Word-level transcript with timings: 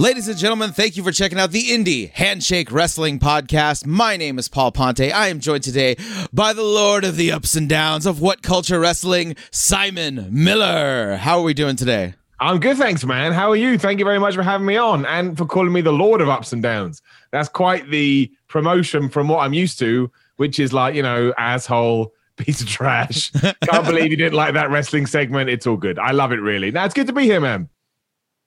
Ladies 0.00 0.28
and 0.28 0.38
gentlemen, 0.38 0.72
thank 0.72 0.96
you 0.96 1.02
for 1.02 1.12
checking 1.12 1.38
out 1.38 1.50
the 1.50 1.68
Indie 1.68 2.10
Handshake 2.12 2.72
Wrestling 2.72 3.18
Podcast. 3.18 3.84
My 3.84 4.16
name 4.16 4.38
is 4.38 4.48
Paul 4.48 4.72
Ponte. 4.72 4.98
I 4.98 5.28
am 5.28 5.40
joined 5.40 5.62
today 5.62 5.96
by 6.32 6.54
the 6.54 6.62
Lord 6.62 7.04
of 7.04 7.16
the 7.16 7.30
Ups 7.30 7.54
and 7.54 7.68
Downs 7.68 8.06
of 8.06 8.18
What 8.18 8.40
Culture 8.40 8.80
Wrestling, 8.80 9.36
Simon 9.50 10.26
Miller. 10.30 11.16
How 11.16 11.40
are 11.40 11.42
we 11.42 11.52
doing 11.52 11.76
today? 11.76 12.14
I'm 12.40 12.60
good, 12.60 12.78
thanks, 12.78 13.04
man. 13.04 13.32
How 13.32 13.50
are 13.50 13.56
you? 13.56 13.76
Thank 13.76 13.98
you 13.98 14.06
very 14.06 14.18
much 14.18 14.34
for 14.34 14.42
having 14.42 14.66
me 14.66 14.78
on 14.78 15.04
and 15.04 15.36
for 15.36 15.44
calling 15.44 15.70
me 15.70 15.82
the 15.82 15.92
Lord 15.92 16.22
of 16.22 16.30
Ups 16.30 16.54
and 16.54 16.62
Downs. 16.62 17.02
That's 17.30 17.50
quite 17.50 17.90
the 17.90 18.32
promotion 18.48 19.10
from 19.10 19.28
what 19.28 19.40
I'm 19.40 19.52
used 19.52 19.78
to, 19.80 20.10
which 20.36 20.58
is 20.58 20.72
like, 20.72 20.94
you 20.94 21.02
know, 21.02 21.34
asshole, 21.36 22.14
piece 22.38 22.62
of 22.62 22.68
trash. 22.68 23.30
Can't 23.70 23.84
believe 23.84 24.10
you 24.10 24.16
didn't 24.16 24.32
like 24.32 24.54
that 24.54 24.70
wrestling 24.70 25.04
segment. 25.04 25.50
It's 25.50 25.66
all 25.66 25.76
good. 25.76 25.98
I 25.98 26.12
love 26.12 26.32
it, 26.32 26.40
really. 26.40 26.70
Now, 26.70 26.86
it's 26.86 26.94
good 26.94 27.06
to 27.08 27.12
be 27.12 27.24
here, 27.24 27.38
man. 27.38 27.68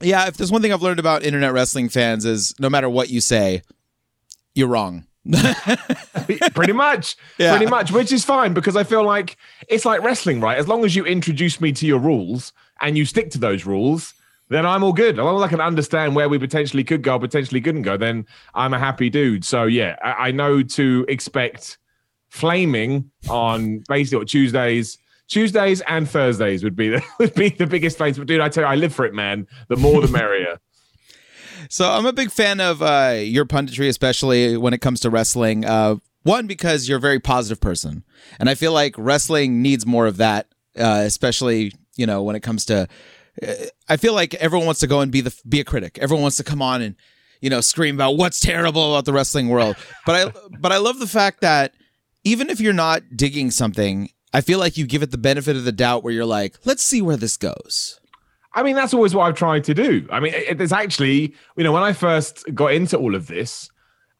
Yeah, 0.03 0.27
if 0.27 0.37
there's 0.37 0.51
one 0.51 0.61
thing 0.61 0.73
I've 0.73 0.81
learned 0.81 0.99
about 0.99 1.23
internet 1.23 1.53
wrestling 1.53 1.89
fans 1.89 2.25
is 2.25 2.53
no 2.59 2.69
matter 2.69 2.89
what 2.89 3.09
you 3.09 3.21
say, 3.21 3.61
you're 4.53 4.67
wrong. 4.67 5.05
pretty 6.53 6.73
much 6.73 7.15
yeah. 7.37 7.55
pretty 7.55 7.65
much 7.65 7.93
which 7.93 8.11
is 8.11 8.25
fine 8.25 8.53
because 8.53 8.75
i 8.75 8.83
feel 8.83 9.05
like 9.05 9.37
it's 9.69 9.85
like 9.85 10.03
wrestling 10.03 10.41
right 10.41 10.57
as 10.57 10.67
long 10.67 10.83
as 10.83 10.97
you 10.97 11.05
introduce 11.05 11.61
me 11.61 11.71
to 11.71 11.87
your 11.87 11.97
rules 11.97 12.51
and 12.81 12.97
you 12.97 13.05
stick 13.05 13.31
to 13.31 13.37
those 13.37 13.65
rules 13.65 14.13
then 14.49 14.65
i'm 14.65 14.83
all 14.83 14.91
good 14.91 15.17
as 15.17 15.23
long 15.23 15.37
as 15.37 15.41
i 15.41 15.47
can 15.47 15.61
understand 15.61 16.13
where 16.13 16.27
we 16.27 16.37
potentially 16.37 16.83
could 16.83 17.03
go 17.03 17.17
potentially 17.17 17.61
couldn't 17.61 17.83
go 17.83 17.95
then 17.95 18.25
i'm 18.53 18.73
a 18.73 18.79
happy 18.79 19.09
dude 19.09 19.45
so 19.45 19.63
yeah 19.63 19.95
i, 20.03 20.27
I 20.27 20.31
know 20.31 20.61
to 20.61 21.05
expect 21.07 21.77
flaming 22.27 23.09
on 23.29 23.81
basically 23.87 24.25
tuesdays 24.25 24.97
Tuesdays 25.27 25.81
and 25.81 26.09
Thursdays 26.09 26.63
would 26.63 26.75
be 26.75 26.89
the 26.89 27.03
would 27.19 27.33
be 27.33 27.49
the 27.49 27.67
biggest 27.67 27.97
flames. 27.97 28.17
But 28.17 28.27
dude, 28.27 28.41
I 28.41 28.49
tell 28.49 28.63
you, 28.63 28.69
I 28.69 28.75
live 28.75 28.93
for 28.93 29.05
it, 29.05 29.13
man. 29.13 29.47
The 29.67 29.75
more, 29.75 30.01
the 30.01 30.07
merrier. 30.07 30.59
so 31.69 31.89
I'm 31.89 32.05
a 32.05 32.13
big 32.13 32.31
fan 32.31 32.59
of 32.59 32.81
uh, 32.81 33.15
your 33.19 33.45
punditry, 33.45 33.87
especially 33.87 34.57
when 34.57 34.73
it 34.73 34.79
comes 34.79 34.99
to 35.01 35.09
wrestling. 35.09 35.65
Uh, 35.65 35.95
one 36.23 36.47
because 36.47 36.87
you're 36.87 36.97
a 36.97 37.01
very 37.01 37.19
positive 37.19 37.59
person, 37.59 38.03
and 38.39 38.49
I 38.49 38.55
feel 38.55 38.71
like 38.71 38.95
wrestling 38.97 39.61
needs 39.61 39.85
more 39.85 40.07
of 40.07 40.17
that, 40.17 40.47
uh, 40.77 41.03
especially 41.05 41.73
you 41.95 42.05
know 42.05 42.23
when 42.23 42.35
it 42.35 42.41
comes 42.41 42.65
to. 42.65 42.87
Uh, 43.41 43.53
I 43.89 43.97
feel 43.97 44.13
like 44.13 44.35
everyone 44.35 44.65
wants 44.65 44.81
to 44.81 44.87
go 44.87 45.01
and 45.01 45.11
be 45.11 45.21
the 45.21 45.35
be 45.47 45.59
a 45.59 45.63
critic. 45.63 45.97
Everyone 45.99 46.21
wants 46.21 46.37
to 46.37 46.43
come 46.43 46.61
on 46.61 46.81
and 46.81 46.95
you 47.41 47.49
know 47.49 47.61
scream 47.61 47.95
about 47.95 48.17
what's 48.17 48.39
terrible 48.39 48.93
about 48.93 49.05
the 49.05 49.13
wrestling 49.13 49.49
world. 49.49 49.75
But 50.05 50.15
I 50.15 50.57
but 50.59 50.71
I 50.71 50.77
love 50.77 50.99
the 50.99 51.07
fact 51.07 51.41
that 51.41 51.73
even 52.23 52.49
if 52.49 52.61
you're 52.61 52.73
not 52.73 53.03
digging 53.15 53.51
something 53.51 54.09
I 54.33 54.41
feel 54.41 54.59
like 54.59 54.77
you 54.77 54.87
give 54.87 55.03
it 55.03 55.11
the 55.11 55.17
benefit 55.17 55.55
of 55.55 55.63
the 55.63 55.71
doubt 55.71 56.03
where 56.03 56.13
you're 56.13 56.25
like, 56.25 56.57
let's 56.65 56.83
see 56.83 57.01
where 57.01 57.17
this 57.17 57.37
goes. 57.37 57.99
I 58.53 58.63
mean, 58.63 58.75
that's 58.75 58.93
always 58.93 59.15
what 59.15 59.23
I've 59.23 59.35
tried 59.35 59.63
to 59.65 59.73
do. 59.73 60.07
I 60.11 60.19
mean, 60.19 60.33
it's 60.35 60.71
actually, 60.71 61.33
you 61.55 61.63
know, 61.63 61.71
when 61.71 61.83
I 61.83 61.93
first 61.93 62.43
got 62.53 62.73
into 62.73 62.97
all 62.97 63.15
of 63.15 63.27
this, 63.27 63.69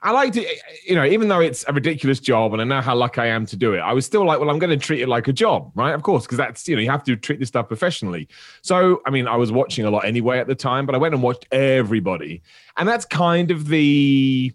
I 0.02 0.11
like 0.11 0.34
to, 0.34 0.45
you 0.86 0.95
know, 0.95 1.06
even 1.06 1.30
though 1.30 1.39
it's 1.39 1.64
a 1.67 1.72
ridiculous 1.72 2.19
job 2.19 2.52
and 2.52 2.61
I 2.61 2.66
know 2.66 2.81
how 2.81 2.94
lucky 2.94 3.22
I 3.22 3.28
am 3.28 3.45
to 3.45 3.56
do 3.56 3.73
it, 3.73 3.80
I 3.80 3.94
was 3.94 4.06
still 4.06 4.25
like, 4.25 4.39
well, 4.39 4.50
I'm 4.50 4.59
going 4.59 4.78
to 4.78 4.86
treat 4.86 5.02
it 5.02 5.08
like 5.08 5.30
a 5.30 5.34
job, 5.34 5.72
right? 5.75 5.94
Of 5.94 6.03
course, 6.03 6.25
because 6.25 6.38
that's, 6.38 6.67
you 6.67 6.75
know, 6.75 6.81
you 6.81 6.89
have 6.89 7.06
to 7.06 7.16
treat 7.16 7.39
this 7.39 7.47
stuff 7.47 7.69
professionally. 7.69 8.28
So, 8.64 9.02
I 9.06 9.11
mean, 9.11 9.28
I 9.28 9.38
was 9.38 9.51
watching 9.51 9.85
a 9.85 9.90
lot 9.90 10.03
anyway 10.03 10.40
at 10.40 10.47
the 10.47 10.56
time, 10.56 10.85
but 10.85 10.94
I 10.94 10.97
went 10.97 11.13
and 11.13 11.24
watched 11.24 11.47
everybody. 11.53 12.41
And 12.75 12.88
that's 12.88 13.06
kind 13.06 13.50
of 13.50 13.68
the, 13.68 14.53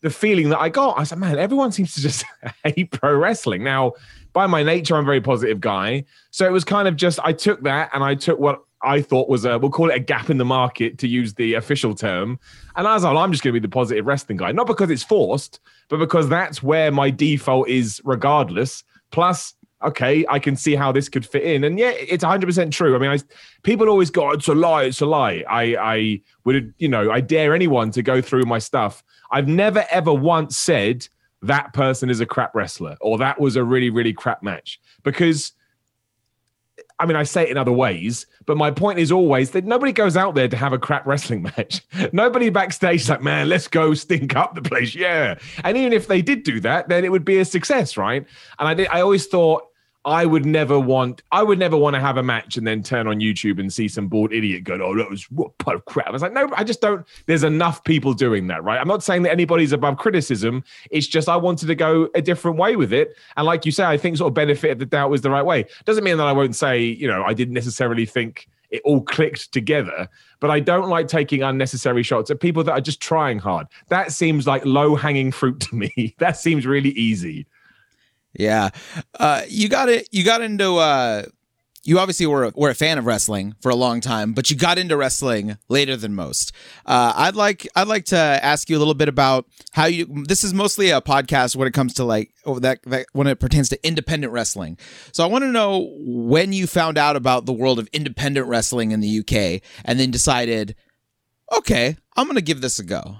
the 0.00 0.10
feeling 0.10 0.48
that 0.50 0.58
I 0.58 0.70
got. 0.70 0.98
I 0.98 1.04
said, 1.04 1.18
man, 1.18 1.38
everyone 1.38 1.70
seems 1.70 1.94
to 1.94 2.00
just 2.00 2.24
hate 2.64 2.92
pro 2.92 3.14
wrestling. 3.14 3.62
Now, 3.62 3.92
by 4.32 4.46
my 4.46 4.62
nature, 4.62 4.96
I'm 4.96 5.04
a 5.04 5.06
very 5.06 5.20
positive 5.20 5.60
guy. 5.60 6.04
So 6.30 6.46
it 6.46 6.52
was 6.52 6.64
kind 6.64 6.88
of 6.88 6.96
just 6.96 7.18
I 7.22 7.32
took 7.32 7.62
that 7.62 7.90
and 7.92 8.02
I 8.02 8.14
took 8.14 8.38
what 8.38 8.62
I 8.82 9.00
thought 9.00 9.28
was 9.28 9.44
a 9.44 9.58
we'll 9.58 9.70
call 9.70 9.90
it 9.90 9.96
a 9.96 10.00
gap 10.00 10.30
in 10.30 10.38
the 10.38 10.44
market 10.44 10.98
to 10.98 11.08
use 11.08 11.34
the 11.34 11.54
official 11.54 11.94
term. 11.94 12.38
And 12.76 12.86
as 12.86 13.04
I'm, 13.04 13.16
I'm 13.16 13.30
just 13.30 13.44
going 13.44 13.54
to 13.54 13.60
be 13.60 13.66
the 13.66 13.72
positive 13.72 14.06
wrestling 14.06 14.38
guy, 14.38 14.52
not 14.52 14.66
because 14.66 14.90
it's 14.90 15.02
forced, 15.02 15.60
but 15.88 15.98
because 15.98 16.28
that's 16.28 16.62
where 16.62 16.90
my 16.90 17.10
default 17.10 17.68
is, 17.68 18.00
regardless. 18.04 18.82
Plus, 19.10 19.54
okay, 19.84 20.24
I 20.28 20.38
can 20.38 20.56
see 20.56 20.74
how 20.74 20.92
this 20.92 21.08
could 21.08 21.26
fit 21.26 21.42
in. 21.42 21.64
And 21.64 21.78
yeah, 21.78 21.90
it's 21.90 22.24
100% 22.24 22.70
true. 22.72 22.94
I 22.94 22.98
mean, 22.98 23.10
I, 23.10 23.18
people 23.62 23.88
always 23.88 24.10
go, 24.10 24.30
oh, 24.30 24.32
it's 24.32 24.48
a 24.48 24.54
lie, 24.54 24.84
it's 24.84 25.00
a 25.00 25.06
lie. 25.06 25.44
I, 25.48 25.76
I 25.76 26.20
would, 26.44 26.74
you 26.78 26.88
know, 26.88 27.10
I 27.10 27.20
dare 27.20 27.54
anyone 27.54 27.90
to 27.92 28.02
go 28.02 28.20
through 28.20 28.44
my 28.44 28.58
stuff. 28.58 29.02
I've 29.30 29.48
never 29.48 29.84
ever 29.90 30.12
once 30.12 30.56
said 30.56 31.08
that 31.42 31.72
person 31.72 32.08
is 32.08 32.20
a 32.20 32.26
crap 32.26 32.54
wrestler 32.54 32.96
or 33.00 33.18
that 33.18 33.40
was 33.40 33.56
a 33.56 33.64
really, 33.64 33.90
really 33.90 34.12
crap 34.12 34.42
match. 34.42 34.80
Because, 35.02 35.52
I 36.98 37.06
mean, 37.06 37.16
I 37.16 37.24
say 37.24 37.42
it 37.42 37.50
in 37.50 37.56
other 37.56 37.72
ways, 37.72 38.26
but 38.46 38.56
my 38.56 38.70
point 38.70 38.98
is 38.98 39.10
always 39.10 39.50
that 39.50 39.64
nobody 39.64 39.92
goes 39.92 40.16
out 40.16 40.34
there 40.34 40.48
to 40.48 40.56
have 40.56 40.72
a 40.72 40.78
crap 40.78 41.06
wrestling 41.06 41.42
match. 41.56 41.82
nobody 42.12 42.48
backstage 42.48 43.08
like, 43.08 43.22
man, 43.22 43.48
let's 43.48 43.68
go 43.68 43.92
stink 43.94 44.36
up 44.36 44.54
the 44.54 44.62
place. 44.62 44.94
Yeah. 44.94 45.38
And 45.64 45.76
even 45.76 45.92
if 45.92 46.06
they 46.06 46.22
did 46.22 46.44
do 46.44 46.60
that, 46.60 46.88
then 46.88 47.04
it 47.04 47.10
would 47.10 47.24
be 47.24 47.38
a 47.38 47.44
success, 47.44 47.96
right? 47.96 48.24
And 48.58 48.68
I 48.68 48.74
did, 48.74 48.88
I 48.88 49.00
always 49.00 49.26
thought, 49.26 49.64
I 50.04 50.26
would 50.26 50.44
never 50.44 50.80
want 50.80 51.22
I 51.30 51.42
would 51.42 51.58
never 51.58 51.76
want 51.76 51.94
to 51.94 52.00
have 52.00 52.16
a 52.16 52.22
match 52.22 52.56
and 52.56 52.66
then 52.66 52.82
turn 52.82 53.06
on 53.06 53.20
YouTube 53.20 53.60
and 53.60 53.72
see 53.72 53.86
some 53.86 54.08
bored 54.08 54.32
idiot 54.32 54.64
go, 54.64 54.78
Oh, 54.82 54.96
that 54.96 55.08
was 55.08 55.30
what 55.30 55.56
part 55.58 55.76
of 55.76 55.84
crap. 55.84 56.08
I 56.08 56.10
was 56.10 56.22
like, 56.22 56.32
no, 56.32 56.50
I 56.56 56.64
just 56.64 56.80
don't 56.80 57.06
there's 57.26 57.44
enough 57.44 57.84
people 57.84 58.12
doing 58.12 58.48
that, 58.48 58.64
right? 58.64 58.80
I'm 58.80 58.88
not 58.88 59.02
saying 59.02 59.22
that 59.22 59.30
anybody's 59.30 59.72
above 59.72 59.98
criticism. 59.98 60.64
It's 60.90 61.06
just 61.06 61.28
I 61.28 61.36
wanted 61.36 61.66
to 61.66 61.74
go 61.74 62.08
a 62.14 62.22
different 62.22 62.58
way 62.58 62.74
with 62.74 62.92
it. 62.92 63.16
And 63.36 63.46
like 63.46 63.64
you 63.64 63.72
say, 63.72 63.84
I 63.84 63.96
think 63.96 64.16
sort 64.16 64.28
of 64.28 64.34
benefit 64.34 64.72
of 64.72 64.78
the 64.78 64.86
doubt 64.86 65.10
was 65.10 65.20
the 65.20 65.30
right 65.30 65.44
way. 65.44 65.66
Doesn't 65.84 66.04
mean 66.04 66.16
that 66.16 66.26
I 66.26 66.32
won't 66.32 66.56
say, 66.56 66.80
you 66.80 67.06
know, 67.06 67.22
I 67.22 67.34
didn't 67.34 67.54
necessarily 67.54 68.06
think 68.06 68.48
it 68.72 68.82
all 68.84 69.02
clicked 69.02 69.52
together. 69.52 70.08
But 70.40 70.50
I 70.50 70.58
don't 70.58 70.88
like 70.88 71.06
taking 71.06 71.42
unnecessary 71.42 72.02
shots 72.02 72.30
at 72.30 72.40
people 72.40 72.64
that 72.64 72.72
are 72.72 72.80
just 72.80 73.00
trying 73.00 73.38
hard. 73.38 73.68
That 73.88 74.10
seems 74.10 74.46
like 74.46 74.64
low 74.64 74.96
hanging 74.96 75.30
fruit 75.30 75.60
to 75.60 75.76
me. 75.76 76.16
that 76.18 76.36
seems 76.36 76.66
really 76.66 76.90
easy. 76.90 77.46
Yeah, 78.34 78.70
uh, 79.18 79.42
you 79.48 79.68
got 79.68 79.88
it. 79.88 80.08
You 80.10 80.24
got 80.24 80.42
into. 80.42 80.76
Uh, 80.76 81.24
you 81.84 81.98
obviously 81.98 82.26
were 82.26 82.44
a, 82.44 82.52
were 82.54 82.70
a 82.70 82.74
fan 82.74 82.98
of 82.98 83.06
wrestling 83.06 83.56
for 83.60 83.70
a 83.70 83.74
long 83.74 84.00
time, 84.00 84.34
but 84.34 84.50
you 84.50 84.56
got 84.56 84.78
into 84.78 84.96
wrestling 84.96 85.58
later 85.68 85.96
than 85.96 86.14
most. 86.14 86.52
Uh, 86.86 87.12
I'd 87.16 87.34
like 87.34 87.68
I'd 87.74 87.88
like 87.88 88.04
to 88.06 88.16
ask 88.16 88.70
you 88.70 88.76
a 88.76 88.80
little 88.80 88.94
bit 88.94 89.08
about 89.08 89.46
how 89.72 89.86
you. 89.86 90.06
This 90.26 90.44
is 90.44 90.54
mostly 90.54 90.90
a 90.90 91.00
podcast 91.00 91.56
when 91.56 91.66
it 91.66 91.74
comes 91.74 91.94
to 91.94 92.04
like 92.04 92.32
oh, 92.44 92.58
that, 92.60 92.82
that 92.84 93.06
when 93.12 93.26
it 93.26 93.40
pertains 93.40 93.68
to 93.70 93.86
independent 93.86 94.32
wrestling. 94.32 94.78
So 95.12 95.24
I 95.24 95.26
want 95.26 95.42
to 95.42 95.50
know 95.50 95.90
when 95.98 96.52
you 96.52 96.66
found 96.66 96.98
out 96.98 97.16
about 97.16 97.46
the 97.46 97.52
world 97.52 97.78
of 97.78 97.88
independent 97.92 98.46
wrestling 98.46 98.92
in 98.92 99.00
the 99.00 99.18
UK, 99.18 99.62
and 99.84 99.98
then 99.98 100.10
decided, 100.10 100.76
okay, 101.56 101.96
I'm 102.16 102.26
going 102.26 102.36
to 102.36 102.42
give 102.42 102.60
this 102.60 102.78
a 102.78 102.84
go. 102.84 103.16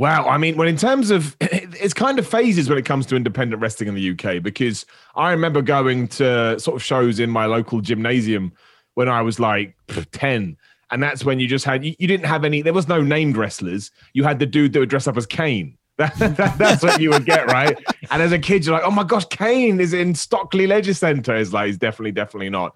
Wow. 0.00 0.26
I 0.26 0.38
mean, 0.38 0.56
well, 0.56 0.66
in 0.66 0.78
terms 0.78 1.10
of 1.10 1.36
it's 1.42 1.92
kind 1.92 2.18
of 2.18 2.26
phases 2.26 2.70
when 2.70 2.78
it 2.78 2.86
comes 2.86 3.04
to 3.04 3.16
independent 3.16 3.60
wrestling 3.60 3.86
in 3.86 3.94
the 3.94 4.12
UK, 4.12 4.42
because 4.42 4.86
I 5.14 5.30
remember 5.30 5.60
going 5.60 6.08
to 6.08 6.58
sort 6.58 6.74
of 6.74 6.82
shows 6.82 7.20
in 7.20 7.28
my 7.28 7.44
local 7.44 7.82
gymnasium 7.82 8.54
when 8.94 9.10
I 9.10 9.20
was 9.20 9.38
like 9.38 9.76
10. 10.12 10.56
And 10.90 11.02
that's 11.02 11.22
when 11.22 11.38
you 11.38 11.46
just 11.46 11.66
had, 11.66 11.84
you, 11.84 11.94
you 11.98 12.08
didn't 12.08 12.24
have 12.24 12.46
any, 12.46 12.62
there 12.62 12.72
was 12.72 12.88
no 12.88 13.02
named 13.02 13.36
wrestlers. 13.36 13.90
You 14.14 14.24
had 14.24 14.38
the 14.38 14.46
dude 14.46 14.72
that 14.72 14.78
would 14.78 14.88
dress 14.88 15.06
up 15.06 15.18
as 15.18 15.26
Kane. 15.26 15.76
That, 16.00 16.16
that, 16.16 16.56
that's 16.56 16.82
what 16.82 16.98
you 16.98 17.10
would 17.10 17.26
get, 17.26 17.48
right? 17.48 17.76
And 18.10 18.22
as 18.22 18.32
a 18.32 18.38
kid, 18.38 18.64
you're 18.64 18.74
like, 18.74 18.86
oh 18.86 18.90
my 18.90 19.04
gosh, 19.04 19.26
Kane 19.26 19.80
is 19.80 19.92
in 19.92 20.14
Stockley 20.14 20.66
Leisure 20.66 20.94
Centre. 20.94 21.36
It's 21.36 21.52
like, 21.52 21.66
he's 21.66 21.76
definitely, 21.76 22.12
definitely 22.12 22.48
not. 22.48 22.74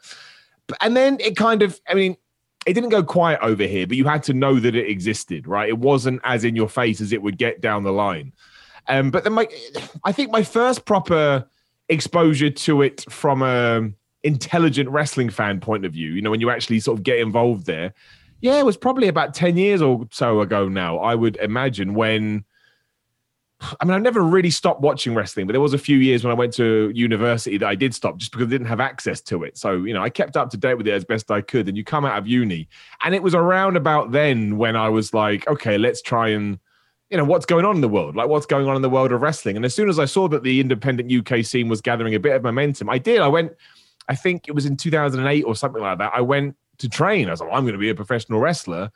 And 0.82 0.94
then 0.94 1.16
it 1.20 1.34
kind 1.34 1.62
of, 1.62 1.80
I 1.88 1.94
mean, 1.94 2.18
it 2.66 2.72
didn't 2.72 2.90
go 2.90 3.02
quiet 3.02 3.40
over 3.42 3.64
here, 3.64 3.86
but 3.86 3.96
you 3.96 4.04
had 4.04 4.22
to 4.24 4.34
know 4.34 4.58
that 4.60 4.74
it 4.74 4.88
existed, 4.88 5.46
right? 5.46 5.68
It 5.68 5.78
wasn't 5.78 6.20
as 6.24 6.44
in 6.44 6.56
your 6.56 6.68
face 6.68 7.00
as 7.00 7.12
it 7.12 7.22
would 7.22 7.38
get 7.38 7.60
down 7.60 7.82
the 7.82 7.92
line. 7.92 8.32
Um, 8.88 9.10
but 9.10 9.24
then 9.24 9.32
my, 9.32 9.48
I 10.04 10.12
think 10.12 10.30
my 10.30 10.42
first 10.42 10.84
proper 10.84 11.46
exposure 11.88 12.50
to 12.50 12.82
it 12.82 13.04
from 13.10 13.42
a 13.42 13.90
intelligent 14.22 14.88
wrestling 14.88 15.30
fan 15.30 15.60
point 15.60 15.84
of 15.84 15.92
view, 15.92 16.10
you 16.10 16.22
know, 16.22 16.30
when 16.30 16.40
you 16.40 16.50
actually 16.50 16.80
sort 16.80 16.98
of 16.98 17.04
get 17.04 17.18
involved 17.18 17.66
there, 17.66 17.92
yeah, 18.40 18.58
it 18.58 18.66
was 18.66 18.76
probably 18.76 19.08
about 19.08 19.34
10 19.34 19.56
years 19.56 19.80
or 19.80 20.06
so 20.10 20.40
ago 20.40 20.68
now, 20.68 20.98
I 20.98 21.14
would 21.14 21.36
imagine, 21.36 21.94
when 21.94 22.44
I 23.60 23.84
mean, 23.84 23.94
I've 23.94 24.02
never 24.02 24.22
really 24.22 24.50
stopped 24.50 24.80
watching 24.80 25.14
wrestling, 25.14 25.46
but 25.46 25.52
there 25.52 25.60
was 25.60 25.74
a 25.74 25.78
few 25.78 25.96
years 25.98 26.24
when 26.24 26.30
I 26.30 26.34
went 26.34 26.52
to 26.54 26.90
university 26.94 27.56
that 27.58 27.68
I 27.68 27.74
did 27.74 27.94
stop 27.94 28.18
just 28.18 28.32
because 28.32 28.46
I 28.48 28.50
didn't 28.50 28.66
have 28.66 28.80
access 28.80 29.20
to 29.22 29.44
it. 29.44 29.56
So, 29.56 29.84
you 29.84 29.94
know, 29.94 30.02
I 30.02 30.10
kept 30.10 30.36
up 30.36 30.50
to 30.50 30.56
date 30.56 30.74
with 30.74 30.86
it 30.86 30.92
as 30.92 31.04
best 31.04 31.30
I 31.30 31.40
could. 31.40 31.68
And 31.68 31.76
you 31.76 31.84
come 31.84 32.04
out 32.04 32.18
of 32.18 32.26
uni, 32.26 32.68
and 33.02 33.14
it 33.14 33.22
was 33.22 33.34
around 33.34 33.76
about 33.76 34.12
then 34.12 34.58
when 34.58 34.76
I 34.76 34.88
was 34.88 35.14
like, 35.14 35.46
okay, 35.48 35.78
let's 35.78 36.02
try 36.02 36.28
and, 36.28 36.58
you 37.10 37.16
know, 37.16 37.24
what's 37.24 37.46
going 37.46 37.64
on 37.64 37.76
in 37.76 37.80
the 37.80 37.88
world? 37.88 38.16
Like, 38.16 38.28
what's 38.28 38.46
going 38.46 38.66
on 38.66 38.76
in 38.76 38.82
the 38.82 38.90
world 38.90 39.12
of 39.12 39.22
wrestling? 39.22 39.56
And 39.56 39.64
as 39.64 39.74
soon 39.74 39.88
as 39.88 39.98
I 39.98 40.04
saw 40.04 40.28
that 40.28 40.42
the 40.42 40.60
independent 40.60 41.12
UK 41.12 41.44
scene 41.44 41.68
was 41.68 41.80
gathering 41.80 42.14
a 42.14 42.20
bit 42.20 42.34
of 42.34 42.42
momentum, 42.42 42.90
I 42.90 42.98
did. 42.98 43.20
I 43.20 43.28
went, 43.28 43.52
I 44.08 44.14
think 44.14 44.48
it 44.48 44.54
was 44.54 44.66
in 44.66 44.76
2008 44.76 45.42
or 45.42 45.54
something 45.54 45.82
like 45.82 45.98
that. 45.98 46.12
I 46.14 46.20
went 46.20 46.56
to 46.78 46.88
train. 46.88 47.28
I 47.28 47.30
was 47.30 47.40
like, 47.40 47.50
well, 47.50 47.58
I'm 47.58 47.64
going 47.64 47.74
to 47.74 47.78
be 47.78 47.90
a 47.90 47.94
professional 47.94 48.40
wrestler 48.40 48.90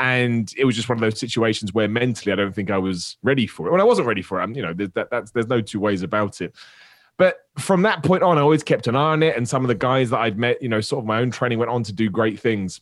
and 0.00 0.52
it 0.56 0.64
was 0.64 0.74
just 0.74 0.88
one 0.88 0.96
of 0.96 1.02
those 1.02 1.20
situations 1.20 1.74
where 1.74 1.86
mentally 1.86 2.32
I 2.32 2.36
don't 2.36 2.54
think 2.54 2.70
I 2.70 2.78
was 2.78 3.18
ready 3.22 3.46
for 3.46 3.68
it. 3.68 3.70
Well, 3.70 3.80
I 3.80 3.84
wasn't 3.84 4.08
ready 4.08 4.22
for 4.22 4.40
it. 4.40 4.44
I'm, 4.44 4.54
you 4.54 4.62
know, 4.62 4.72
that, 4.72 5.10
that's, 5.10 5.30
there's 5.30 5.46
no 5.46 5.60
two 5.60 5.78
ways 5.78 6.02
about 6.02 6.40
it. 6.40 6.54
But 7.18 7.36
from 7.58 7.82
that 7.82 8.02
point 8.02 8.22
on, 8.22 8.38
I 8.38 8.40
always 8.40 8.62
kept 8.62 8.86
an 8.86 8.96
eye 8.96 9.12
on 9.12 9.22
it. 9.22 9.36
And 9.36 9.46
some 9.46 9.62
of 9.62 9.68
the 9.68 9.74
guys 9.74 10.08
that 10.08 10.18
I'd 10.20 10.38
met, 10.38 10.62
you 10.62 10.70
know, 10.70 10.80
sort 10.80 11.02
of 11.02 11.06
my 11.06 11.20
own 11.20 11.30
training 11.30 11.58
went 11.58 11.70
on 11.70 11.82
to 11.82 11.92
do 11.92 12.08
great 12.08 12.40
things. 12.40 12.80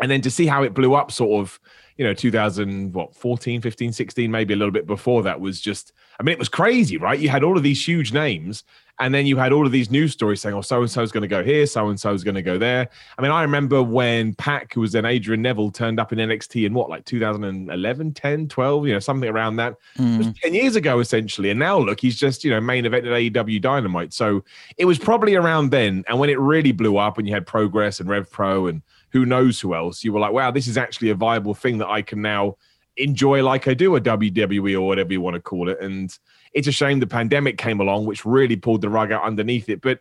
and 0.00 0.10
then 0.10 0.22
to 0.22 0.30
see 0.30 0.46
how 0.46 0.62
it 0.62 0.74
blew 0.74 0.94
up 0.94 1.12
sort 1.12 1.40
of 1.40 1.60
you 1.96 2.04
know 2.04 2.14
2000 2.14 2.92
what 2.94 3.14
14 3.14 3.60
15 3.60 3.92
16 3.92 4.30
maybe 4.30 4.54
a 4.54 4.56
little 4.56 4.72
bit 4.72 4.86
before 4.86 5.22
that 5.22 5.40
was 5.40 5.60
just 5.60 5.92
i 6.18 6.22
mean 6.22 6.32
it 6.32 6.38
was 6.38 6.48
crazy 6.48 6.96
right 6.96 7.20
you 7.20 7.28
had 7.28 7.42
all 7.42 7.56
of 7.56 7.62
these 7.62 7.86
huge 7.86 8.12
names 8.12 8.64
and 9.02 9.14
then 9.14 9.26
you 9.26 9.36
had 9.36 9.52
all 9.52 9.66
of 9.66 9.72
these 9.72 9.90
news 9.90 10.12
stories 10.12 10.40
saying, 10.40 10.54
oh, 10.54 10.60
so 10.60 10.80
and 10.80 10.90
so 10.90 11.02
is 11.02 11.10
going 11.10 11.22
to 11.22 11.28
go 11.28 11.42
here, 11.42 11.66
so 11.66 11.88
and 11.88 11.98
so 11.98 12.12
is 12.12 12.22
going 12.22 12.34
to 12.34 12.42
go 12.42 12.58
there. 12.58 12.88
I 13.18 13.22
mean, 13.22 13.30
I 13.30 13.42
remember 13.42 13.82
when 13.82 14.34
Pac, 14.34 14.74
who 14.74 14.80
was 14.80 14.92
then 14.92 15.04
Adrian 15.04 15.42
Neville, 15.42 15.70
turned 15.70 15.98
up 15.98 16.12
in 16.12 16.18
NXT 16.18 16.66
in 16.66 16.74
what, 16.74 16.90
like 16.90 17.04
2011, 17.04 18.14
10, 18.14 18.48
12, 18.48 18.86
you 18.86 18.92
know, 18.92 18.98
something 18.98 19.28
around 19.28 19.56
that. 19.56 19.76
Mm. 19.98 20.38
10 20.40 20.54
years 20.54 20.76
ago, 20.76 21.00
essentially. 21.00 21.50
And 21.50 21.58
now 21.58 21.78
look, 21.78 22.00
he's 22.00 22.16
just, 22.16 22.44
you 22.44 22.50
know, 22.50 22.60
main 22.60 22.84
event 22.86 23.06
at 23.06 23.12
AEW 23.12 23.60
Dynamite. 23.60 24.12
So 24.12 24.44
it 24.76 24.84
was 24.84 24.98
probably 24.98 25.34
around 25.34 25.70
then. 25.70 26.04
And 26.06 26.18
when 26.18 26.30
it 26.30 26.38
really 26.38 26.72
blew 26.72 26.96
up 26.98 27.18
and 27.18 27.26
you 27.26 27.34
had 27.34 27.46
Progress 27.46 27.98
and 27.98 28.08
Rev 28.08 28.30
Pro 28.30 28.66
and 28.66 28.82
who 29.10 29.26
knows 29.26 29.60
who 29.60 29.74
else, 29.74 30.04
you 30.04 30.12
were 30.12 30.20
like, 30.20 30.32
wow, 30.32 30.50
this 30.50 30.68
is 30.68 30.78
actually 30.78 31.10
a 31.10 31.14
viable 31.14 31.54
thing 31.54 31.78
that 31.78 31.88
I 31.88 32.02
can 32.02 32.22
now 32.22 32.56
enjoy 32.96 33.42
like 33.42 33.68
I 33.68 33.74
do 33.74 33.96
a 33.96 34.00
WWE 34.00 34.74
or 34.74 34.82
whatever 34.82 35.12
you 35.12 35.20
want 35.20 35.34
to 35.34 35.40
call 35.40 35.68
it. 35.68 35.80
And 35.80 36.16
it's 36.52 36.68
a 36.68 36.72
shame 36.72 37.00
the 37.00 37.06
pandemic 37.06 37.58
came 37.58 37.80
along, 37.80 38.06
which 38.06 38.24
really 38.24 38.56
pulled 38.56 38.82
the 38.82 38.90
rug 38.90 39.12
out 39.12 39.22
underneath 39.22 39.68
it. 39.68 39.80
But 39.80 40.00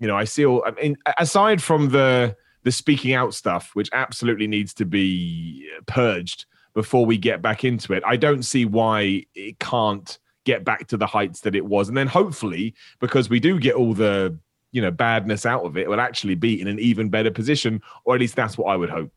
you 0.00 0.08
know, 0.08 0.16
I 0.16 0.24
see. 0.24 0.44
All 0.44 0.64
I 0.66 0.72
mean, 0.72 0.96
aside 1.18 1.62
from 1.62 1.90
the 1.90 2.36
the 2.64 2.72
speaking 2.72 3.12
out 3.12 3.34
stuff, 3.34 3.70
which 3.74 3.90
absolutely 3.92 4.46
needs 4.46 4.74
to 4.74 4.84
be 4.84 5.68
purged 5.86 6.46
before 6.74 7.06
we 7.06 7.16
get 7.16 7.40
back 7.40 7.62
into 7.64 7.92
it, 7.92 8.02
I 8.04 8.16
don't 8.16 8.42
see 8.42 8.64
why 8.64 9.24
it 9.34 9.58
can't 9.60 10.18
get 10.44 10.64
back 10.64 10.88
to 10.88 10.96
the 10.96 11.06
heights 11.06 11.40
that 11.40 11.54
it 11.54 11.64
was. 11.64 11.88
And 11.88 11.96
then 11.96 12.06
hopefully, 12.06 12.74
because 13.00 13.30
we 13.30 13.40
do 13.40 13.58
get 13.58 13.74
all 13.74 13.94
the 13.94 14.36
you 14.72 14.82
know 14.82 14.90
badness 14.90 15.46
out 15.46 15.64
of 15.64 15.76
it, 15.76 15.82
it 15.82 15.88
will 15.88 16.00
actually 16.00 16.34
be 16.34 16.60
in 16.60 16.66
an 16.66 16.80
even 16.80 17.08
better 17.08 17.30
position, 17.30 17.80
or 18.04 18.14
at 18.14 18.20
least 18.20 18.34
that's 18.34 18.58
what 18.58 18.72
I 18.72 18.76
would 18.76 18.90
hope. 18.90 19.12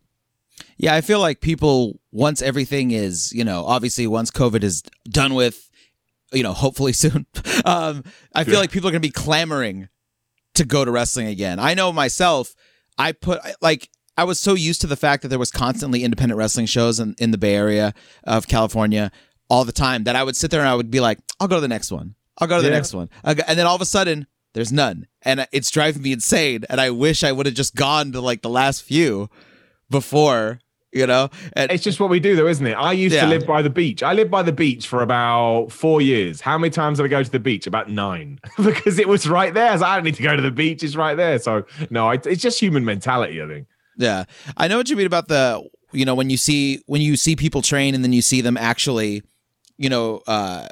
Yeah, 0.77 0.95
I 0.95 1.01
feel 1.01 1.19
like 1.19 1.41
people 1.41 1.99
once 2.11 2.41
everything 2.41 2.91
is, 2.91 3.31
you 3.33 3.43
know, 3.43 3.65
obviously 3.65 4.07
once 4.07 4.31
COVID 4.31 4.63
is 4.63 4.83
done 5.09 5.33
with, 5.33 5.69
you 6.31 6.43
know, 6.43 6.53
hopefully 6.53 6.93
soon. 6.93 7.25
um, 7.65 8.03
I 8.33 8.43
feel 8.43 8.55
yeah. 8.55 8.59
like 8.61 8.71
people 8.71 8.89
are 8.89 8.91
going 8.91 9.01
to 9.01 9.07
be 9.07 9.11
clamoring 9.11 9.89
to 10.55 10.65
go 10.65 10.83
to 10.83 10.91
wrestling 10.91 11.27
again. 11.27 11.59
I 11.59 11.73
know 11.73 11.91
myself, 11.93 12.55
I 12.97 13.11
put 13.11 13.39
like 13.61 13.89
I 14.17 14.23
was 14.23 14.39
so 14.39 14.55
used 14.55 14.81
to 14.81 14.87
the 14.87 14.95
fact 14.95 15.21
that 15.21 15.27
there 15.27 15.39
was 15.39 15.51
constantly 15.51 16.03
independent 16.03 16.37
wrestling 16.37 16.65
shows 16.65 16.99
in, 16.99 17.15
in 17.19 17.29
the 17.31 17.37
Bay 17.37 17.55
Area 17.55 17.93
of 18.23 18.47
California 18.47 19.11
all 19.49 19.63
the 19.63 19.71
time 19.71 20.05
that 20.05 20.15
I 20.15 20.23
would 20.23 20.35
sit 20.35 20.49
there 20.51 20.59
and 20.59 20.67
I 20.67 20.75
would 20.75 20.89
be 20.89 20.99
like, 20.99 21.19
I'll 21.39 21.47
go 21.47 21.55
to 21.55 21.61
the 21.61 21.67
next 21.67 21.91
one. 21.91 22.15
I'll 22.39 22.47
go 22.47 22.57
to 22.57 22.61
the 22.63 22.69
yeah. 22.69 22.75
next 22.75 22.93
one. 22.93 23.09
And 23.23 23.39
then 23.39 23.65
all 23.65 23.75
of 23.75 23.81
a 23.81 23.85
sudden, 23.85 24.27
there's 24.53 24.71
none. 24.71 25.07
And 25.21 25.47
it's 25.51 25.69
driving 25.69 26.01
me 26.01 26.11
insane. 26.11 26.65
And 26.69 26.81
I 26.81 26.89
wish 26.89 27.23
I 27.23 27.31
would 27.31 27.45
have 27.45 27.55
just 27.55 27.75
gone 27.75 28.11
to 28.13 28.21
like 28.21 28.41
the 28.41 28.49
last 28.49 28.83
few 28.83 29.29
before 29.89 30.59
you 30.91 31.05
know? 31.05 31.29
And, 31.53 31.71
it's 31.71 31.83
just 31.83 31.99
what 31.99 32.09
we 32.09 32.19
do 32.19 32.35
though 32.35 32.47
isn't 32.47 32.65
it? 32.65 32.73
I 32.73 32.91
used 32.93 33.15
yeah. 33.15 33.21
to 33.21 33.27
live 33.27 33.45
by 33.45 33.61
the 33.61 33.69
beach. 33.69 34.03
I 34.03 34.13
lived 34.13 34.31
by 34.31 34.41
the 34.41 34.51
beach 34.51 34.87
for 34.87 35.01
about 35.01 35.71
four 35.71 36.01
years. 36.01 36.41
How 36.41 36.57
many 36.57 36.71
times 36.71 36.97
did 36.97 37.05
i 37.05 37.07
go 37.07 37.21
to 37.21 37.29
the 37.29 37.39
beach? 37.39 37.67
About 37.67 37.89
nine. 37.89 38.39
Because 38.57 38.99
it 38.99 39.07
was 39.07 39.27
right 39.29 39.53
there. 39.53 39.77
So 39.77 39.85
i 39.85 39.95
don't 39.95 40.03
need 40.03 40.15
to 40.15 40.23
go 40.23 40.35
to 40.35 40.41
the 40.41 40.51
beach. 40.51 40.83
It's 40.83 40.95
right 40.95 41.15
there. 41.15 41.39
So 41.39 41.65
no 41.89 42.09
it's 42.09 42.41
just 42.41 42.59
human 42.59 42.85
mentality 42.85 43.41
i 43.41 43.47
think. 43.47 43.67
Yeah. 43.97 44.25
I 44.55 44.67
know 44.67 44.77
what 44.77 44.89
you 44.89 44.95
mean 44.95 45.07
about 45.07 45.27
the 45.27 45.67
you 45.91 46.05
know 46.05 46.15
when 46.15 46.29
you 46.29 46.37
see 46.37 46.81
when 46.85 47.01
you 47.01 47.15
see 47.15 47.35
people 47.35 47.61
train 47.61 47.95
and 47.95 48.03
then 48.03 48.13
you 48.13 48.21
see 48.21 48.41
them 48.41 48.57
actually 48.57 49.23
you 49.77 49.89
know 49.89 50.21
uh 50.27 50.67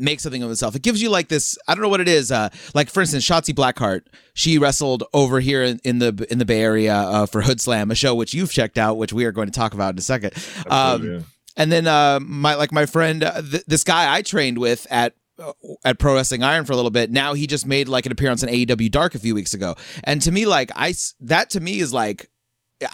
make 0.00 0.20
something 0.20 0.42
of 0.42 0.48
himself. 0.48 0.74
It 0.74 0.82
gives 0.82 1.00
you 1.02 1.10
like 1.10 1.28
this. 1.28 1.58
I 1.68 1.74
don't 1.74 1.82
know 1.82 1.88
what 1.88 2.00
it 2.00 2.08
is. 2.08 2.32
Uh, 2.32 2.48
like 2.74 2.88
for 2.90 3.00
instance, 3.00 3.26
Shotzi 3.26 3.54
Blackheart. 3.54 4.02
She 4.34 4.58
wrestled 4.58 5.04
over 5.12 5.40
here 5.40 5.62
in, 5.62 5.80
in 5.84 5.98
the 5.98 6.26
in 6.30 6.38
the 6.38 6.44
Bay 6.44 6.62
Area 6.62 6.94
uh, 6.94 7.26
for 7.26 7.42
Hood 7.42 7.60
Slam, 7.60 7.90
a 7.90 7.94
show 7.94 8.14
which 8.14 8.34
you've 8.34 8.52
checked 8.52 8.78
out, 8.78 8.96
which 8.96 9.12
we 9.12 9.24
are 9.24 9.32
going 9.32 9.48
to 9.48 9.52
talk 9.52 9.74
about 9.74 9.94
in 9.94 9.98
a 9.98 10.02
second. 10.02 10.32
Um, 10.68 11.04
yeah. 11.04 11.20
And 11.56 11.70
then 11.70 11.86
uh, 11.86 12.20
my 12.22 12.54
like 12.54 12.72
my 12.72 12.86
friend, 12.86 13.22
uh, 13.22 13.42
th- 13.42 13.64
this 13.66 13.84
guy 13.84 14.14
I 14.14 14.22
trained 14.22 14.58
with 14.58 14.86
at 14.90 15.14
uh, 15.38 15.52
at 15.84 15.98
Pro 15.98 16.14
Wrestling 16.14 16.42
Iron 16.42 16.64
for 16.64 16.72
a 16.72 16.76
little 16.76 16.90
bit. 16.90 17.10
Now 17.10 17.34
he 17.34 17.46
just 17.46 17.66
made 17.66 17.88
like 17.88 18.06
an 18.06 18.12
appearance 18.12 18.42
on 18.42 18.48
AEW 18.48 18.90
Dark 18.90 19.14
a 19.14 19.18
few 19.18 19.34
weeks 19.34 19.52
ago, 19.52 19.74
and 20.04 20.22
to 20.22 20.32
me, 20.32 20.46
like 20.46 20.70
I 20.74 20.94
that 21.20 21.50
to 21.50 21.60
me 21.60 21.80
is 21.80 21.92
like 21.92 22.30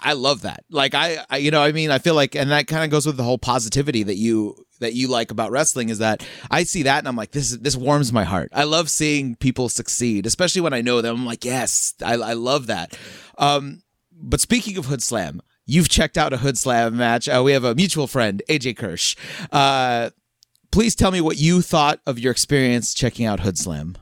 I 0.03 0.13
love 0.13 0.41
that. 0.41 0.65
Like 0.69 0.93
I, 0.93 1.23
I, 1.29 1.37
you 1.37 1.51
know, 1.51 1.61
I 1.61 1.71
mean, 1.71 1.91
I 1.91 1.99
feel 1.99 2.15
like, 2.15 2.35
and 2.35 2.51
that 2.51 2.67
kind 2.67 2.83
of 2.83 2.89
goes 2.89 3.05
with 3.05 3.17
the 3.17 3.23
whole 3.23 3.37
positivity 3.37 4.03
that 4.03 4.15
you 4.15 4.65
that 4.79 4.93
you 4.93 5.07
like 5.07 5.31
about 5.31 5.51
wrestling 5.51 5.89
is 5.89 5.99
that 5.99 6.25
I 6.49 6.63
see 6.63 6.83
that 6.83 6.99
and 6.99 7.07
I'm 7.07 7.15
like, 7.15 7.31
this 7.31 7.51
this 7.51 7.75
warms 7.75 8.13
my 8.13 8.23
heart. 8.23 8.49
I 8.53 8.63
love 8.63 8.89
seeing 8.89 9.35
people 9.35 9.69
succeed, 9.69 10.25
especially 10.25 10.61
when 10.61 10.73
I 10.73 10.81
know 10.81 11.01
them. 11.01 11.15
I'm 11.15 11.25
like, 11.25 11.45
yes, 11.45 11.93
I, 12.03 12.13
I 12.13 12.33
love 12.33 12.67
that. 12.67 12.97
Um, 13.37 13.83
but 14.11 14.41
speaking 14.41 14.77
of 14.77 14.85
Hood 14.85 15.03
Slam, 15.03 15.41
you've 15.65 15.89
checked 15.89 16.17
out 16.17 16.33
a 16.33 16.37
Hood 16.37 16.57
Slam 16.57 16.97
match. 16.97 17.29
Uh, 17.29 17.41
we 17.43 17.51
have 17.51 17.63
a 17.63 17.75
mutual 17.75 18.07
friend, 18.07 18.41
AJ 18.49 18.77
Kirsch. 18.77 19.15
Uh, 19.51 20.09
please 20.71 20.95
tell 20.95 21.11
me 21.11 21.21
what 21.21 21.37
you 21.37 21.61
thought 21.61 21.99
of 22.05 22.17
your 22.19 22.31
experience 22.31 22.93
checking 22.93 23.25
out 23.25 23.41
Hood 23.41 23.57
Slam. 23.57 23.97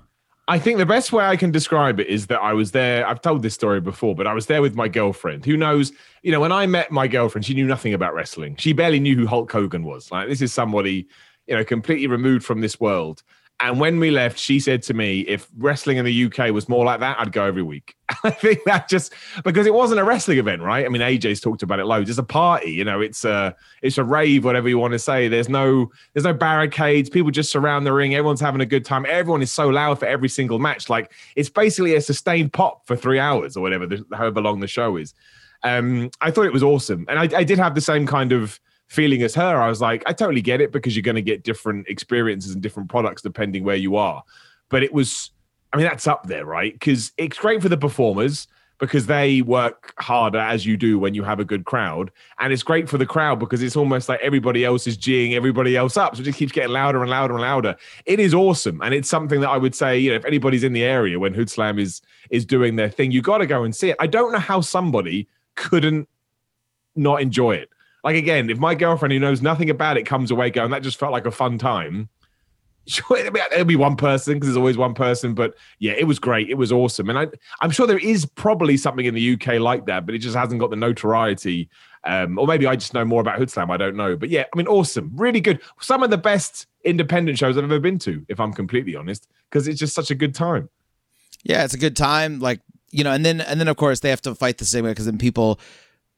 I 0.48 0.60
think 0.60 0.78
the 0.78 0.86
best 0.86 1.12
way 1.12 1.26
I 1.26 1.38
can 1.38 1.50
describe 1.50 2.00
it 2.00 2.08
is 2.08 2.28
that 2.28 2.40
I 2.40 2.54
was 2.54 2.72
there. 2.72 3.08
I've 3.08 3.22
told 3.22 3.42
this 3.42 3.56
story 3.56 3.82
before, 3.82 4.14
but 4.14 4.28
I 4.28 4.34
was 4.34 4.46
there 4.46 4.62
with 4.62 4.76
my 4.76 4.88
girlfriend 4.88 5.44
who 5.44 5.58
knows, 5.58 5.92
you 6.22 6.32
know, 6.32 6.40
when 6.40 6.52
I 6.52 6.68
met 6.68 6.92
my 6.92 7.08
girlfriend, 7.08 7.46
she 7.46 7.56
knew 7.56 7.66
nothing 7.66 7.96
about 7.96 8.14
wrestling. 8.14 8.56
She 8.58 8.72
barely 8.72 9.00
knew 9.00 9.16
who 9.16 9.26
Hulk 9.26 9.52
Hogan 9.52 9.84
was. 9.84 10.12
Like, 10.12 10.30
this 10.30 10.44
is 10.44 10.54
somebody, 10.54 11.08
you 11.48 11.56
know, 11.56 11.64
completely 11.64 12.06
removed 12.06 12.46
from 12.46 12.62
this 12.62 12.80
world. 12.80 13.24
And 13.62 13.80
when 13.80 14.00
we 14.00 14.12
left, 14.12 14.38
she 14.38 14.60
said 14.60 14.84
to 14.84 14.94
me, 14.94 15.22
if 15.22 15.48
wrestling 15.58 15.96
in 15.96 16.04
the 16.04 16.26
UK 16.26 16.52
was 16.52 16.68
more 16.68 16.84
like 16.84 17.00
that, 17.00 17.18
I'd 17.20 17.32
go 17.32 17.46
every 17.46 17.64
week. 17.64 17.96
I 18.24 18.32
think 18.32 18.64
that 18.66 18.90
just 18.90 19.14
because 19.46 19.66
it 19.66 19.74
wasn't 19.74 20.02
a 20.02 20.04
wrestling 20.04 20.40
event, 20.40 20.62
right? 20.62 20.86
I 20.86 20.90
mean, 20.90 21.02
AJ's 21.02 21.40
talked 21.40 21.64
about 21.64 21.80
it 21.80 21.86
loads. 21.86 22.10
It's 22.10 22.20
a 22.20 22.24
party, 22.24 22.72
you 22.72 22.84
know, 22.84 23.00
it's 23.00 23.24
a 23.24 23.56
it's 23.82 23.98
a 23.98 24.04
rave, 24.04 24.44
whatever 24.44 24.68
you 24.68 24.78
want 24.78 24.92
to 24.92 25.00
say. 25.00 25.30
There's 25.30 25.48
no 25.48 25.90
there's 26.14 26.26
no 26.26 26.34
barricades, 26.34 27.10
people 27.10 27.32
just 27.32 27.50
surround 27.50 27.86
the 27.86 27.94
ring, 27.94 28.14
everyone's 28.14 28.42
having 28.42 28.60
a 28.60 28.66
good 28.66 28.84
time. 28.84 29.06
Everyone 29.08 29.42
is 29.42 29.54
so 29.54 29.70
loud 29.70 30.00
for 30.00 30.06
every 30.06 30.30
single 30.30 30.60
match. 30.60 30.90
Like 30.90 31.14
it's 31.38 31.50
basically 31.50 31.96
a 31.96 32.02
sustained 32.02 32.52
pop 32.52 32.86
for 32.86 32.98
three 32.98 33.20
hours 33.20 33.56
or 33.56 33.62
whatever, 33.62 33.88
however 34.14 34.42
long 34.42 34.60
the 34.60 34.68
show 34.68 34.98
is. 34.98 35.14
Um, 35.64 36.12
I 36.20 36.30
thought 36.30 36.46
it 36.46 36.54
was 36.54 36.64
awesome. 36.64 37.06
And 37.08 37.18
I, 37.18 37.40
I 37.40 37.44
did 37.46 37.58
have 37.58 37.74
the 37.74 37.82
same 37.82 38.06
kind 38.06 38.34
of 38.34 38.60
feeling 38.88 39.24
as 39.24 39.36
her. 39.36 39.62
I 39.62 39.68
was 39.68 39.82
like, 39.82 40.04
I 40.06 40.14
totally 40.14 40.42
get 40.42 40.62
it 40.62 40.72
because 40.72 40.96
you're 40.96 41.04
going 41.04 41.16
to 41.16 41.22
get 41.22 41.44
different 41.44 41.88
experiences 41.88 42.54
and 42.54 42.62
different 42.62 42.90
products 42.90 43.22
depending 43.22 43.64
where 43.64 43.76
you 43.76 43.96
are. 43.96 44.24
But 44.70 44.84
it 44.84 44.94
was, 44.94 45.32
I 45.74 45.78
mean, 45.78 45.86
that's 45.86 46.08
up 46.08 46.28
there, 46.28 46.46
right? 46.46 46.74
Because 46.74 47.12
it's 47.18 47.38
great 47.38 47.62
for 47.62 47.70
the 47.70 47.78
performers 47.78 48.48
because 48.78 49.06
they 49.06 49.42
work 49.42 49.94
harder 50.00 50.40
as 50.40 50.66
you 50.66 50.76
do 50.76 51.00
when 51.00 51.14
you 51.14 51.24
have 51.24 51.40
a 51.40 51.46
good 51.46 51.66
crowd. 51.66 52.12
And 52.40 52.52
it's 52.52 52.64
great 52.64 52.90
for 52.90 52.98
the 52.98 53.06
crowd 53.06 53.40
because 53.40 53.64
it's 53.64 53.76
almost 53.76 54.10
like 54.10 54.20
everybody 54.22 54.66
else 54.66 54.86
is 54.86 54.98
geeing 54.98 55.34
everybody 55.34 55.78
else 55.78 55.96
up. 55.96 56.16
So 56.16 56.22
it 56.22 56.26
just 56.26 56.38
keeps 56.38 56.52
getting 56.52 56.72
louder 56.72 57.02
and 57.02 57.10
louder 57.10 57.36
and 57.36 57.42
louder. 57.42 57.76
It 58.06 58.20
is 58.20 58.34
awesome. 58.34 58.82
And 58.82 58.94
it's 58.94 59.10
something 59.10 59.40
that 59.42 59.50
I 59.50 59.58
would 59.58 59.74
say, 59.74 59.98
you 59.98 60.10
know, 60.10 60.18
if 60.18 60.26
anybody's 60.26 60.64
in 60.64 60.74
the 60.74 60.84
area 60.84 61.18
when 61.20 61.34
Hood 61.34 61.50
Slam 61.50 61.80
is 61.80 62.02
is 62.30 62.46
doing 62.46 62.76
their 62.76 62.90
thing, 62.90 63.12
you 63.12 63.22
got 63.22 63.38
to 63.38 63.48
go 63.48 63.64
and 63.64 63.74
see 63.74 63.92
it. 63.92 63.96
I 64.00 64.08
don't 64.08 64.32
know 64.32 64.40
how 64.40 64.60
somebody 64.60 65.28
couldn't 65.56 66.10
not 66.96 67.22
enjoy 67.22 67.56
it 67.56 67.70
like 68.06 68.16
again, 68.16 68.52
if 68.52 68.60
my 68.60 68.76
girlfriend 68.76 69.12
who 69.12 69.20
knows 69.20 69.42
nothing 69.42 69.72
about 69.72 69.98
it 69.98 70.04
comes 70.04 70.30
away 70.30 70.52
going, 70.52 70.70
that 70.70 70.84
just 70.84 71.00
felt 71.00 71.12
like 71.12 71.26
a 71.26 71.32
fun 71.32 71.58
time. 71.58 72.08
Sure, 72.88 73.18
it'll 73.18 73.66
be, 73.66 73.76
one 73.76 73.96
person 73.96 74.36
because 74.36 74.50
there's 74.50 74.58
always 74.58 74.78
one 74.78 74.94
person, 74.94 75.34
but 75.34 75.56
yeah, 75.80 75.94
it 75.94 76.04
was 76.04 76.20
great. 76.20 76.52
It 76.52 76.54
was 76.54 76.72
awesome, 76.72 77.10
and 77.10 77.18
I, 77.18 77.26
I'm 77.60 77.72
sure 77.72 77.88
there 77.88 77.98
is 77.98 78.28
probably 78.28 78.78
something 78.78 79.08
in 79.08 79.16
the 79.16 79.34
UK 79.34 79.60
like 79.60 79.88
that, 79.88 80.06
but 80.06 80.14
it 80.14 80.20
just 80.20 80.36
hasn't 80.36 80.60
got 80.60 80.70
the 80.70 80.76
notoriety. 80.76 81.68
Um, 82.04 82.38
or 82.38 82.46
maybe 82.46 82.68
I 82.68 82.76
just 82.76 82.94
know 82.94 83.04
more 83.04 83.22
about 83.22 83.40
Hood 83.40 83.50
Slam. 83.50 83.72
I 83.72 83.78
don't 83.78 83.96
know, 83.96 84.16
but 84.16 84.30
yeah, 84.30 84.44
I 84.54 84.56
mean, 84.56 84.68
awesome, 84.68 85.10
really 85.16 85.42
good. 85.42 85.62
Some 85.82 86.04
of 86.04 86.12
the 86.12 86.18
best 86.20 86.68
independent 86.84 87.40
shows 87.40 87.58
I've 87.58 87.64
ever 87.64 87.80
been 87.80 87.98
to, 87.98 88.24
if 88.30 88.40
I'm 88.40 88.54
completely 88.54 88.96
honest, 88.96 89.28
because 89.50 89.68
it's 89.68 89.80
just 89.80 89.96
such 89.96 90.12
a 90.12 90.16
good 90.16 90.36
time. 90.36 90.70
Yeah, 91.42 91.64
it's 91.64 91.74
a 91.74 91.80
good 91.80 91.98
time. 91.98 92.40
Like 92.40 92.62
you 92.92 93.04
know, 93.04 93.14
and 93.14 93.26
then 93.26 93.42
and 93.42 93.60
then 93.60 93.68
of 93.68 93.78
course 93.78 94.02
they 94.02 94.12
have 94.12 94.22
to 94.22 94.36
fight 94.36 94.60
the 94.60 94.66
same 94.66 94.86
way 94.86 94.92
because 94.92 95.06
then 95.06 95.18
people 95.18 95.60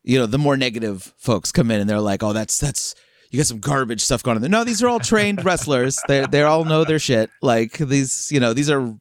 you 0.07 0.17
know, 0.17 0.25
the 0.25 0.37
more 0.37 0.55
negative 0.55 1.13
folks 1.17 1.51
come 1.51 1.69
in 1.69 1.81
and 1.81 1.89
they're 1.89 1.99
like, 1.99 2.23
"Oh, 2.23 2.31
that's 2.31 2.57
that's 2.57 2.95
you 3.29 3.37
got 3.37 3.45
some 3.45 3.59
garbage 3.59 4.01
stuff 4.01 4.23
going 4.23 4.37
on 4.37 4.41
there." 4.41 4.49
No, 4.49 4.63
these 4.63 4.81
are 4.81 4.87
all 4.87 4.99
trained 4.99 5.43
wrestlers. 5.43 5.99
They 6.07 6.25
they 6.25 6.43
all 6.43 6.63
know 6.63 6.85
their 6.85 6.97
shit. 6.97 7.29
Like 7.41 7.77
these, 7.77 8.31
you 8.31 8.39
know, 8.39 8.53
these 8.53 8.69
are 8.69 8.95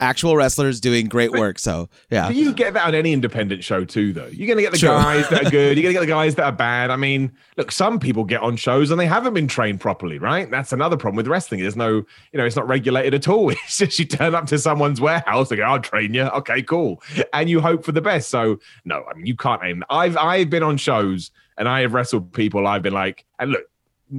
actual 0.00 0.36
wrestlers 0.36 0.80
doing 0.80 1.06
great 1.06 1.32
work. 1.32 1.58
So 1.58 1.88
yeah, 2.10 2.28
you 2.30 2.52
get 2.52 2.74
that 2.74 2.86
on 2.86 2.94
any 2.94 3.12
independent 3.12 3.62
show 3.62 3.84
too, 3.84 4.12
though. 4.12 4.26
You're 4.26 4.48
gonna 4.48 4.62
get 4.62 4.72
the 4.72 4.78
sure. 4.78 4.90
guys 4.90 5.28
that 5.28 5.46
are 5.46 5.50
good. 5.50 5.76
You're 5.76 5.82
gonna 5.82 5.92
get 5.94 6.00
the 6.00 6.06
guys 6.06 6.34
that 6.36 6.44
are 6.44 6.52
bad. 6.52 6.90
I 6.90 6.96
mean, 6.96 7.32
look, 7.56 7.70
some 7.72 7.98
people 7.98 8.24
get 8.24 8.42
on 8.42 8.56
shows 8.56 8.90
and 8.90 8.98
they 8.98 9.06
haven't 9.06 9.34
been 9.34 9.48
trained 9.48 9.80
properly, 9.80 10.18
right? 10.18 10.50
That's 10.50 10.72
another 10.72 10.96
problem 10.96 11.16
with 11.16 11.28
wrestling. 11.28 11.60
There's 11.60 11.76
no, 11.76 11.90
you 12.32 12.38
know, 12.38 12.44
it's 12.44 12.56
not 12.56 12.68
regulated 12.68 13.14
at 13.14 13.28
all. 13.28 13.52
It's 13.64 13.78
just 13.78 13.98
you 13.98 14.04
turn 14.04 14.34
up 14.34 14.46
to 14.46 14.58
someone's 14.58 15.00
warehouse 15.00 15.50
and 15.50 15.58
go, 15.58 15.64
"I'll 15.64 15.80
train 15.80 16.12
you." 16.12 16.24
Okay, 16.24 16.62
cool, 16.62 17.02
and 17.32 17.48
you 17.48 17.60
hope 17.60 17.84
for 17.84 17.92
the 17.92 18.00
best. 18.00 18.30
So 18.30 18.58
no, 18.84 19.04
I 19.10 19.14
mean, 19.14 19.26
you 19.26 19.36
can't 19.36 19.62
aim. 19.64 19.82
I've 19.90 20.16
I've 20.16 20.50
been 20.50 20.62
on 20.62 20.76
shows 20.76 21.30
and 21.56 21.68
I 21.68 21.80
have 21.80 21.94
wrestled 21.94 22.32
people. 22.32 22.66
I've 22.66 22.82
been 22.82 22.92
like, 22.92 23.24
and 23.38 23.52
look, 23.52 23.64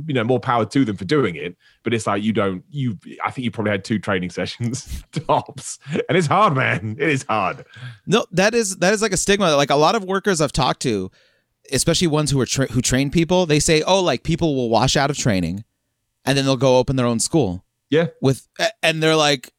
you 0.08 0.14
know 0.14 0.24
more 0.24 0.40
power 0.40 0.66
to 0.66 0.84
them 0.84 0.96
for 0.98 1.06
doing 1.06 1.36
it 1.36 1.56
but 1.84 1.94
it's 1.94 2.06
like 2.08 2.22
you 2.22 2.34
don't 2.34 2.64
you 2.70 2.98
i 3.24 3.32
think 3.32 3.46
you 3.46 3.52
probably 3.52 3.72
had 3.72 3.84
two 3.84 3.98
training 4.00 4.30
sessions 4.30 5.04
tops 5.12 5.80
and 6.10 6.18
it's 6.18 6.28
hard 6.28 6.54
man 6.56 6.96
it 7.00 7.10
is 7.10 7.24
hard 7.30 7.66
no 8.06 8.26
that 8.32 8.54
is 8.54 8.78
that 8.78 8.94
is 8.94 9.02
like 9.02 9.14
a 9.14 9.18
stigma 9.18 9.56
like 9.56 9.70
a 9.70 9.76
lot 9.76 9.96
of 9.96 10.04
workers 10.04 10.42
i've 10.42 10.52
talked 10.52 10.82
to 10.82 11.10
especially 11.72 12.08
ones 12.08 12.30
who 12.32 12.40
are 12.40 12.46
tra- 12.46 12.68
who 12.72 12.80
train 12.80 13.10
people, 13.10 13.48
they 13.48 13.60
say, 13.60 13.82
"Oh, 13.82 14.00
like 14.00 14.22
people 14.22 14.56
will 14.56 14.70
wash 14.70 14.96
out 14.96 15.10
of 15.10 15.18
training, 15.18 15.64
and 16.24 16.38
then 16.38 16.46
they'll 16.46 16.58
go 16.58 16.78
open 16.78 16.96
their 16.96 17.08
own 17.08 17.20
school." 17.20 17.66
Yeah. 17.90 18.10
With 18.22 18.48
and 18.84 19.02
they're 19.02 19.16
like, 19.16 19.52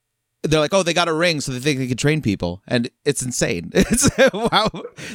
they're 0.45 0.61
like, 0.61 0.73
"Oh, 0.73 0.85
they 0.85 0.95
got 0.95 1.09
a 1.09 1.13
ring, 1.13 1.41
so 1.41 1.51
they 1.51 1.59
think 1.59 1.79
they 1.81 1.89
can 1.89 1.97
train 1.97 2.23
people," 2.23 2.63
and 2.69 2.91
it's 3.05 3.23
insane. 3.23 3.73
It's 3.75 4.09
wow, 4.33 4.71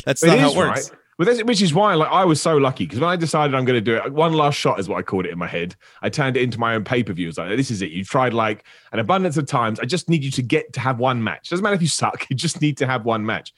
that's 0.05 0.21
not 0.21 0.35
It 0.35 0.41
how 0.41 0.47
is, 0.49 0.53
it 0.53 0.57
works. 0.57 0.89
right? 0.89 0.99
Which 1.17 1.61
is 1.61 1.73
why, 1.73 1.93
like, 1.93 2.09
I 2.09 2.25
was 2.25 2.41
so 2.41 2.57
lucky 2.57 2.85
because 2.85 2.99
when 2.99 3.09
I 3.09 3.15
decided 3.15 3.53
I'm 3.53 3.65
going 3.65 3.77
to 3.77 3.81
do 3.81 3.95
it, 3.95 4.11
one 4.11 4.33
last 4.33 4.55
shot 4.55 4.79
is 4.79 4.89
what 4.89 4.97
I 4.97 5.01
called 5.03 5.25
it 5.25 5.31
in 5.31 5.37
my 5.37 5.47
head. 5.47 5.75
I 6.01 6.09
turned 6.09 6.35
it 6.35 6.41
into 6.41 6.59
my 6.59 6.73
own 6.73 6.83
pay 6.83 7.03
per 7.03 7.13
view. 7.13 7.31
Like, 7.37 7.55
this 7.57 7.69
is 7.69 7.81
it. 7.81 7.91
You've 7.91 8.09
tried 8.09 8.33
like 8.33 8.65
an 8.91 8.99
abundance 8.99 9.37
of 9.37 9.45
times. 9.45 9.79
I 9.79 9.85
just 9.85 10.09
need 10.09 10.23
you 10.23 10.31
to 10.31 10.41
get 10.41 10.73
to 10.73 10.79
have 10.79 10.99
one 10.99 11.23
match. 11.23 11.49
Doesn't 11.49 11.63
matter 11.63 11.75
if 11.75 11.81
you 11.81 11.87
suck. 11.87 12.25
You 12.31 12.37
just 12.37 12.61
need 12.61 12.77
to 12.77 12.87
have 12.87 13.03
one 13.03 13.25
match. 13.25 13.53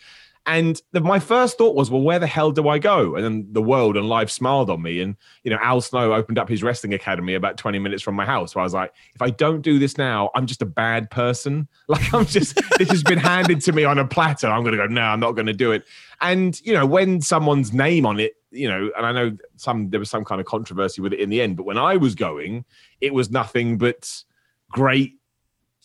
And 0.45 0.81
the, 0.91 1.00
my 1.00 1.19
first 1.19 1.57
thought 1.57 1.73
was, 1.73 1.89
well, 1.89 2.01
where 2.01 2.19
the 2.19 2.27
hell 2.27 2.51
do 2.51 2.67
I 2.67 2.77
go? 2.77 3.15
And 3.15 3.23
then 3.23 3.47
the 3.51 3.62
world 3.62 3.95
and 3.95 4.09
life 4.09 4.29
smiled 4.29 4.69
on 4.69 4.81
me. 4.81 5.00
And, 5.00 5.15
you 5.43 5.51
know, 5.51 5.57
Al 5.62 5.79
Snow 5.79 6.13
opened 6.13 6.38
up 6.38 6.50
his 6.50 6.62
wrestling 6.62 6.93
academy 6.93 7.35
about 7.35 7.57
20 7.57 7.79
minutes 7.79 8.03
from 8.03 8.15
my 8.15 8.25
house. 8.25 8.51
So 8.51 8.59
I 8.59 8.63
was 8.63 8.73
like, 8.73 8.93
if 9.15 9.21
I 9.21 9.29
don't 9.29 9.62
do 9.62 9.79
this 9.79 9.97
now, 9.97 10.31
I'm 10.35 10.45
just 10.45 10.62
a 10.62 10.65
bad 10.65 11.09
person. 11.09 11.67
Like, 11.93 12.13
I'm 12.13 12.25
just, 12.25 12.55
this 12.79 12.89
has 12.89 13.03
been 13.03 13.19
handed 13.19 13.62
to 13.62 13.71
me 13.71 13.83
on 13.83 14.00
a 14.00 14.07
platter. 14.07 14.47
I'm 14.47 14.63
going 14.63 14.71
to 14.71 14.77
go, 14.77 14.88
no, 14.88 15.01
I'm 15.01 15.19
not 15.19 15.33
going 15.33 15.45
to 15.45 15.53
do 15.53 15.71
it. 15.73 15.83
And, 16.21 16.59
you 16.62 16.73
know, 16.73 16.88
when 16.88 17.21
someone's 17.21 17.71
name 17.71 18.05
on 18.05 18.19
it, 18.19 18.33
you 18.50 18.67
know, 18.67 18.89
and 18.97 19.05
I 19.05 19.12
know 19.12 19.38
some, 19.57 19.89
there 19.91 20.00
was 20.00 20.09
some 20.09 20.25
kind 20.25 20.41
of 20.41 20.47
controversy 20.47 21.01
with 21.01 21.13
it 21.13 21.19
in 21.19 21.29
the 21.29 21.41
end, 21.41 21.57
but 21.57 21.65
when 21.65 21.77
I 21.77 21.97
was 21.97 22.15
going, 22.15 22.65
it 23.00 23.13
was 23.13 23.29
nothing 23.29 23.77
but 23.77 24.23
great 24.71 25.19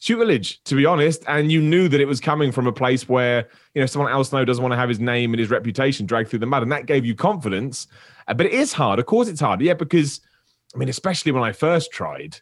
tutelage, 0.00 0.62
to 0.64 0.74
be 0.74 0.86
honest. 0.86 1.24
And 1.26 1.50
you 1.50 1.60
knew 1.60 1.88
that 1.88 2.00
it 2.00 2.06
was 2.06 2.20
coming 2.20 2.52
from 2.52 2.66
a 2.66 2.72
place 2.72 3.08
where, 3.08 3.48
you 3.74 3.80
know, 3.80 3.86
someone 3.86 4.10
Al 4.10 4.24
Snow 4.24 4.44
doesn't 4.44 4.62
want 4.62 4.72
to 4.72 4.76
have 4.76 4.88
his 4.88 5.00
name 5.00 5.32
and 5.32 5.40
his 5.40 5.50
reputation 5.50 6.06
dragged 6.06 6.30
through 6.30 6.38
the 6.40 6.46
mud. 6.46 6.62
And 6.62 6.72
that 6.72 6.86
gave 6.86 7.04
you 7.04 7.14
confidence. 7.14 7.86
Uh, 8.26 8.34
but 8.34 8.46
it 8.46 8.52
is 8.52 8.72
hard. 8.72 8.98
Of 8.98 9.06
course, 9.06 9.28
it's 9.28 9.40
hard. 9.40 9.60
Yeah, 9.60 9.74
because, 9.74 10.20
I 10.74 10.78
mean, 10.78 10.88
especially 10.88 11.32
when 11.32 11.42
I 11.42 11.52
first 11.52 11.90
tried, 11.90 12.40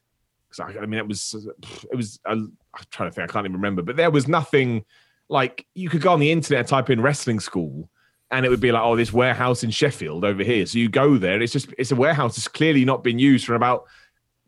because 0.48 0.76
I, 0.76 0.80
I, 0.80 0.86
mean, 0.86 0.98
it 0.98 1.08
was, 1.08 1.48
it 1.90 1.96
was, 1.96 2.20
uh, 2.26 2.32
I'm 2.32 2.54
trying 2.90 3.10
to 3.10 3.14
think, 3.14 3.30
I 3.30 3.32
can't 3.32 3.46
even 3.46 3.56
remember, 3.56 3.82
but 3.82 3.96
there 3.96 4.10
was 4.10 4.28
nothing 4.28 4.84
like 5.28 5.66
you 5.74 5.88
could 5.88 6.02
go 6.02 6.12
on 6.12 6.20
the 6.20 6.30
internet 6.30 6.60
and 6.60 6.68
type 6.68 6.90
in 6.90 7.00
wrestling 7.00 7.40
school. 7.40 7.88
And 8.32 8.44
it 8.44 8.48
would 8.48 8.60
be 8.60 8.72
like, 8.72 8.82
oh, 8.82 8.96
this 8.96 9.12
warehouse 9.12 9.62
in 9.62 9.70
Sheffield 9.70 10.24
over 10.24 10.42
here. 10.42 10.66
So 10.66 10.78
you 10.78 10.88
go 10.88 11.16
there, 11.16 11.40
it's 11.40 11.52
just 11.52 11.72
it's 11.78 11.92
a 11.92 11.96
warehouse 11.96 12.34
that's 12.34 12.48
clearly 12.48 12.84
not 12.84 13.04
been 13.04 13.20
used 13.20 13.46
for 13.46 13.54
about 13.54 13.84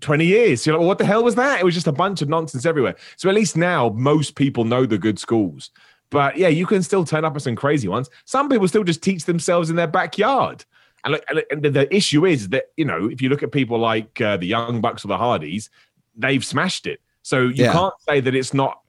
20 0.00 0.24
years. 0.24 0.66
You're 0.66 0.74
like, 0.74 0.80
well, 0.80 0.88
what 0.88 0.98
the 0.98 1.04
hell 1.04 1.24
was 1.24 1.34
that? 1.34 1.60
It 1.60 1.64
was 1.64 1.74
just 1.74 1.86
a 1.86 1.92
bunch 1.92 2.22
of 2.22 2.28
nonsense 2.28 2.64
everywhere. 2.66 2.96
So 3.16 3.28
at 3.28 3.34
least 3.34 3.56
now 3.56 3.90
most 3.90 4.34
people 4.36 4.64
know 4.64 4.86
the 4.86 4.98
good 4.98 5.18
schools. 5.18 5.70
But 6.10 6.36
yeah, 6.36 6.48
you 6.48 6.66
can 6.66 6.82
still 6.82 7.04
turn 7.04 7.24
up 7.24 7.36
at 7.36 7.42
some 7.42 7.56
crazy 7.56 7.88
ones. 7.88 8.08
Some 8.24 8.48
people 8.48 8.66
still 8.68 8.84
just 8.84 9.02
teach 9.02 9.24
themselves 9.24 9.70
in 9.70 9.76
their 9.76 9.86
backyard. 9.86 10.64
And, 11.04 11.12
look, 11.12 11.24
and 11.50 11.62
the 11.62 11.94
issue 11.94 12.26
is 12.26 12.48
that, 12.50 12.66
you 12.76 12.84
know, 12.84 13.08
if 13.10 13.20
you 13.20 13.28
look 13.28 13.42
at 13.42 13.52
people 13.52 13.78
like 13.78 14.20
uh, 14.20 14.36
the 14.36 14.46
Young 14.46 14.80
Bucks 14.80 15.04
or 15.04 15.08
the 15.08 15.18
Hardys, 15.18 15.70
they've 16.16 16.44
smashed 16.44 16.86
it. 16.86 17.00
So 17.22 17.42
you 17.42 17.64
Yeah. 17.64 17.72
can't 17.72 17.94
say 18.08 18.20
that 18.20 18.34
it's 18.34 18.54
not 18.54 18.80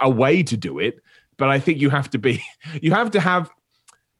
a 0.00 0.10
way 0.10 0.42
to 0.42 0.56
do 0.56 0.78
it. 0.78 1.00
But 1.38 1.48
I 1.48 1.58
think 1.58 1.80
you 1.80 1.88
have 1.90 2.10
to 2.10 2.18
be, 2.18 2.42
you 2.82 2.92
have 2.92 3.10
to 3.12 3.20
have 3.20 3.50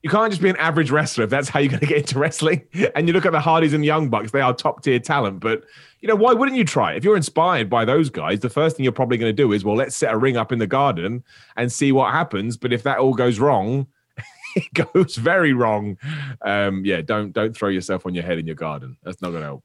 you 0.02 0.08
can't 0.08 0.30
just 0.30 0.42
be 0.42 0.48
an 0.48 0.56
average 0.56 0.90
wrestler 0.90 1.24
if 1.24 1.30
that's 1.30 1.48
how 1.48 1.60
you're 1.60 1.70
going 1.70 1.80
to 1.80 1.86
get 1.86 1.98
into 1.98 2.18
wrestling. 2.18 2.62
And 2.94 3.06
you 3.06 3.12
look 3.12 3.26
at 3.26 3.32
the 3.32 3.40
Hardys 3.40 3.72
and 3.72 3.84
Young 3.84 4.08
Bucks; 4.08 4.30
they 4.32 4.40
are 4.40 4.54
top 4.54 4.82
tier 4.82 4.98
talent. 4.98 5.40
But 5.40 5.64
you 6.00 6.08
know, 6.08 6.16
why 6.16 6.32
wouldn't 6.32 6.56
you 6.56 6.64
try? 6.64 6.94
If 6.94 7.04
you're 7.04 7.16
inspired 7.16 7.68
by 7.68 7.84
those 7.84 8.08
guys, 8.10 8.40
the 8.40 8.48
first 8.48 8.76
thing 8.76 8.84
you're 8.84 8.92
probably 8.92 9.18
going 9.18 9.34
to 9.34 9.42
do 9.42 9.52
is, 9.52 9.64
well, 9.64 9.76
let's 9.76 9.94
set 9.94 10.12
a 10.12 10.18
ring 10.18 10.36
up 10.36 10.52
in 10.52 10.58
the 10.58 10.66
garden 10.66 11.22
and 11.56 11.70
see 11.70 11.92
what 11.92 12.12
happens. 12.12 12.56
But 12.56 12.72
if 12.72 12.82
that 12.84 12.98
all 12.98 13.14
goes 13.14 13.38
wrong, 13.38 13.86
it 14.56 14.72
goes 14.92 15.16
very 15.16 15.52
wrong. 15.52 15.98
Um, 16.42 16.84
yeah, 16.84 17.02
don't 17.02 17.32
don't 17.32 17.54
throw 17.54 17.68
yourself 17.68 18.06
on 18.06 18.14
your 18.14 18.24
head 18.24 18.38
in 18.38 18.46
your 18.46 18.56
garden. 18.56 18.96
That's 19.02 19.20
not 19.20 19.30
going 19.30 19.42
to 19.42 19.48
help. 19.48 19.64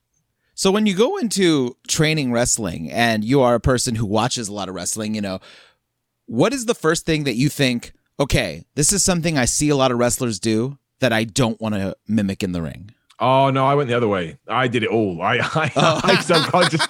So 0.58 0.72
when 0.72 0.86
you 0.86 0.96
go 0.96 1.18
into 1.18 1.76
training 1.86 2.32
wrestling 2.32 2.90
and 2.90 3.26
you 3.26 3.42
are 3.42 3.56
a 3.56 3.60
person 3.60 3.96
who 3.96 4.06
watches 4.06 4.48
a 4.48 4.54
lot 4.54 4.70
of 4.70 4.76
wrestling, 4.76 5.14
you 5.14 5.20
know, 5.20 5.40
what 6.28 6.54
is 6.54 6.66
the 6.66 6.74
first 6.74 7.06
thing 7.06 7.26
that 7.26 7.36
you 7.36 7.50
think, 7.50 7.92
okay, 8.20 8.66
this 8.76 8.94
is 8.94 9.04
something 9.04 9.38
I 9.38 9.46
see 9.46 9.70
a 9.70 9.76
lot 9.76 9.92
of 9.92 9.98
wrestlers 9.98 10.40
do 10.40 10.78
that 11.00 11.12
I 11.14 11.24
don't 11.24 11.60
want 11.60 11.76
to 11.76 11.96
mimic 12.08 12.44
in 12.44 12.52
the 12.52 12.62
ring? 12.62 12.92
Oh 13.20 13.50
no, 13.50 13.66
I 13.66 13.76
went 13.76 13.88
the 13.88 13.96
other 13.96 14.08
way. 14.08 14.38
I 14.48 14.68
did 14.68 14.84
it 14.84 14.90
all. 14.90 15.22
I 15.22 15.38
I, 15.40 15.72
Oh. 15.76 16.02
I 16.04 16.20
subconscious, 16.22 16.88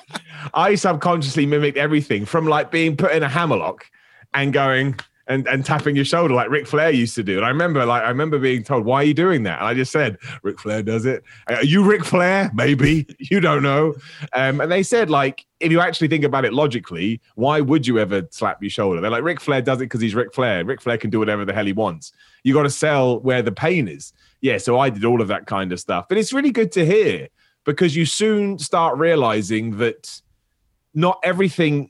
I 0.53 0.75
subconsciously 0.75 1.45
mimicked 1.45 1.77
everything 1.77 2.25
from 2.25 2.47
like 2.47 2.71
being 2.71 2.97
put 2.97 3.11
in 3.11 3.23
a 3.23 3.29
hammerlock 3.29 3.85
and 4.33 4.51
going 4.51 4.95
and 5.27 5.47
and 5.47 5.65
tapping 5.65 5.95
your 5.95 6.05
shoulder 6.05 6.33
like 6.33 6.49
Ric 6.49 6.67
Flair 6.67 6.89
used 6.91 7.15
to 7.15 7.23
do. 7.23 7.37
And 7.37 7.45
I 7.45 7.49
remember 7.49 7.85
like 7.85 8.03
I 8.03 8.09
remember 8.09 8.39
being 8.39 8.63
told, 8.63 8.85
"Why 8.85 9.01
are 9.01 9.03
you 9.03 9.13
doing 9.13 9.43
that?" 9.43 9.59
And 9.59 9.67
I 9.67 9.73
just 9.73 9.91
said, 9.91 10.17
"Ric 10.43 10.59
Flair 10.59 10.83
does 10.83 11.05
it." 11.05 11.23
Are 11.47 11.63
you 11.63 11.83
Ric 11.83 12.03
Flair? 12.05 12.51
Maybe 12.53 13.07
you 13.19 13.39
don't 13.39 13.63
know. 13.63 13.95
Um, 14.33 14.61
and 14.61 14.71
they 14.71 14.83
said 14.83 15.09
like, 15.09 15.45
if 15.59 15.71
you 15.71 15.79
actually 15.79 16.09
think 16.09 16.23
about 16.23 16.45
it 16.45 16.53
logically, 16.53 17.21
why 17.35 17.61
would 17.61 17.87
you 17.87 17.97
ever 17.99 18.27
slap 18.31 18.61
your 18.61 18.69
shoulder? 18.69 19.01
They're 19.01 19.09
like, 19.09 19.23
Ric 19.23 19.39
Flair 19.39 19.61
does 19.61 19.79
it 19.79 19.85
because 19.85 20.01
he's 20.01 20.15
Ric 20.15 20.33
Flair. 20.33 20.63
Ric 20.65 20.81
Flair 20.81 20.97
can 20.97 21.09
do 21.09 21.19
whatever 21.19 21.45
the 21.45 21.53
hell 21.53 21.65
he 21.65 21.73
wants. 21.73 22.11
You 22.43 22.53
got 22.53 22.63
to 22.63 22.69
sell 22.69 23.19
where 23.21 23.41
the 23.41 23.51
pain 23.51 23.87
is 23.87 24.13
yeah, 24.45 24.59
so 24.59 24.77
I 24.77 24.91
did 24.91 25.03
all 25.05 25.21
of 25.21 25.27
that 25.29 25.47
kind 25.47 25.71
of 25.71 25.79
stuff. 25.79 26.07
But 26.07 26.19
it's 26.19 26.31
really 26.31 26.51
good 26.51 26.71
to 26.73 26.85
hear 26.85 27.29
because 27.63 27.95
you 27.95 28.05
soon 28.05 28.59
start 28.59 28.95
realizing 28.99 29.77
that 29.77 30.21
not 30.93 31.19
everything 31.23 31.89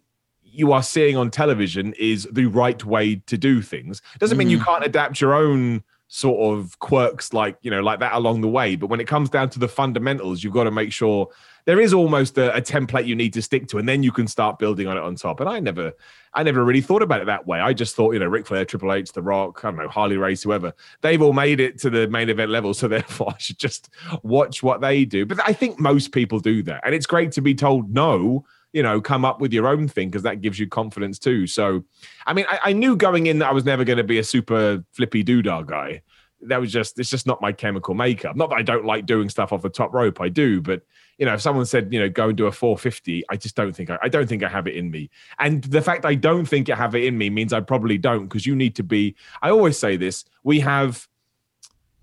you 0.55 0.71
are 0.71 0.83
seeing 0.83 1.17
on 1.17 1.31
television 1.31 1.93
is 1.99 2.27
the 2.31 2.45
right 2.45 2.83
way 2.83 3.15
to 3.27 3.37
do 3.37 3.61
things. 3.61 4.01
Doesn't 4.19 4.37
mean 4.37 4.49
you 4.49 4.59
mm. 4.59 4.65
can't 4.65 4.85
adapt 4.85 5.21
your 5.21 5.33
own 5.33 5.83
sort 6.07 6.57
of 6.57 6.77
quirks 6.79 7.33
like, 7.33 7.57
you 7.61 7.71
know, 7.71 7.81
like 7.81 7.99
that 7.99 8.13
along 8.13 8.41
the 8.41 8.47
way, 8.47 8.75
but 8.75 8.87
when 8.87 8.99
it 8.99 9.07
comes 9.07 9.29
down 9.29 9.49
to 9.49 9.59
the 9.59 9.67
fundamentals, 9.67 10.43
you've 10.43 10.53
got 10.53 10.65
to 10.65 10.71
make 10.71 10.91
sure 10.91 11.29
there 11.65 11.79
is 11.79 11.93
almost 11.93 12.37
a, 12.37 12.55
a 12.55 12.61
template 12.61 13.07
you 13.07 13.15
need 13.15 13.33
to 13.33 13.41
stick 13.41 13.67
to 13.67 13.79
and 13.79 13.89
then 13.89 14.03
you 14.03 14.11
can 14.11 14.27
start 14.27 14.59
building 14.59 14.87
on 14.87 14.97
it 14.97 15.03
on 15.03 15.15
top. 15.15 15.39
And 15.39 15.49
I 15.49 15.59
never 15.59 15.93
I 16.33 16.43
never 16.43 16.63
really 16.63 16.81
thought 16.81 17.01
about 17.01 17.21
it 17.21 17.25
that 17.25 17.47
way. 17.47 17.59
I 17.59 17.73
just 17.73 17.95
thought, 17.95 18.13
you 18.13 18.19
know, 18.19 18.27
Ric 18.27 18.45
Flair, 18.45 18.65
Triple 18.65 18.93
H, 18.93 19.13
The 19.13 19.21
Rock, 19.21 19.63
I 19.63 19.69
don't 19.69 19.79
know, 19.79 19.87
Harley 19.87 20.17
Race, 20.17 20.43
whoever, 20.43 20.73
they've 21.01 21.21
all 21.21 21.33
made 21.33 21.59
it 21.59 21.79
to 21.79 21.89
the 21.89 22.07
main 22.07 22.29
event 22.29 22.51
level. 22.51 22.73
So 22.73 22.87
therefore, 22.89 23.33
I 23.33 23.37
should 23.39 23.57
just 23.57 23.89
watch 24.21 24.61
what 24.61 24.81
they 24.81 25.05
do. 25.05 25.25
But 25.25 25.39
I 25.45 25.53
think 25.53 25.79
most 25.79 26.11
people 26.11 26.39
do 26.39 26.61
that. 26.63 26.81
And 26.85 26.93
it's 26.93 27.05
great 27.05 27.31
to 27.33 27.41
be 27.41 27.55
told 27.55 27.91
no, 27.91 28.45
you 28.75 28.83
know, 28.83 28.99
come 28.99 29.23
up 29.23 29.39
with 29.39 29.53
your 29.53 29.67
own 29.67 29.87
thing 29.87 30.09
because 30.09 30.23
that 30.23 30.41
gives 30.41 30.59
you 30.59 30.67
confidence 30.67 31.17
too. 31.17 31.47
So, 31.47 31.85
I 32.27 32.33
mean, 32.33 32.45
I, 32.49 32.59
I 32.65 32.73
knew 32.73 32.97
going 32.97 33.27
in 33.27 33.39
that 33.39 33.49
I 33.49 33.53
was 33.53 33.63
never 33.63 33.85
going 33.85 33.99
to 33.99 34.03
be 34.03 34.19
a 34.19 34.23
super 34.23 34.83
flippy 34.91 35.23
doodah 35.23 35.65
guy. 35.65 36.01
That 36.41 36.59
was 36.59 36.73
just, 36.73 36.99
it's 36.99 37.09
just 37.09 37.25
not 37.25 37.41
my 37.41 37.53
chemical 37.53 37.93
makeup. 37.93 38.35
Not 38.35 38.49
that 38.49 38.57
I 38.57 38.63
don't 38.63 38.83
like 38.83 39.05
doing 39.05 39.29
stuff 39.29 39.53
off 39.53 39.61
the 39.61 39.69
top 39.69 39.93
rope, 39.93 40.19
I 40.19 40.27
do, 40.27 40.59
but 40.61 40.81
you 41.17 41.25
know, 41.25 41.35
if 41.35 41.41
someone 41.41 41.65
said, 41.65 41.93
you 41.93 42.01
know, 42.01 42.09
go 42.09 42.27
and 42.27 42.37
do 42.37 42.47
a 42.47 42.51
450, 42.51 43.23
I 43.29 43.37
just 43.37 43.55
don't 43.55 43.73
think 43.73 43.89
I, 43.89 43.97
I 44.01 44.09
don't 44.09 44.27
think 44.27 44.43
I 44.43 44.49
have 44.49 44.67
it 44.67 44.75
in 44.75 44.91
me. 44.91 45.09
And 45.39 45.63
the 45.63 45.81
fact 45.81 46.03
I 46.03 46.15
don't 46.15 46.45
think 46.45 46.69
I 46.69 46.75
have 46.75 46.95
it 46.95 47.05
in 47.05 47.17
me 47.17 47.29
means 47.29 47.53
I 47.53 47.61
probably 47.61 47.97
don't 47.97 48.27
because 48.27 48.45
you 48.45 48.57
need 48.57 48.75
to 48.75 48.83
be. 48.83 49.15
I 49.41 49.51
always 49.51 49.79
say 49.79 49.95
this: 49.95 50.25
we 50.43 50.59
have, 50.59 51.07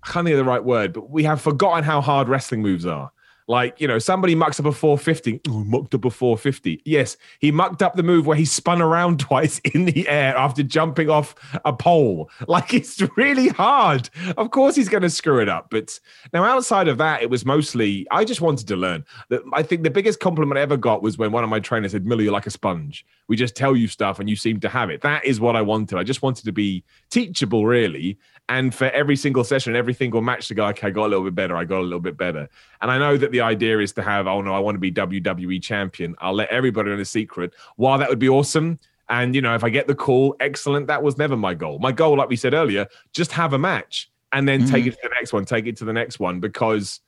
I 0.01 0.09
can't 0.09 0.25
think 0.25 0.33
of 0.33 0.43
the 0.43 0.51
right 0.51 0.63
word, 0.63 0.91
but 0.93 1.11
we 1.11 1.23
have 1.25 1.39
forgotten 1.39 1.83
how 1.83 2.01
hard 2.01 2.29
wrestling 2.29 2.63
moves 2.63 2.87
are. 2.87 3.11
Like, 3.47 3.79
you 3.79 3.87
know, 3.87 3.99
somebody 3.99 4.35
mucks 4.35 4.59
up 4.59 4.65
a 4.65 4.71
450. 4.71 5.41
Oh, 5.49 5.63
mucked 5.63 5.95
up 5.95 6.05
a 6.05 6.09
450. 6.09 6.81
Yes, 6.85 7.17
he 7.39 7.51
mucked 7.51 7.81
up 7.81 7.95
the 7.95 8.03
move 8.03 8.25
where 8.25 8.37
he 8.37 8.45
spun 8.45 8.81
around 8.81 9.19
twice 9.19 9.59
in 9.59 9.85
the 9.85 10.07
air 10.07 10.35
after 10.37 10.63
jumping 10.63 11.09
off 11.09 11.35
a 11.65 11.73
pole. 11.73 12.29
Like, 12.53 12.73
it's 12.73 13.01
really 13.17 13.47
hard. 13.47 14.09
Of 14.37 14.51
course, 14.51 14.75
he's 14.75 14.89
going 14.89 15.01
to 15.01 15.09
screw 15.09 15.39
it 15.39 15.49
up. 15.49 15.69
But 15.71 15.99
now, 16.33 16.43
outside 16.43 16.87
of 16.87 16.99
that, 16.99 17.23
it 17.23 17.29
was 17.29 17.45
mostly, 17.45 18.05
I 18.11 18.25
just 18.25 18.41
wanted 18.41 18.67
to 18.67 18.75
learn. 18.75 19.05
I 19.53 19.63
think 19.63 19.81
the 19.81 19.89
biggest 19.89 20.19
compliment 20.19 20.59
I 20.59 20.61
ever 20.61 20.77
got 20.77 21.01
was 21.01 21.17
when 21.17 21.31
one 21.31 21.43
of 21.43 21.49
my 21.49 21.59
trainers 21.59 21.93
said, 21.93 22.05
Millie, 22.05 22.25
you're 22.25 22.33
like 22.33 22.45
a 22.45 22.51
sponge. 22.51 23.05
We 23.27 23.35
just 23.37 23.55
tell 23.55 23.75
you 23.75 23.87
stuff 23.87 24.19
and 24.19 24.29
you 24.29 24.35
seem 24.35 24.59
to 24.59 24.69
have 24.69 24.91
it. 24.91 25.01
That 25.01 25.25
is 25.25 25.39
what 25.39 25.55
I 25.55 25.63
wanted. 25.63 25.97
I 25.97 26.03
just 26.03 26.21
wanted 26.21 26.45
to 26.45 26.51
be 26.51 26.83
teachable, 27.09 27.65
really. 27.65 28.19
And 28.49 28.75
for 28.75 28.85
every 28.89 29.15
single 29.15 29.43
session, 29.43 29.75
every 29.75 29.93
single 29.93 30.21
match 30.21 30.47
to 30.49 30.53
go, 30.53 30.65
okay, 30.67 30.87
I 30.87 30.89
got 30.91 31.05
a 31.05 31.07
little 31.07 31.23
bit 31.23 31.35
better. 31.35 31.55
I 31.55 31.63
got 31.63 31.79
a 31.79 31.81
little 31.81 31.99
bit 31.99 32.17
better. 32.17 32.49
And 32.81 32.91
I 32.91 32.97
know 32.97 33.15
that 33.17 33.32
the 33.33 33.41
idea 33.41 33.79
is 33.79 33.91
to 33.93 34.01
have, 34.01 34.27
oh 34.27 34.41
no, 34.41 34.53
I 34.53 34.59
want 34.59 34.75
to 34.75 34.79
be 34.79 34.91
WWE 34.91 35.61
champion. 35.61 36.15
I'll 36.19 36.33
let 36.33 36.49
everybody 36.49 36.91
in 36.91 36.99
a 36.99 37.05
secret. 37.05 37.53
While 37.75 37.97
that 37.97 38.07
would 38.09 38.19
be 38.19 38.29
awesome. 38.29 38.79
And, 39.09 39.35
you 39.35 39.41
know, 39.41 39.53
if 39.53 39.63
I 39.65 39.69
get 39.69 39.87
the 39.87 39.95
call, 39.95 40.35
excellent. 40.39 40.87
That 40.87 41.03
was 41.03 41.17
never 41.17 41.35
my 41.35 41.53
goal. 41.53 41.77
My 41.79 41.91
goal, 41.91 42.15
like 42.17 42.29
we 42.29 42.37
said 42.37 42.53
earlier, 42.53 42.87
just 43.11 43.33
have 43.33 43.51
a 43.51 43.57
match 43.59 44.09
and 44.31 44.47
then 44.47 44.65
take 44.65 44.85
Mhm. 44.85 44.87
it 44.87 44.91
to 44.93 44.99
the 45.03 45.09
next 45.09 45.33
one, 45.33 45.43
take 45.45 45.65
it 45.67 45.75
to 45.77 45.85
the 45.85 45.93
next 45.93 46.19
one 46.19 46.39
because 46.39 47.01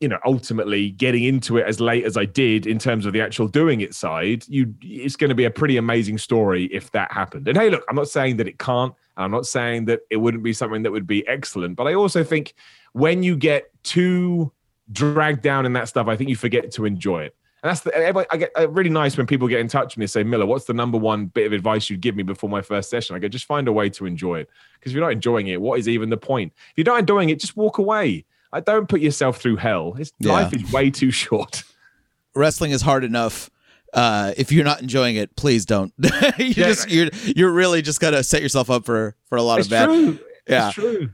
you 0.00 0.08
know, 0.08 0.18
ultimately 0.26 0.90
getting 0.90 1.22
into 1.24 1.56
it 1.56 1.66
as 1.66 1.80
late 1.80 2.04
as 2.04 2.16
I 2.16 2.24
did 2.26 2.66
in 2.66 2.78
terms 2.78 3.06
of 3.06 3.12
the 3.14 3.22
actual 3.22 3.46
doing 3.46 3.80
it 3.80 3.94
side, 3.94 4.44
you 4.48 4.74
it's 4.82 5.16
going 5.16 5.28
to 5.28 5.34
be 5.36 5.44
a 5.44 5.50
pretty 5.50 5.76
amazing 5.78 6.18
story 6.18 6.64
if 6.66 6.90
that 6.90 7.10
happened. 7.12 7.46
And 7.48 7.56
hey, 7.56 7.70
look, 7.70 7.84
I'm 7.88 7.94
not 7.96 8.08
saying 8.08 8.36
that 8.38 8.48
it 8.48 8.58
can't. 8.58 8.92
I'm 9.16 9.30
not 9.30 9.46
saying 9.46 9.86
that 9.86 10.00
it 10.10 10.16
wouldn't 10.16 10.42
be 10.42 10.52
something 10.52 10.82
that 10.82 10.90
would 10.90 11.06
be 11.06 11.26
excellent, 11.26 11.76
but 11.76 11.86
I 11.86 11.94
also 11.94 12.22
think 12.24 12.54
when 12.92 13.22
you 13.22 13.34
get 13.36 13.70
too 13.82 14.52
dragged 14.92 15.42
down 15.42 15.66
in 15.66 15.72
that 15.74 15.88
stuff, 15.88 16.08
I 16.08 16.16
think 16.16 16.30
you 16.30 16.36
forget 16.36 16.70
to 16.72 16.84
enjoy 16.84 17.24
it. 17.24 17.36
And 17.62 17.70
that's 17.70 17.80
the 17.80 18.26
I 18.30 18.36
get 18.36 18.50
uh, 18.58 18.68
really 18.68 18.90
nice 18.90 19.16
when 19.16 19.26
people 19.26 19.48
get 19.48 19.60
in 19.60 19.68
touch 19.68 19.94
with 19.94 19.98
me 19.98 20.04
and 20.04 20.10
say, 20.10 20.22
Miller, 20.22 20.44
what's 20.44 20.66
the 20.66 20.74
number 20.74 20.98
one 20.98 21.26
bit 21.26 21.46
of 21.46 21.52
advice 21.54 21.88
you'd 21.88 22.02
give 22.02 22.14
me 22.14 22.22
before 22.22 22.50
my 22.50 22.60
first 22.60 22.90
session? 22.90 23.16
I 23.16 23.18
go, 23.18 23.26
just 23.28 23.46
find 23.46 23.66
a 23.68 23.72
way 23.72 23.88
to 23.90 24.04
enjoy 24.04 24.40
it. 24.40 24.50
Because 24.74 24.92
if 24.92 24.96
you're 24.96 25.04
not 25.04 25.12
enjoying 25.12 25.46
it, 25.46 25.58
what 25.60 25.78
is 25.78 25.88
even 25.88 26.10
the 26.10 26.18
point? 26.18 26.52
If 26.76 26.84
you're 26.84 26.92
not 26.92 27.00
enjoying 27.00 27.30
it, 27.30 27.40
just 27.40 27.56
walk 27.56 27.78
away. 27.78 28.26
I 28.52 28.60
don't 28.60 28.86
put 28.86 29.00
yourself 29.00 29.38
through 29.38 29.56
hell. 29.56 29.94
It's, 29.98 30.12
Yeah. 30.18 30.32
Life 30.32 30.52
is 30.52 30.70
way 30.72 30.90
too 30.90 31.10
short. 31.10 31.64
Wrestling 32.34 32.72
is 32.72 32.82
hard 32.82 33.02
enough. 33.02 33.50
Uh, 33.94 34.34
if 34.36 34.52
you're 34.52 34.64
not 34.64 34.82
enjoying 34.82 35.16
it, 35.16 35.34
please 35.36 35.64
don't. 35.64 35.92
you 36.02 36.10
Yeah. 36.38 36.52
just 36.52 36.90
you're 36.90 37.08
you're 37.24 37.52
really 37.52 37.80
just 37.80 37.98
gonna 38.00 38.22
set 38.24 38.42
yourself 38.42 38.68
up 38.68 38.84
for 38.84 39.16
for 39.28 39.36
a 39.38 39.42
lot 39.42 39.60
of 39.60 39.70
bad. 39.70 39.86
true. 39.86 40.18
Yeah. 40.48 40.66
It's 40.66 40.74
true. 40.74 41.10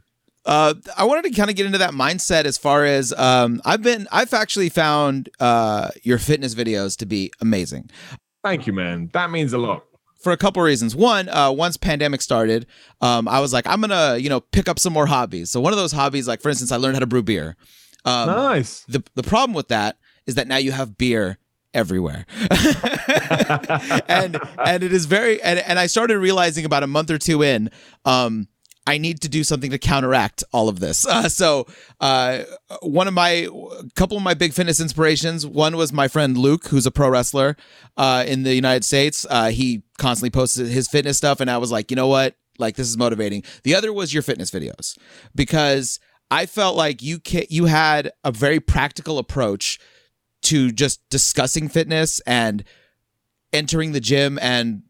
Uh, 0.50 0.74
I 0.96 1.04
wanted 1.04 1.24
to 1.24 1.30
kind 1.30 1.48
of 1.48 1.54
get 1.54 1.64
into 1.64 1.78
that 1.78 1.92
mindset 1.92 2.44
as 2.44 2.58
far 2.58 2.84
as 2.84 3.12
um, 3.12 3.62
I've 3.64 3.82
been. 3.82 4.08
I've 4.10 4.34
actually 4.34 4.68
found 4.68 5.30
uh, 5.38 5.90
your 6.02 6.18
fitness 6.18 6.54
videos 6.56 6.96
to 6.98 7.06
be 7.06 7.32
amazing 7.40 7.88
Thank 8.42 8.66
you, 8.66 8.72
man. 8.72 9.10
That 9.12 9.30
means 9.30 9.52
a 9.52 9.58
lot. 9.58 9.84
for 10.22 10.32
a 10.32 10.36
couple 10.36 10.62
reasons. 10.62 10.96
One, 10.96 11.28
uh, 11.28 11.52
once 11.52 11.76
pandemic 11.76 12.22
started, 12.22 12.66
um, 13.00 13.28
I 13.28 13.40
was 13.40 13.52
like, 13.52 13.66
I'm 13.66 13.80
gonna 13.80 14.16
you 14.16 14.28
know 14.28 14.40
pick 14.40 14.68
up 14.68 14.78
some 14.78 14.92
more 14.92 15.06
hobbies. 15.06 15.50
So 15.50 15.60
one 15.60 15.72
of 15.72 15.78
those 15.78 15.92
hobbies, 15.92 16.26
like 16.26 16.40
for 16.40 16.48
instance, 16.48 16.72
I 16.72 16.76
learned 16.76 16.96
how 16.96 17.00
to 17.00 17.06
brew 17.06 17.22
beer. 17.22 17.56
Um, 18.04 18.28
nice. 18.28 18.84
the 18.88 19.04
the 19.14 19.22
problem 19.22 19.54
with 19.54 19.68
that 19.68 19.98
is 20.26 20.34
that 20.36 20.48
now 20.48 20.56
you 20.56 20.72
have 20.72 20.96
beer 20.96 21.38
everywhere 21.72 22.26
and 24.08 24.40
and 24.58 24.82
it 24.82 24.92
is 24.92 25.04
very 25.04 25.40
and, 25.40 25.60
and 25.60 25.78
i 25.78 25.86
started 25.86 26.18
realizing 26.18 26.64
about 26.64 26.82
a 26.82 26.86
month 26.88 27.10
or 27.12 27.18
two 27.18 27.44
in 27.44 27.70
um 28.04 28.48
I 28.86 28.98
need 28.98 29.20
to 29.20 29.28
do 29.28 29.44
something 29.44 29.70
to 29.70 29.78
counteract 29.78 30.42
all 30.52 30.68
of 30.68 30.80
this. 30.80 31.06
Uh, 31.06 31.28
so, 31.28 31.66
uh, 32.00 32.44
one 32.82 33.06
of 33.08 33.14
my, 33.14 33.28
a 33.28 33.90
couple 33.94 34.16
of 34.16 34.22
my 34.22 34.34
big 34.34 34.52
fitness 34.52 34.80
inspirations. 34.80 35.46
One 35.46 35.76
was 35.76 35.92
my 35.92 36.08
friend 36.08 36.36
Luke, 36.36 36.68
who's 36.68 36.86
a 36.86 36.90
pro 36.90 37.08
wrestler 37.10 37.56
uh, 37.96 38.24
in 38.26 38.42
the 38.42 38.54
United 38.54 38.84
States. 38.84 39.26
Uh, 39.28 39.50
he 39.50 39.82
constantly 39.98 40.30
posted 40.30 40.68
his 40.68 40.88
fitness 40.88 41.18
stuff, 41.18 41.40
and 41.40 41.50
I 41.50 41.58
was 41.58 41.70
like, 41.70 41.90
you 41.90 41.96
know 41.96 42.06
what? 42.06 42.36
Like 42.58 42.76
this 42.76 42.88
is 42.88 42.96
motivating. 42.96 43.42
The 43.64 43.74
other 43.74 43.92
was 43.92 44.14
your 44.14 44.22
fitness 44.22 44.50
videos 44.50 44.96
because 45.34 45.98
I 46.30 46.46
felt 46.46 46.76
like 46.76 47.02
you 47.02 47.18
ca- 47.18 47.46
you 47.50 47.64
had 47.66 48.12
a 48.22 48.30
very 48.30 48.60
practical 48.60 49.18
approach 49.18 49.78
to 50.42 50.70
just 50.70 51.00
discussing 51.10 51.68
fitness 51.68 52.20
and 52.20 52.64
entering 53.52 53.92
the 53.92 54.00
gym 54.00 54.38
and 54.40 54.82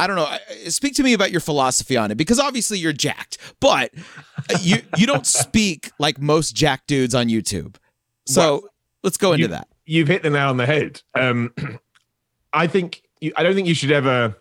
I 0.00 0.06
don't 0.06 0.16
know. 0.16 0.36
Speak 0.70 0.94
to 0.96 1.02
me 1.02 1.12
about 1.12 1.30
your 1.30 1.40
philosophy 1.40 1.96
on 1.96 2.10
it 2.10 2.16
because 2.16 2.38
obviously 2.40 2.78
you're 2.78 2.92
jacked, 2.92 3.38
but 3.60 3.92
you 4.60 4.78
you 4.96 5.06
don't 5.06 5.26
speak 5.44 5.90
like 5.98 6.20
most 6.20 6.54
jack 6.56 6.86
dudes 6.86 7.14
on 7.14 7.28
YouTube. 7.28 7.76
So 8.26 8.40
Well, 8.40 8.62
let's 9.02 9.16
go 9.16 9.32
into 9.32 9.42
you- 9.42 9.48
that. 9.48 9.68
You've 9.86 10.06
hit 10.08 10.22
the 10.22 10.30
nail 10.30 10.50
on 10.50 10.56
the 10.56 10.66
head. 10.66 11.02
Um, 11.16 11.52
I 12.52 12.66
think 12.68 13.02
you, 13.20 13.32
I 13.36 13.42
don't 13.42 13.54
think 13.54 13.66
you 13.68 13.74
should 13.74 13.90
ever. 13.92 14.36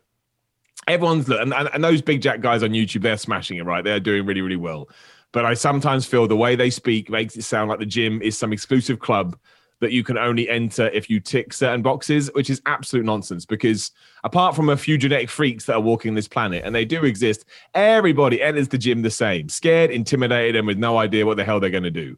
Everyone's 0.87 1.27
look, 1.27 1.41
and, 1.41 1.53
and, 1.53 1.69
and 1.73 1.83
those 1.83 2.01
big 2.01 2.21
jack 2.21 2.41
guys 2.41 2.63
on 2.63 2.69
YouTube, 2.71 3.01
they're 3.03 3.17
smashing 3.17 3.57
it, 3.57 3.65
right? 3.65 3.83
They're 3.83 3.99
doing 3.99 4.25
really, 4.25 4.41
really 4.41 4.55
well. 4.55 4.89
But 5.31 5.45
I 5.45 5.53
sometimes 5.53 6.05
feel 6.05 6.27
the 6.27 6.35
way 6.35 6.55
they 6.55 6.69
speak 6.71 7.09
makes 7.09 7.35
it 7.37 7.43
sound 7.43 7.69
like 7.69 7.77
the 7.79 7.85
gym 7.85 8.21
is 8.23 8.37
some 8.37 8.51
exclusive 8.53 8.99
club 8.99 9.37
that 9.79 9.91
you 9.91 10.03
can 10.03 10.17
only 10.17 10.49
enter 10.49 10.89
if 10.89 11.09
you 11.09 11.19
tick 11.19 11.53
certain 11.53 11.81
boxes, 11.81 12.29
which 12.33 12.49
is 12.49 12.61
absolute 12.65 13.05
nonsense. 13.05 13.45
Because 13.45 13.91
apart 14.23 14.55
from 14.55 14.69
a 14.69 14.77
few 14.77 14.97
genetic 14.97 15.29
freaks 15.29 15.65
that 15.65 15.75
are 15.75 15.81
walking 15.81 16.15
this 16.15 16.27
planet, 16.27 16.63
and 16.65 16.75
they 16.75 16.85
do 16.85 17.05
exist, 17.05 17.45
everybody 17.73 18.41
enters 18.41 18.67
the 18.67 18.77
gym 18.77 19.01
the 19.01 19.11
same, 19.11 19.49
scared, 19.49 19.91
intimidated, 19.91 20.55
and 20.55 20.67
with 20.67 20.77
no 20.77 20.97
idea 20.97 21.25
what 21.25 21.37
the 21.37 21.43
hell 21.43 21.59
they're 21.59 21.69
going 21.69 21.83
to 21.83 21.91
do. 21.91 22.17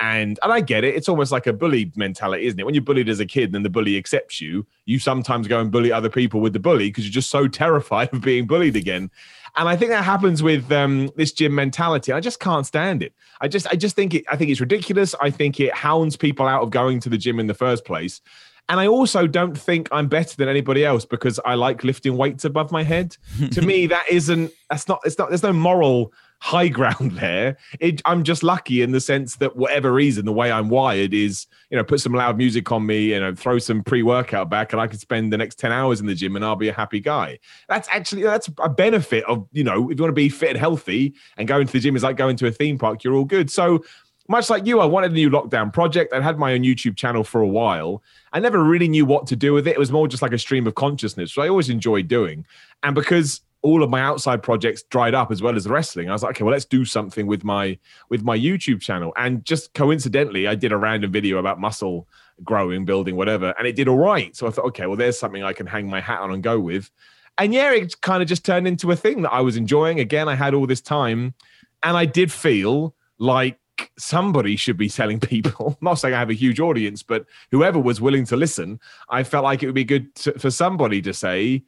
And 0.00 0.38
and 0.42 0.50
I 0.50 0.62
get 0.62 0.82
it. 0.82 0.94
It's 0.94 1.10
almost 1.10 1.30
like 1.30 1.46
a 1.46 1.52
bully 1.52 1.92
mentality, 1.94 2.46
isn't 2.46 2.58
it? 2.58 2.64
When 2.64 2.74
you're 2.74 2.82
bullied 2.82 3.10
as 3.10 3.20
a 3.20 3.26
kid 3.26 3.54
and 3.54 3.62
the 3.62 3.70
bully 3.70 3.98
accepts 3.98 4.40
you, 4.40 4.66
you 4.86 4.98
sometimes 4.98 5.46
go 5.46 5.60
and 5.60 5.70
bully 5.70 5.92
other 5.92 6.08
people 6.08 6.40
with 6.40 6.54
the 6.54 6.58
bully 6.58 6.88
because 6.88 7.04
you're 7.04 7.12
just 7.12 7.30
so 7.30 7.46
terrified 7.46 8.08
of 8.14 8.22
being 8.22 8.46
bullied 8.46 8.76
again. 8.76 9.10
And 9.56 9.68
I 9.68 9.76
think 9.76 9.90
that 9.90 10.04
happens 10.04 10.42
with 10.42 10.70
um, 10.72 11.10
this 11.16 11.32
gym 11.32 11.54
mentality. 11.54 12.12
I 12.12 12.20
just 12.20 12.40
can't 12.40 12.66
stand 12.66 13.02
it. 13.02 13.12
I 13.40 13.48
just 13.48 13.66
I 13.68 13.74
just 13.74 13.96
think 13.96 14.14
it 14.14 14.24
I 14.28 14.36
think 14.36 14.50
it's 14.50 14.60
ridiculous. 14.60 15.14
I 15.20 15.30
think 15.30 15.60
it 15.60 15.74
hounds 15.74 16.16
people 16.16 16.46
out 16.46 16.62
of 16.62 16.70
going 16.70 17.00
to 17.00 17.08
the 17.08 17.18
gym 17.18 17.40
in 17.40 17.46
the 17.46 17.54
first 17.54 17.84
place. 17.84 18.20
And 18.68 18.78
I 18.78 18.86
also 18.86 19.26
don't 19.26 19.58
think 19.58 19.88
I'm 19.90 20.06
better 20.06 20.36
than 20.36 20.48
anybody 20.48 20.84
else 20.84 21.04
because 21.04 21.40
I 21.44 21.54
like 21.54 21.82
lifting 21.82 22.16
weights 22.16 22.44
above 22.44 22.70
my 22.70 22.84
head. 22.84 23.16
to 23.50 23.62
me, 23.62 23.86
that 23.86 24.04
isn't 24.08 24.52
that's 24.68 24.86
not 24.86 25.00
it's 25.04 25.18
not 25.18 25.28
there's 25.28 25.42
no 25.42 25.52
moral 25.52 26.12
high 26.40 26.68
ground 26.68 27.12
there. 27.12 27.56
It, 27.78 28.02
I'm 28.04 28.24
just 28.24 28.42
lucky 28.42 28.82
in 28.82 28.90
the 28.92 29.00
sense 29.00 29.36
that 29.36 29.56
whatever 29.56 29.92
reason, 29.92 30.24
the 30.24 30.32
way 30.32 30.50
I'm 30.50 30.68
wired 30.68 31.14
is, 31.14 31.46
you 31.70 31.76
know, 31.76 31.84
put 31.84 32.00
some 32.00 32.12
loud 32.12 32.36
music 32.36 32.70
on 32.72 32.84
me, 32.84 33.12
you 33.12 33.20
know, 33.20 33.34
throw 33.34 33.58
some 33.58 33.84
pre-workout 33.84 34.50
back, 34.50 34.72
and 34.72 34.80
I 34.80 34.86
can 34.86 34.98
spend 34.98 35.32
the 35.32 35.38
next 35.38 35.58
10 35.58 35.70
hours 35.70 36.00
in 36.00 36.06
the 36.06 36.14
gym 36.14 36.36
and 36.36 36.44
I'll 36.44 36.56
be 36.56 36.68
a 36.68 36.72
happy 36.72 37.00
guy. 37.00 37.38
That's 37.68 37.88
actually 37.90 38.22
that's 38.22 38.50
a 38.58 38.68
benefit 38.68 39.24
of, 39.24 39.46
you 39.52 39.62
know, 39.62 39.90
if 39.90 39.98
you 39.98 40.02
want 40.02 40.10
to 40.10 40.12
be 40.12 40.28
fit 40.28 40.50
and 40.50 40.58
healthy 40.58 41.14
and 41.36 41.46
going 41.46 41.66
to 41.66 41.72
the 41.72 41.80
gym 41.80 41.94
is 41.94 42.02
like 42.02 42.16
going 42.16 42.36
to 42.36 42.46
a 42.46 42.50
theme 42.50 42.78
park, 42.78 43.04
you're 43.04 43.14
all 43.14 43.24
good. 43.24 43.50
So 43.50 43.84
much 44.28 44.48
like 44.48 44.64
you, 44.64 44.80
I 44.80 44.86
wanted 44.86 45.10
a 45.10 45.14
new 45.14 45.28
lockdown 45.28 45.72
project. 45.72 46.14
I'd 46.14 46.22
had 46.22 46.38
my 46.38 46.52
own 46.52 46.62
YouTube 46.62 46.96
channel 46.96 47.24
for 47.24 47.40
a 47.40 47.48
while. 47.48 48.02
I 48.32 48.38
never 48.38 48.62
really 48.62 48.88
knew 48.88 49.04
what 49.04 49.26
to 49.26 49.36
do 49.36 49.52
with 49.52 49.66
it. 49.66 49.72
It 49.72 49.78
was 49.78 49.90
more 49.90 50.06
just 50.08 50.22
like 50.22 50.32
a 50.32 50.38
stream 50.38 50.66
of 50.68 50.76
consciousness, 50.76 51.36
which 51.36 51.44
I 51.44 51.48
always 51.48 51.68
enjoyed 51.68 52.06
doing. 52.06 52.46
And 52.82 52.94
because 52.94 53.40
all 53.62 53.82
of 53.82 53.90
my 53.90 54.00
outside 54.00 54.42
projects 54.42 54.82
dried 54.84 55.14
up 55.14 55.30
as 55.30 55.42
well 55.42 55.54
as 55.54 55.66
wrestling, 55.66 56.08
I 56.08 56.12
was 56.12 56.22
like, 56.22 56.36
okay, 56.36 56.44
well, 56.44 56.52
let's 56.52 56.64
do 56.64 56.84
something 56.84 57.26
with 57.26 57.44
my 57.44 57.78
with 58.08 58.22
my 58.22 58.38
YouTube 58.38 58.80
channel. 58.80 59.12
And 59.16 59.44
just 59.44 59.74
coincidentally, 59.74 60.48
I 60.48 60.54
did 60.54 60.72
a 60.72 60.76
random 60.76 61.12
video 61.12 61.38
about 61.38 61.60
muscle 61.60 62.08
growing, 62.42 62.84
building, 62.84 63.16
whatever, 63.16 63.54
and 63.58 63.66
it 63.66 63.76
did 63.76 63.88
all 63.88 63.98
right. 63.98 64.34
So 64.34 64.46
I 64.46 64.50
thought, 64.50 64.64
okay, 64.66 64.86
well, 64.86 64.96
there's 64.96 65.18
something 65.18 65.42
I 65.42 65.52
can 65.52 65.66
hang 65.66 65.88
my 65.88 66.00
hat 66.00 66.20
on 66.20 66.32
and 66.32 66.42
go 66.42 66.58
with. 66.58 66.90
And 67.38 67.54
yeah, 67.54 67.72
it 67.72 68.00
kind 68.00 68.22
of 68.22 68.28
just 68.28 68.44
turned 68.44 68.66
into 68.66 68.90
a 68.92 68.96
thing 68.96 69.22
that 69.22 69.32
I 69.32 69.40
was 69.40 69.56
enjoying. 69.56 70.00
Again, 70.00 70.28
I 70.28 70.34
had 70.34 70.54
all 70.54 70.66
this 70.66 70.80
time, 70.80 71.34
and 71.82 71.96
I 71.96 72.04
did 72.04 72.32
feel 72.32 72.94
like 73.18 73.58
somebody 73.98 74.56
should 74.56 74.76
be 74.76 74.88
telling 74.88 75.20
people. 75.34 75.76
I'm 75.80 75.84
not 75.84 75.94
saying 75.94 76.14
I 76.14 76.18
have 76.18 76.30
a 76.30 76.34
huge 76.34 76.60
audience, 76.60 77.02
but 77.02 77.26
whoever 77.50 77.78
was 77.78 78.00
willing 78.00 78.24
to 78.26 78.36
listen, 78.36 78.80
I 79.08 79.22
felt 79.22 79.44
like 79.44 79.62
it 79.62 79.66
would 79.66 79.74
be 79.74 79.84
good 79.84 80.14
to, 80.16 80.38
for 80.38 80.50
somebody 80.50 81.02
to 81.02 81.12
say, 81.12 81.62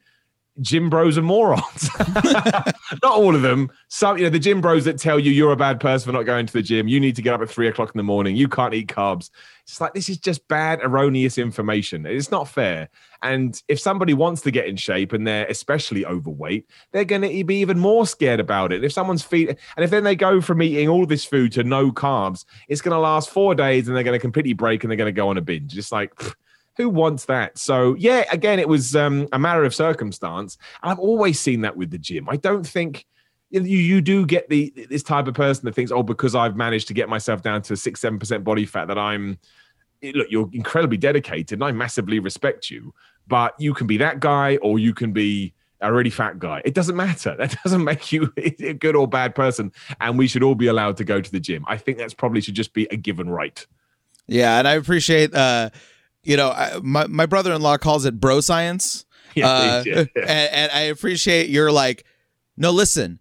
gym 0.60 0.90
bros 0.90 1.16
are 1.16 1.22
morons. 1.22 1.88
not 2.24 3.04
all 3.04 3.34
of 3.34 3.42
them. 3.42 3.70
Some, 3.88 4.18
you 4.18 4.24
know, 4.24 4.30
the 4.30 4.38
gym 4.38 4.60
bros 4.60 4.84
that 4.84 4.98
tell 4.98 5.18
you 5.18 5.30
you're 5.30 5.52
a 5.52 5.56
bad 5.56 5.80
person 5.80 6.10
for 6.10 6.16
not 6.16 6.24
going 6.24 6.46
to 6.46 6.52
the 6.52 6.62
gym. 6.62 6.88
You 6.88 7.00
need 7.00 7.16
to 7.16 7.22
get 7.22 7.34
up 7.34 7.40
at 7.40 7.48
three 7.48 7.68
o'clock 7.68 7.90
in 7.94 7.98
the 7.98 8.02
morning. 8.02 8.36
You 8.36 8.48
can't 8.48 8.74
eat 8.74 8.88
carbs. 8.88 9.30
It's 9.64 9.80
like 9.80 9.94
this 9.94 10.08
is 10.08 10.18
just 10.18 10.46
bad, 10.48 10.80
erroneous 10.82 11.38
information. 11.38 12.04
It's 12.04 12.30
not 12.30 12.48
fair. 12.48 12.90
And 13.22 13.60
if 13.68 13.80
somebody 13.80 14.12
wants 14.12 14.42
to 14.42 14.50
get 14.50 14.66
in 14.66 14.76
shape 14.76 15.12
and 15.12 15.26
they're 15.26 15.46
especially 15.46 16.04
overweight, 16.04 16.66
they're 16.90 17.04
going 17.04 17.22
to 17.22 17.44
be 17.44 17.56
even 17.56 17.78
more 17.78 18.06
scared 18.06 18.40
about 18.40 18.72
it. 18.72 18.84
If 18.84 18.92
someone's 18.92 19.22
feet, 19.22 19.48
and 19.48 19.84
if 19.84 19.90
then 19.90 20.04
they 20.04 20.16
go 20.16 20.40
from 20.40 20.60
eating 20.62 20.88
all 20.88 21.06
this 21.06 21.24
food 21.24 21.52
to 21.52 21.64
no 21.64 21.92
carbs, 21.92 22.44
it's 22.68 22.80
going 22.82 22.92
to 22.92 22.98
last 22.98 23.30
four 23.30 23.54
days 23.54 23.86
and 23.86 23.96
they're 23.96 24.04
going 24.04 24.18
to 24.18 24.20
completely 24.20 24.52
break 24.52 24.84
and 24.84 24.90
they're 24.90 24.98
going 24.98 25.12
to 25.14 25.18
go 25.18 25.28
on 25.28 25.38
a 25.38 25.40
binge. 25.40 25.78
It's 25.78 25.92
like, 25.92 26.14
pfft, 26.16 26.34
who 26.76 26.88
wants 26.88 27.26
that? 27.26 27.58
So 27.58 27.94
yeah, 27.98 28.24
again, 28.30 28.58
it 28.58 28.68
was 28.68 28.96
um, 28.96 29.28
a 29.32 29.38
matter 29.38 29.64
of 29.64 29.74
circumstance. 29.74 30.56
I've 30.82 30.98
always 30.98 31.38
seen 31.38 31.62
that 31.62 31.76
with 31.76 31.90
the 31.90 31.98
gym. 31.98 32.28
I 32.28 32.36
don't 32.36 32.66
think 32.66 33.06
you 33.50 33.60
you 33.62 34.00
do 34.00 34.24
get 34.24 34.48
the 34.48 34.72
this 34.88 35.02
type 35.02 35.26
of 35.26 35.34
person 35.34 35.66
that 35.66 35.74
thinks, 35.74 35.92
oh, 35.92 36.02
because 36.02 36.34
I've 36.34 36.56
managed 36.56 36.88
to 36.88 36.94
get 36.94 37.08
myself 37.08 37.42
down 37.42 37.62
to 37.62 37.76
six 37.76 38.00
seven 38.00 38.18
percent 38.18 38.44
body 38.44 38.64
fat, 38.64 38.88
that 38.88 38.98
I'm 38.98 39.38
look, 40.02 40.28
you're 40.30 40.48
incredibly 40.52 40.96
dedicated, 40.96 41.58
and 41.58 41.64
I 41.64 41.72
massively 41.72 42.18
respect 42.18 42.70
you. 42.70 42.94
But 43.28 43.54
you 43.58 43.74
can 43.74 43.86
be 43.86 43.98
that 43.98 44.20
guy, 44.20 44.56
or 44.56 44.78
you 44.78 44.94
can 44.94 45.12
be 45.12 45.54
a 45.80 45.92
really 45.92 46.10
fat 46.10 46.38
guy. 46.38 46.62
It 46.64 46.74
doesn't 46.74 46.96
matter. 46.96 47.36
That 47.38 47.56
doesn't 47.62 47.84
make 47.84 48.12
you 48.12 48.32
a 48.36 48.72
good 48.72 48.96
or 48.96 49.06
bad 49.06 49.34
person. 49.34 49.72
And 50.00 50.16
we 50.16 50.28
should 50.28 50.42
all 50.42 50.54
be 50.54 50.68
allowed 50.68 50.96
to 50.98 51.04
go 51.04 51.20
to 51.20 51.30
the 51.30 51.40
gym. 51.40 51.64
I 51.68 51.76
think 51.76 51.98
that's 51.98 52.14
probably 52.14 52.40
should 52.40 52.54
just 52.54 52.72
be 52.72 52.86
a 52.90 52.96
given 52.96 53.28
right. 53.28 53.64
Yeah, 54.28 54.58
and 54.58 54.66
I 54.66 54.74
appreciate. 54.74 55.34
uh 55.34 55.70
you 56.24 56.36
know, 56.36 56.50
I, 56.50 56.78
my 56.82 57.06
my 57.06 57.26
brother 57.26 57.52
in 57.52 57.62
law 57.62 57.76
calls 57.78 58.04
it 58.04 58.20
bro 58.20 58.40
science. 58.40 59.04
Yeah, 59.34 59.48
Uh, 59.48 59.82
yeah, 59.86 59.94
and, 60.16 60.28
and 60.52 60.72
I 60.72 60.80
appreciate 60.92 61.48
you're 61.48 61.72
like, 61.72 62.04
no, 62.58 62.70
listen, 62.70 63.18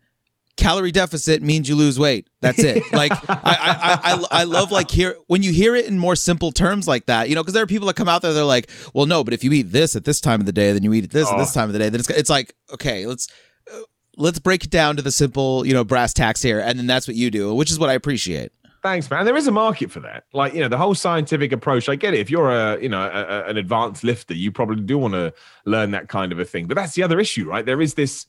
calorie 0.58 0.92
deficit 0.92 1.42
means 1.42 1.70
you 1.70 1.76
lose 1.78 1.98
weight. 1.98 2.28
That's 2.42 2.60
it. 2.60 2.84
like 2.92 3.14
I, 3.30 3.40
I, 3.46 4.14
I, 4.14 4.26
I 4.42 4.44
love 4.44 4.74
like 4.74 4.92
hear 4.92 5.16
when 5.28 5.42
you 5.42 5.54
hear 5.54 5.74
it 5.74 5.86
in 5.86 5.98
more 5.98 6.18
simple 6.18 6.52
terms 6.52 6.86
like 6.86 7.06
that, 7.06 7.30
you 7.30 7.36
know, 7.36 7.42
because 7.42 7.54
there 7.54 7.64
are 7.64 7.68
people 7.68 7.88
that 7.88 7.96
come 7.96 8.10
out 8.10 8.22
there, 8.24 8.34
they're 8.34 8.44
like, 8.44 8.70
well, 8.94 9.06
no, 9.06 9.24
but 9.24 9.34
if 9.34 9.42
you 9.42 9.54
eat 9.54 9.72
this 9.72 9.96
at 9.96 10.04
this 10.04 10.20
time 10.20 10.42
of 10.42 10.46
the 10.46 10.52
day, 10.52 10.74
then 10.74 10.84
you 10.84 10.94
eat 10.94 11.10
this 11.12 11.30
at 11.32 11.38
this 11.38 11.52
Oh. 11.56 11.62
time 11.62 11.70
of 11.70 11.74
the 11.74 11.80
day, 11.80 11.88
then 11.88 12.02
it's 12.02 12.10
it's 12.10 12.30
like, 12.30 12.54
okay, 12.74 13.06
let's 13.06 13.30
uh, 13.74 13.80
let's 14.18 14.40
break 14.40 14.66
it 14.66 14.70
down 14.70 14.98
to 14.98 15.02
the 15.02 15.12
simple, 15.14 15.66
you 15.66 15.74
know, 15.74 15.86
brass 15.86 16.14
tacks 16.14 16.42
here, 16.42 16.60
and 16.60 16.78
then 16.78 16.88
that's 16.88 17.08
what 17.08 17.16
you 17.16 17.32
do, 17.32 17.54
which 17.54 17.72
is 17.72 17.80
what 17.80 17.90
I 17.90 17.94
appreciate. 17.94 18.52
Thanks, 18.82 19.10
man. 19.12 19.26
There 19.26 19.36
is 19.36 19.46
a 19.48 19.52
market 19.52 19.92
for 19.92 20.00
that. 20.00 20.24
Like, 20.34 20.54
you 20.56 20.60
know, 20.60 20.68
the 20.68 20.78
whole 20.78 20.96
scientific 20.96 21.52
approach. 21.52 21.88
I 21.88 21.96
get 21.96 22.16
it. 22.16 22.20
If 22.20 22.32
you're 22.32 22.50
a, 22.50 22.82
you 22.82 22.90
know, 22.90 23.02
a, 23.02 23.22
a- 23.22 23.46
an 23.50 23.58
advanced 23.58 24.04
lifter, 24.04 24.34
you 24.34 24.52
probably 24.52 24.82
do 24.82 24.98
want 24.98 25.14
to 25.14 25.34
learn 25.66 25.92
that 25.92 26.08
kind 26.10 26.32
of 26.32 26.40
a 26.40 26.46
thing. 26.46 26.66
But 26.66 26.78
that's 26.78 26.94
the 26.96 27.04
other 27.04 27.20
issue, 27.20 27.48
right? 27.48 27.66
There 27.66 27.82
is 27.82 27.94
this 27.94 28.26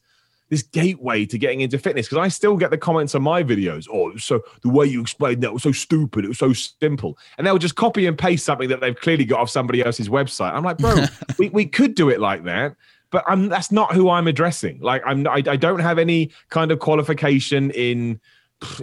this 0.50 0.62
gateway 0.62 1.24
to 1.24 1.38
getting 1.38 1.62
into 1.62 1.78
fitness 1.78 2.06
because 2.06 2.18
I 2.22 2.28
still 2.28 2.58
get 2.58 2.70
the 2.70 2.76
comments 2.76 3.14
on 3.14 3.22
my 3.22 3.42
videos. 3.42 3.86
Oh, 3.90 4.14
so 4.18 4.42
the 4.62 4.68
way 4.68 4.84
you 4.84 5.00
explained 5.00 5.42
that 5.42 5.54
was 5.54 5.62
so 5.62 5.72
stupid. 5.72 6.26
It 6.26 6.28
was 6.28 6.38
so 6.38 6.52
simple. 6.52 7.16
And 7.38 7.46
they'll 7.46 7.56
just 7.56 7.76
copy 7.76 8.04
and 8.04 8.18
paste 8.18 8.44
something 8.44 8.68
that 8.68 8.80
they've 8.82 8.94
clearly 9.00 9.24
got 9.24 9.40
off 9.40 9.48
somebody 9.48 9.82
else's 9.82 10.10
website. 10.10 10.52
I'm 10.52 10.62
like, 10.62 10.76
bro, 10.76 11.06
we, 11.38 11.48
we 11.48 11.64
could 11.64 11.94
do 11.94 12.10
it 12.10 12.20
like 12.20 12.44
that. 12.44 12.76
But 13.10 13.24
I'm, 13.26 13.48
that's 13.48 13.72
not 13.72 13.94
who 13.94 14.10
I'm 14.10 14.26
addressing. 14.26 14.78
Like 14.80 15.02
I'm, 15.06 15.26
I, 15.26 15.36
I 15.46 15.56
don't 15.56 15.78
have 15.80 15.98
any 15.98 16.30
kind 16.50 16.70
of 16.70 16.80
qualification 16.80 17.70
in 17.70 18.20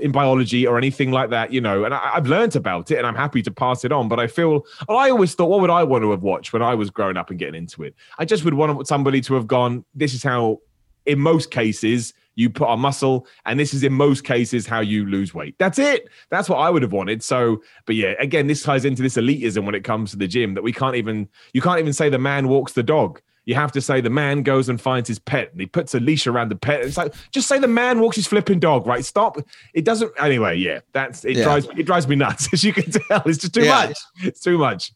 in 0.01 0.11
biology 0.11 0.65
or 0.65 0.77
anything 0.77 1.11
like 1.11 1.29
that, 1.29 1.51
you 1.53 1.61
know, 1.61 1.83
and 1.83 1.93
I, 1.93 2.11
have 2.13 2.27
learned 2.27 2.55
about 2.55 2.91
it 2.91 2.97
and 2.97 3.07
I'm 3.07 3.15
happy 3.15 3.41
to 3.43 3.51
pass 3.51 3.85
it 3.85 3.91
on. 3.91 4.07
But 4.07 4.19
I 4.19 4.27
feel, 4.27 4.65
I 4.87 5.09
always 5.09 5.35
thought, 5.35 5.49
what 5.49 5.61
would 5.61 5.69
I 5.69 5.83
want 5.83 6.03
to 6.03 6.11
have 6.11 6.23
watched 6.23 6.53
when 6.53 6.61
I 6.61 6.75
was 6.75 6.89
growing 6.89 7.17
up 7.17 7.29
and 7.29 7.39
getting 7.39 7.55
into 7.55 7.83
it? 7.83 7.95
I 8.17 8.25
just 8.25 8.43
would 8.43 8.53
want 8.53 8.87
somebody 8.87 9.21
to 9.21 9.33
have 9.35 9.47
gone, 9.47 9.85
this 9.95 10.13
is 10.13 10.23
how 10.23 10.59
in 11.05 11.19
most 11.19 11.51
cases 11.51 12.13
you 12.35 12.49
put 12.49 12.67
on 12.67 12.79
muscle 12.79 13.27
and 13.45 13.59
this 13.59 13.73
is 13.73 13.83
in 13.83 13.91
most 13.91 14.23
cases 14.23 14.65
how 14.65 14.79
you 14.79 15.05
lose 15.05 15.33
weight 15.33 15.55
that's 15.57 15.79
it 15.79 16.07
that's 16.29 16.47
what 16.47 16.57
i 16.57 16.69
would 16.69 16.81
have 16.81 16.93
wanted 16.93 17.23
so 17.23 17.61
but 17.85 17.95
yeah 17.95 18.13
again 18.19 18.47
this 18.47 18.63
ties 18.63 18.85
into 18.85 19.01
this 19.01 19.17
elitism 19.17 19.65
when 19.65 19.75
it 19.75 19.83
comes 19.83 20.11
to 20.11 20.17
the 20.17 20.27
gym 20.27 20.53
that 20.53 20.61
we 20.61 20.71
can't 20.71 20.95
even 20.95 21.27
you 21.53 21.61
can't 21.61 21.79
even 21.79 21.91
say 21.91 22.09
the 22.09 22.19
man 22.19 22.47
walks 22.47 22.73
the 22.73 22.83
dog 22.83 23.21
you 23.49 23.55
have 23.55 23.71
to 23.71 23.81
say 23.81 23.99
the 23.99 24.11
man 24.11 24.43
goes 24.43 24.69
and 24.69 24.79
finds 24.79 25.07
his 25.07 25.17
pet 25.17 25.51
and 25.51 25.59
he 25.59 25.65
puts 25.65 25.95
a 25.95 25.99
leash 25.99 26.27
around 26.27 26.49
the 26.49 26.55
pet. 26.55 26.81
It's 26.81 26.97
like 26.97 27.15
just 27.31 27.47
say 27.47 27.57
the 27.57 27.67
man 27.67 27.99
walks 27.99 28.15
his 28.15 28.27
flipping 28.27 28.59
dog, 28.59 28.85
right? 28.85 29.03
Stop. 29.03 29.37
It 29.73 29.85
doesn't 29.85 30.11
anyway. 30.21 30.55
Yeah, 30.55 30.81
that's 30.93 31.25
it. 31.25 31.35
Yeah. 31.35 31.45
Drives 31.45 31.67
it 31.75 31.83
drives 31.83 32.07
me 32.07 32.15
nuts 32.15 32.47
as 32.53 32.63
you 32.63 32.73
can 32.73 32.91
tell. 32.91 33.23
It's 33.25 33.39
just 33.39 33.55
too 33.55 33.63
yeah. 33.63 33.87
much. 33.87 33.97
It's 34.21 34.39
too 34.39 34.59
much. 34.59 34.91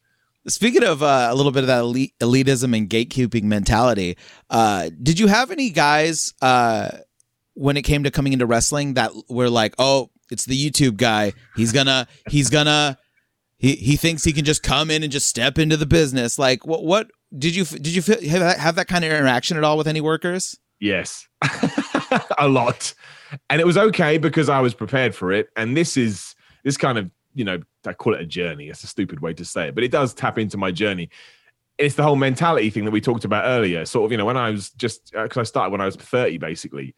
Speaking 0.48 0.84
of 0.84 1.02
uh, 1.02 1.30
a 1.32 1.34
little 1.34 1.52
bit 1.52 1.64
of 1.64 1.68
that 1.68 1.80
elite, 1.80 2.14
elitism 2.20 2.78
and 2.78 2.88
gatekeeping 2.88 3.46
mentality, 3.46 4.18
uh, 4.52 4.92
did 5.02 5.18
you 5.18 5.26
have 5.26 5.50
any 5.50 5.72
guys 5.72 6.36
uh, 6.40 6.90
when 7.56 7.76
it 7.76 7.82
came 7.82 8.04
to 8.04 8.12
coming 8.12 8.34
into 8.34 8.46
wrestling 8.46 8.94
that 8.94 9.14
were 9.30 9.50
like, 9.50 9.74
"Oh, 9.80 10.12
it's 10.30 10.46
the 10.46 10.70
YouTube 10.70 10.98
guy. 10.98 11.34
He's 11.56 11.72
gonna, 11.72 12.08
he's 12.30 12.52
gonna, 12.52 13.00
he 13.58 13.78
he 13.78 13.96
thinks 13.96 14.24
he 14.24 14.32
can 14.32 14.46
just 14.46 14.62
come 14.62 14.92
in 14.92 15.02
and 15.02 15.12
just 15.12 15.28
step 15.28 15.58
into 15.58 15.76
the 15.76 15.88
business." 15.88 16.38
Like, 16.38 16.68
what 16.68 16.84
what 16.84 17.10
did 17.38 17.56
you 17.56 17.66
did 17.66 17.88
you 17.88 18.02
feel, 18.02 18.22
have, 18.30 18.40
that, 18.40 18.60
have 18.60 18.76
that 18.76 18.88
kind 18.88 19.04
of 19.04 19.12
interaction 19.12 19.58
at 19.58 19.64
all 19.64 19.78
with 19.78 19.88
any 19.88 20.02
workers? 20.02 20.58
Yes, 20.80 21.28
a 22.38 22.48
lot, 22.48 22.94
and 23.50 23.62
it 23.62 23.66
was 23.66 23.78
okay 23.78 24.18
because 24.18 24.50
I 24.50 24.60
was 24.60 24.74
prepared 24.74 25.16
for 25.16 25.32
it. 25.32 25.50
And 25.56 25.78
this 25.78 25.98
is 25.98 26.36
this 26.64 26.78
kind 26.78 26.98
of 26.98 27.10
you 27.34 27.44
know, 27.44 27.60
I 27.86 27.94
call 27.94 28.14
it 28.14 28.22
a 28.22 28.26
journey. 28.26 28.70
It's 28.70 28.84
a 28.84 28.88
stupid 28.88 29.20
way 29.20 29.34
to 29.34 29.46
say 29.46 29.70
it, 29.70 29.76
but 29.76 29.84
it 29.84 29.92
does 29.92 30.14
tap 30.14 30.38
into 30.38 30.58
my 30.58 30.72
journey. 30.72 31.10
It's 31.78 31.96
the 31.96 32.04
whole 32.04 32.16
mentality 32.16 32.70
thing 32.70 32.86
that 32.86 32.92
we 32.92 33.02
talked 33.02 33.26
about 33.26 33.46
earlier. 33.46 33.86
Sort 33.86 34.06
of, 34.06 34.12
you 34.12 34.18
know, 34.18 34.26
when 34.26 34.38
I 34.38 34.52
was 34.52 34.70
just 34.72 35.12
because 35.12 35.38
uh, 35.38 35.42
I 35.42 35.44
started 35.44 35.72
when 35.72 35.82
I 35.82 35.86
was 35.86 35.96
30, 35.96 36.38
basically, 36.38 36.94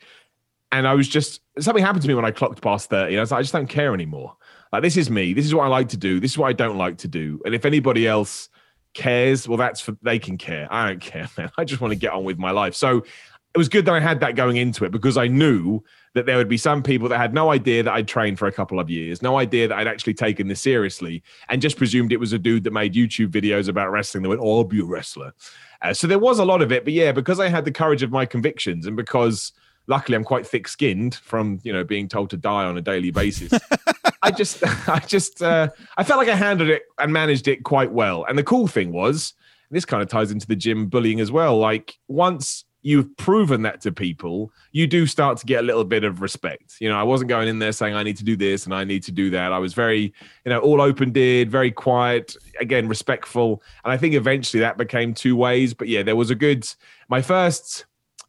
and 0.71 0.88
I 0.88 0.93
was 0.93 1.08
just 1.08 1.41
something 1.60 1.84
happened 1.84 2.02
to 2.02 2.08
me 2.08 2.13
when 2.13 2.26
I 2.26 2.32
clocked 2.32 2.62
past 2.62 2.89
30. 2.89 3.13
And 3.13 3.17
I 3.17 3.21
was 3.21 3.32
like, 3.32 3.39
I 3.39 3.41
just 3.41 3.54
don't 3.54 3.67
care 3.67 3.93
anymore. 3.93 4.36
Like, 4.74 4.82
this 4.82 4.98
is 4.98 5.10
me. 5.10 5.34
This 5.34 5.45
is 5.45 5.56
what 5.56 5.63
I 5.63 5.67
like 5.67 5.89
to 5.89 5.98
do. 5.98 6.19
This 6.19 6.32
is 6.32 6.38
what 6.38 6.50
I 6.50 6.54
don't 6.54 6.78
like 6.78 6.98
to 6.98 7.08
do. 7.08 7.39
And 7.45 7.56
if 7.56 7.65
anybody 7.65 8.08
else 8.08 8.50
cares, 8.95 9.47
well, 9.47 9.58
that's 9.58 9.79
for 9.79 9.95
they 10.01 10.17
can 10.17 10.38
care. 10.39 10.67
I 10.71 10.88
don't 10.88 11.01
care, 11.01 11.29
man. 11.38 11.51
I 11.58 11.63
just 11.63 11.81
want 11.81 11.91
to 11.91 11.99
get 11.99 12.13
on 12.13 12.23
with 12.23 12.39
my 12.39 12.51
life. 12.51 12.73
So 12.73 13.05
it 13.53 13.58
was 13.58 13.69
good 13.69 13.86
that 13.86 13.93
I 13.93 14.01
had 14.01 14.19
that 14.19 14.36
going 14.36 14.58
into 14.58 14.84
it 14.84 14.91
because 14.91 15.15
I 15.15 15.27
knew 15.27 15.81
that 16.13 16.25
there 16.25 16.36
would 16.36 16.49
be 16.49 16.58
some 16.58 16.84
people 16.84 17.08
that 17.08 17.17
had 17.17 17.34
no 17.34 17.51
idea 17.51 17.84
that 17.84 17.93
I'd 17.93 18.08
trained 18.08 18.38
for 18.38 18.47
a 18.47 18.51
couple 18.51 18.81
of 18.81 18.89
years, 18.89 19.21
no 19.21 19.38
idea 19.38 19.67
that 19.69 19.77
I'd 19.77 19.88
actually 19.88 20.13
taken 20.13 20.49
this 20.49 20.62
seriously, 20.62 21.23
and 21.47 21.62
just 21.62 21.77
presumed 21.77 22.12
it 22.12 22.19
was 22.19 22.34
a 22.34 22.39
dude 22.39 22.65
that 22.65 22.73
made 22.73 22.93
YouTube 22.93 23.29
videos 23.29 23.69
about 23.69 23.91
wrestling 23.91 24.23
that 24.23 24.29
went, 24.29 24.41
oh, 24.43 24.65
be 24.65 24.81
a 24.81 24.84
wrestler. 24.84 25.34
Uh, 25.81 25.93
so 25.93 26.05
there 26.05 26.19
was 26.19 26.39
a 26.39 26.45
lot 26.45 26.62
of 26.62 26.71
it. 26.71 26.84
But 26.84 26.93
yeah, 26.93 27.13
because 27.13 27.39
I 27.39 27.47
had 27.47 27.63
the 27.63 27.71
courage 27.71 28.03
of 28.03 28.12
my 28.12 28.25
convictions 28.25 28.88
and 28.88 28.97
because 28.97 29.53
luckily 29.88 30.17
I'm 30.17 30.23
quite 30.25 30.45
thick 30.45 30.67
skinned 30.67 31.15
from, 31.15 31.60
you 31.63 31.71
know, 31.71 31.86
being 31.86 32.10
told 32.10 32.31
to 32.31 32.38
die 32.38 32.65
on 32.65 32.77
a 32.77 32.81
daily 32.81 33.12
basis. 33.12 33.53
I 34.25 34.31
just, 34.31 34.63
I 34.89 34.99
just, 34.99 35.41
uh, 35.41 35.69
I 35.97 36.03
felt 36.03 36.17
like 36.17 36.29
I 36.29 36.35
handled 36.35 36.69
it 36.69 36.83
and 36.99 37.13
managed 37.13 37.47
it 37.47 37.63
quite 37.63 37.91
well. 37.91 38.25
And 38.25 38.38
the 38.38 38.43
cool 38.43 38.67
thing 38.67 38.91
was, 38.91 39.33
this 39.71 39.85
kind 39.85 40.01
of 40.01 40.09
ties 40.09 40.31
into 40.31 40.47
the 40.47 40.55
gym 40.55 40.88
bullying 40.88 41.19
as 41.19 41.31
well. 41.31 41.57
Like 41.57 41.97
once 42.07 42.65
you've 42.81 43.15
proven 43.17 43.63
that 43.63 43.81
to 43.81 43.91
people, 43.91 44.51
you 44.71 44.85
do 44.85 45.07
start 45.07 45.38
to 45.39 45.45
get 45.45 45.59
a 45.59 45.65
little 45.65 45.83
bit 45.83 46.03
of 46.03 46.21
respect. 46.21 46.75
You 46.79 46.89
know, 46.89 46.97
I 46.97 47.03
wasn't 47.03 47.29
going 47.29 47.47
in 47.47 47.57
there 47.57 47.71
saying 47.71 47.95
I 47.95 48.03
need 48.03 48.17
to 48.17 48.23
do 48.23 48.35
this 48.35 48.65
and 48.65 48.75
I 48.75 48.83
need 48.83 49.03
to 49.03 49.11
do 49.11 49.31
that. 49.31 49.51
I 49.51 49.57
was 49.57 49.73
very, 49.73 50.13
you 50.43 50.49
know, 50.49 50.59
all 50.59 50.81
open 50.81 51.11
did, 51.11 51.49
very 51.49 51.71
quiet, 51.71 52.35
again, 52.59 52.88
respectful. 52.88 53.63
And 53.83 53.91
I 53.91 53.97
think 53.97 54.13
eventually 54.13 54.61
that 54.61 54.77
became 54.77 55.13
two 55.13 55.35
ways. 55.35 55.73
But 55.73 55.88
yeah, 55.88 56.03
there 56.03 56.15
was 56.15 56.29
a 56.29 56.35
good, 56.35 56.67
my 57.09 57.21
first 57.21 57.85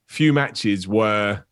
few 0.07 0.33
matches 0.33 0.89
were 0.89 1.45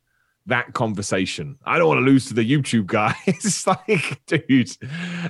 that 0.47 0.73
conversation. 0.73 1.57
I 1.65 1.77
don't 1.77 1.87
want 1.87 1.99
to 1.99 2.05
lose 2.05 2.27
to 2.27 2.33
the 2.33 2.49
YouTube 2.49 2.85
guy. 2.85 3.15
it's 3.25 3.65
like, 3.65 4.21
dude, 4.27 4.77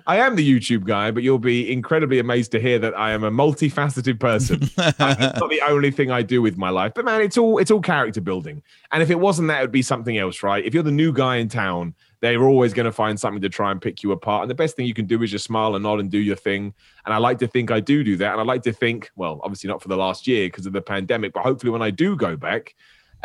I 0.08 0.17
am 0.17 0.36
the 0.36 0.47
YouTube 0.47 0.84
guy, 0.84 1.12
but 1.12 1.23
you'll 1.23 1.39
be 1.39 1.71
incredibly 1.71 2.19
amazed 2.19 2.51
to 2.51 2.60
hear 2.60 2.80
that 2.80 2.97
I 2.97 3.12
am 3.12 3.23
a 3.23 3.32
multifaceted 3.32 4.19
person. 4.19 4.63
it's 4.63 4.99
not 4.99 5.49
the 5.49 5.62
only 5.67 5.91
thing 5.91 6.12
I 6.12 6.21
do 6.21 6.41
with 6.41 6.58
my 6.58 6.69
life. 6.69 6.93
But 6.93 7.06
man, 7.06 7.21
it's 7.21 7.38
all 7.38 7.58
it's 7.60 7.71
all 7.71 7.82
character 7.82 8.21
building. 8.21 8.62
And 8.91 9.01
if 9.01 9.10
it 9.10 9.19
wasn't 9.19 9.47
that, 9.47 9.60
it 9.60 9.63
would 9.63 9.71
be 9.71 9.82
something 9.82 10.17
else, 10.17 10.43
right? 10.43 10.63
If 10.65 10.73
you're 10.73 10.84
the 10.84 10.91
new 10.91 11.13
guy 11.13 11.38
in 11.38 11.47
town, 11.47 11.95
they're 12.19 12.43
always 12.43 12.73
going 12.73 12.86
to 12.86 12.91
find 12.91 13.19
something 13.19 13.41
to 13.41 13.49
try 13.49 13.71
and 13.71 13.82
pick 13.82 14.04
you 14.04 14.12
apart. 14.12 14.43
And 14.43 14.49
the 14.49 14.56
best 14.56 14.75
thing 14.75 14.86
you 14.86 14.93
can 14.93 15.06
do 15.06 15.21
is 15.21 15.32
just 15.32 15.45
smile 15.45 15.75
and 15.75 15.84
nod 15.84 15.99
and 15.99 16.10
do 16.10 16.17
your 16.17 16.36
thing. 16.36 16.73
And 17.06 17.13
I 17.13 17.17
like 17.17 17.38
to 17.39 17.47
think 17.47 17.71
I 17.71 17.80
do 17.80 18.04
do 18.04 18.17
that. 18.17 18.32
And 18.32 18.41
I 18.41 18.43
like 18.43 18.63
to 18.63 18.73
think, 18.73 19.12
well, 19.15 19.39
obviously 19.43 19.69
not 19.69 19.82
for 19.82 19.88
the 19.88 19.97
last 19.97 20.28
year 20.28 20.47
because 20.47 20.65
of 20.65 20.73
the 20.73 20.82
pandemic, 20.82 21.34
but 21.34 21.43
hopefully 21.43 21.71
when 21.71 21.82
I 21.82 21.91
do 21.91 22.15
go 22.15 22.36
back, 22.36 22.75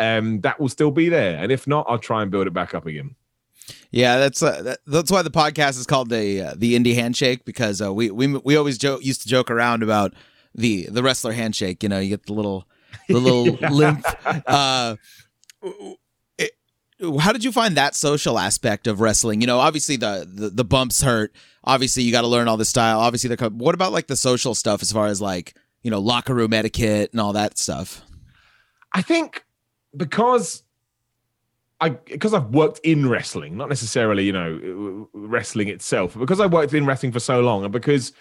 um, 0.00 0.40
that 0.40 0.58
will 0.58 0.68
still 0.68 0.90
be 0.90 1.08
there. 1.08 1.36
And 1.36 1.52
if 1.52 1.66
not, 1.66 1.86
I'll 1.88 1.98
try 1.98 2.22
and 2.22 2.30
build 2.30 2.46
it 2.46 2.52
back 2.52 2.74
up 2.74 2.86
again. 2.86 3.14
Yeah, 3.92 4.18
that's 4.18 4.42
uh, 4.42 4.62
that, 4.62 4.78
that's 4.86 5.10
why 5.10 5.22
the 5.22 5.30
podcast 5.30 5.78
is 5.78 5.86
called 5.86 6.08
the 6.08 6.42
uh, 6.42 6.54
the 6.56 6.76
indie 6.76 6.94
handshake 6.94 7.44
because 7.44 7.80
uh, 7.82 7.92
we 7.92 8.10
we 8.10 8.26
we 8.38 8.56
always 8.56 8.78
joke, 8.78 9.04
used 9.04 9.22
to 9.22 9.28
joke 9.28 9.50
around 9.50 9.82
about 9.82 10.14
the 10.54 10.88
the 10.90 11.02
wrestler 11.02 11.32
handshake. 11.32 11.82
You 11.82 11.88
know, 11.88 11.98
you 11.98 12.08
get 12.08 12.26
the 12.26 12.32
little 12.32 12.66
the 13.08 13.18
little 13.18 13.56
limp. 13.70 14.04
Uh, 14.24 14.96
it, 16.38 16.52
how 17.20 17.32
did 17.32 17.44
you 17.44 17.52
find 17.52 17.76
that 17.76 17.94
social 17.94 18.38
aspect 18.38 18.86
of 18.86 19.00
wrestling? 19.00 19.40
You 19.40 19.46
know, 19.46 19.58
obviously 19.58 19.96
the 19.96 20.26
the, 20.32 20.50
the 20.50 20.64
bumps 20.64 21.02
hurt. 21.02 21.34
Obviously, 21.62 22.02
you 22.02 22.10
got 22.10 22.22
to 22.22 22.26
learn 22.28 22.48
all 22.48 22.56
the 22.56 22.64
style. 22.64 23.00
Obviously, 23.00 23.34
the 23.34 23.50
what 23.50 23.74
about 23.74 23.92
like 23.92 24.06
the 24.06 24.16
social 24.16 24.54
stuff 24.54 24.82
as 24.82 24.90
far 24.90 25.06
as 25.06 25.20
like 25.20 25.54
you 25.82 25.90
know 25.90 26.00
locker 26.00 26.34
room 26.34 26.52
etiquette 26.52 27.10
and 27.12 27.20
all 27.20 27.34
that 27.34 27.58
stuff? 27.58 28.02
I 28.92 29.02
think 29.02 29.44
because 29.96 30.62
I 31.80 31.90
because 31.90 32.34
I've 32.34 32.48
worked 32.48 32.80
in 32.80 33.08
wrestling, 33.08 33.56
not 33.56 33.68
necessarily 33.68 34.24
you 34.24 34.32
know 34.32 35.08
wrestling 35.12 35.68
itself, 35.68 36.14
but 36.14 36.20
because 36.20 36.40
I 36.40 36.46
worked 36.46 36.74
in 36.74 36.86
wrestling 36.86 37.12
for 37.12 37.20
so 37.20 37.40
long, 37.40 37.64
and 37.64 37.72
because 37.72 38.12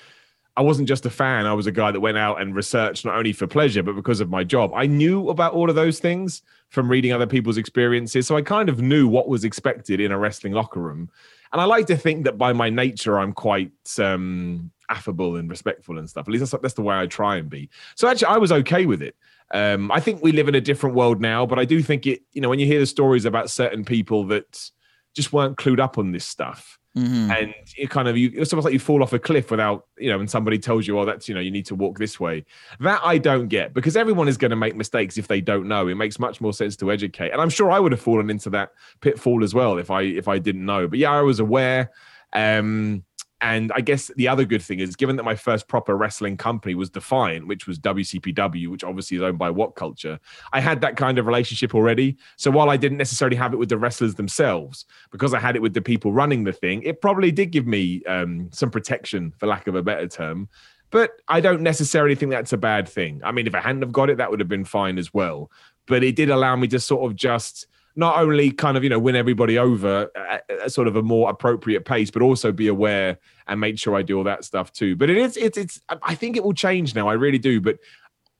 I 0.55 0.61
wasn't 0.61 0.87
just 0.87 1.05
a 1.05 1.09
fan, 1.09 1.45
I 1.45 1.53
was 1.53 1.67
a 1.67 1.71
guy 1.71 1.91
that 1.91 1.99
went 1.99 2.17
out 2.17 2.41
and 2.41 2.55
researched 2.55 3.05
not 3.05 3.15
only 3.15 3.33
for 3.33 3.47
pleasure 3.47 3.83
but 3.83 3.95
because 3.95 4.19
of 4.19 4.29
my 4.29 4.43
job. 4.43 4.71
I 4.73 4.85
knew 4.87 5.29
about 5.29 5.53
all 5.53 5.69
of 5.69 5.75
those 5.75 5.99
things 5.99 6.41
from 6.69 6.89
reading 6.89 7.11
other 7.11 7.27
people's 7.27 7.57
experiences, 7.57 8.27
so 8.27 8.37
I 8.37 8.41
kind 8.41 8.69
of 8.69 8.81
knew 8.81 9.07
what 9.07 9.27
was 9.27 9.43
expected 9.43 9.99
in 9.99 10.11
a 10.11 10.17
wrestling 10.17 10.53
locker 10.53 10.79
room. 10.79 11.09
And 11.51 11.59
I 11.59 11.65
like 11.65 11.87
to 11.87 11.97
think 11.97 12.25
that 12.25 12.37
by 12.37 12.53
my 12.53 12.69
nature, 12.69 13.17
I'm 13.19 13.33
quite 13.33 13.71
um, 13.97 14.71
affable 14.89 15.35
and 15.35 15.49
respectful 15.49 15.97
and 15.97 16.09
stuff. 16.09 16.27
At 16.27 16.31
least 16.31 16.51
that's, 16.51 16.61
that's 16.61 16.75
the 16.75 16.83
way 16.83 16.95
I 16.95 17.07
try 17.07 17.37
and 17.37 17.49
be. 17.49 17.69
So 17.95 18.07
actually, 18.07 18.27
I 18.27 18.37
was 18.37 18.51
okay 18.51 18.85
with 18.85 19.01
it. 19.01 19.15
Um, 19.51 19.91
I 19.91 19.99
think 19.99 20.21
we 20.21 20.31
live 20.31 20.47
in 20.47 20.55
a 20.55 20.61
different 20.61 20.95
world 20.95 21.19
now, 21.21 21.45
but 21.45 21.57
I 21.57 21.65
do 21.65 21.81
think 21.81 22.05
it, 22.05 22.21
you 22.33 22.41
know, 22.41 22.49
when 22.49 22.59
you 22.59 22.65
hear 22.65 22.79
the 22.79 22.85
stories 22.85 23.25
about 23.25 23.49
certain 23.49 23.83
people 23.83 24.25
that 24.25 24.69
just 25.15 25.33
weren't 25.33 25.57
clued 25.57 25.79
up 25.79 25.97
on 25.97 26.11
this 26.11 26.25
stuff. 26.25 26.77
Mm-hmm. 26.97 27.31
And 27.31 27.53
it 27.77 27.89
kind 27.91 28.07
of 28.07 28.17
you 28.17 28.31
it's 28.33 28.51
almost 28.51 28.65
like 28.65 28.73
you 28.73 28.79
fall 28.79 29.03
off 29.03 29.13
a 29.13 29.19
cliff 29.19 29.51
without, 29.51 29.85
you 29.97 30.09
know, 30.09 30.19
and 30.19 30.29
somebody 30.29 30.57
tells 30.57 30.87
you, 30.87 30.99
oh, 30.99 31.05
that's 31.05 31.29
you 31.29 31.35
know, 31.35 31.41
you 31.41 31.51
need 31.51 31.67
to 31.67 31.75
walk 31.75 31.99
this 31.99 32.19
way. 32.19 32.45
That 32.79 32.99
I 33.03 33.19
don't 33.19 33.47
get 33.47 33.73
because 33.73 33.95
everyone 33.95 34.27
is 34.27 34.37
going 34.37 34.49
to 34.49 34.57
make 34.57 34.75
mistakes 34.75 35.17
if 35.17 35.27
they 35.27 35.39
don't 35.39 35.67
know. 35.67 35.87
It 35.87 35.95
makes 35.95 36.17
much 36.17 36.41
more 36.41 36.51
sense 36.51 36.75
to 36.77 36.91
educate. 36.91 37.29
And 37.29 37.41
I'm 37.41 37.49
sure 37.49 37.71
I 37.71 37.79
would 37.79 37.91
have 37.91 38.01
fallen 38.01 38.29
into 38.29 38.49
that 38.51 38.71
pitfall 39.01 39.43
as 39.43 39.53
well 39.53 39.77
if 39.77 39.91
I 39.91 40.01
if 40.01 40.27
I 40.27 40.39
didn't 40.39 40.65
know. 40.65 40.87
But 40.87 40.99
yeah, 40.99 41.11
I 41.11 41.21
was 41.21 41.39
aware. 41.39 41.91
Um 42.33 43.03
and 43.41 43.71
I 43.73 43.81
guess 43.81 44.11
the 44.17 44.27
other 44.27 44.43
good 44.43 44.61
thing 44.61 44.79
is, 44.79 44.95
given 44.95 45.15
that 45.15 45.23
my 45.23 45.35
first 45.35 45.67
proper 45.67 45.95
wrestling 45.95 46.35
company 46.35 46.75
was 46.75 46.89
Defiant, 46.89 47.47
which 47.47 47.67
was 47.67 47.79
WCPW, 47.79 48.67
which 48.67 48.83
obviously 48.83 49.17
is 49.17 49.23
owned 49.23 49.37
by 49.37 49.49
What 49.49 49.75
Culture, 49.75 50.19
I 50.51 50.59
had 50.59 50.81
that 50.81 50.97
kind 50.97 51.17
of 51.17 51.25
relationship 51.25 51.73
already. 51.73 52.17
So 52.35 52.51
while 52.51 52.69
I 52.69 52.75
didn't 52.75 52.97
necessarily 52.97 53.37
have 53.37 53.53
it 53.53 53.57
with 53.57 53.69
the 53.69 53.77
wrestlers 53.77 54.15
themselves, 54.15 54.85
because 55.11 55.33
I 55.33 55.39
had 55.39 55.55
it 55.55 55.61
with 55.61 55.73
the 55.73 55.81
people 55.81 56.11
running 56.11 56.43
the 56.43 56.51
thing, 56.51 56.83
it 56.83 57.01
probably 57.01 57.31
did 57.31 57.51
give 57.51 57.65
me 57.65 58.03
um, 58.05 58.49
some 58.51 58.69
protection, 58.69 59.33
for 59.37 59.47
lack 59.47 59.67
of 59.67 59.75
a 59.75 59.83
better 59.83 60.07
term. 60.07 60.49
But 60.91 61.11
I 61.27 61.39
don't 61.39 61.61
necessarily 61.61 62.15
think 62.15 62.31
that's 62.31 62.53
a 62.53 62.57
bad 62.57 62.89
thing. 62.89 63.21
I 63.23 63.31
mean, 63.31 63.47
if 63.47 63.55
I 63.55 63.61
hadn't 63.61 63.83
have 63.83 63.91
got 63.91 64.09
it, 64.09 64.17
that 64.17 64.29
would 64.31 64.39
have 64.39 64.49
been 64.49 64.65
fine 64.65 64.97
as 64.97 65.13
well. 65.13 65.51
But 65.85 66.03
it 66.03 66.15
did 66.15 66.29
allow 66.29 66.55
me 66.55 66.67
to 66.69 66.79
sort 66.79 67.09
of 67.09 67.15
just 67.15 67.67
not 67.95 68.19
only 68.19 68.51
kind 68.51 68.77
of 68.77 68.83
you 68.83 68.89
know 68.89 68.99
win 68.99 69.15
everybody 69.15 69.57
over 69.57 70.09
at, 70.15 70.43
at 70.49 70.71
sort 70.71 70.87
of 70.87 70.95
a 70.95 71.01
more 71.01 71.29
appropriate 71.29 71.85
pace, 71.85 72.11
but 72.11 72.21
also 72.21 72.51
be 72.51 72.67
aware 72.67 73.17
and 73.47 73.59
make 73.59 73.77
sure 73.77 73.95
I 73.95 74.01
do 74.01 74.17
all 74.17 74.23
that 74.25 74.45
stuff 74.45 74.71
too. 74.71 74.95
But 74.95 75.09
it 75.09 75.17
is 75.17 75.37
it's 75.37 75.57
it's 75.57 75.81
I 76.03 76.15
think 76.15 76.37
it 76.37 76.43
will 76.43 76.53
change 76.53 76.95
now. 76.95 77.07
I 77.07 77.13
really 77.13 77.39
do, 77.39 77.59
but 77.59 77.77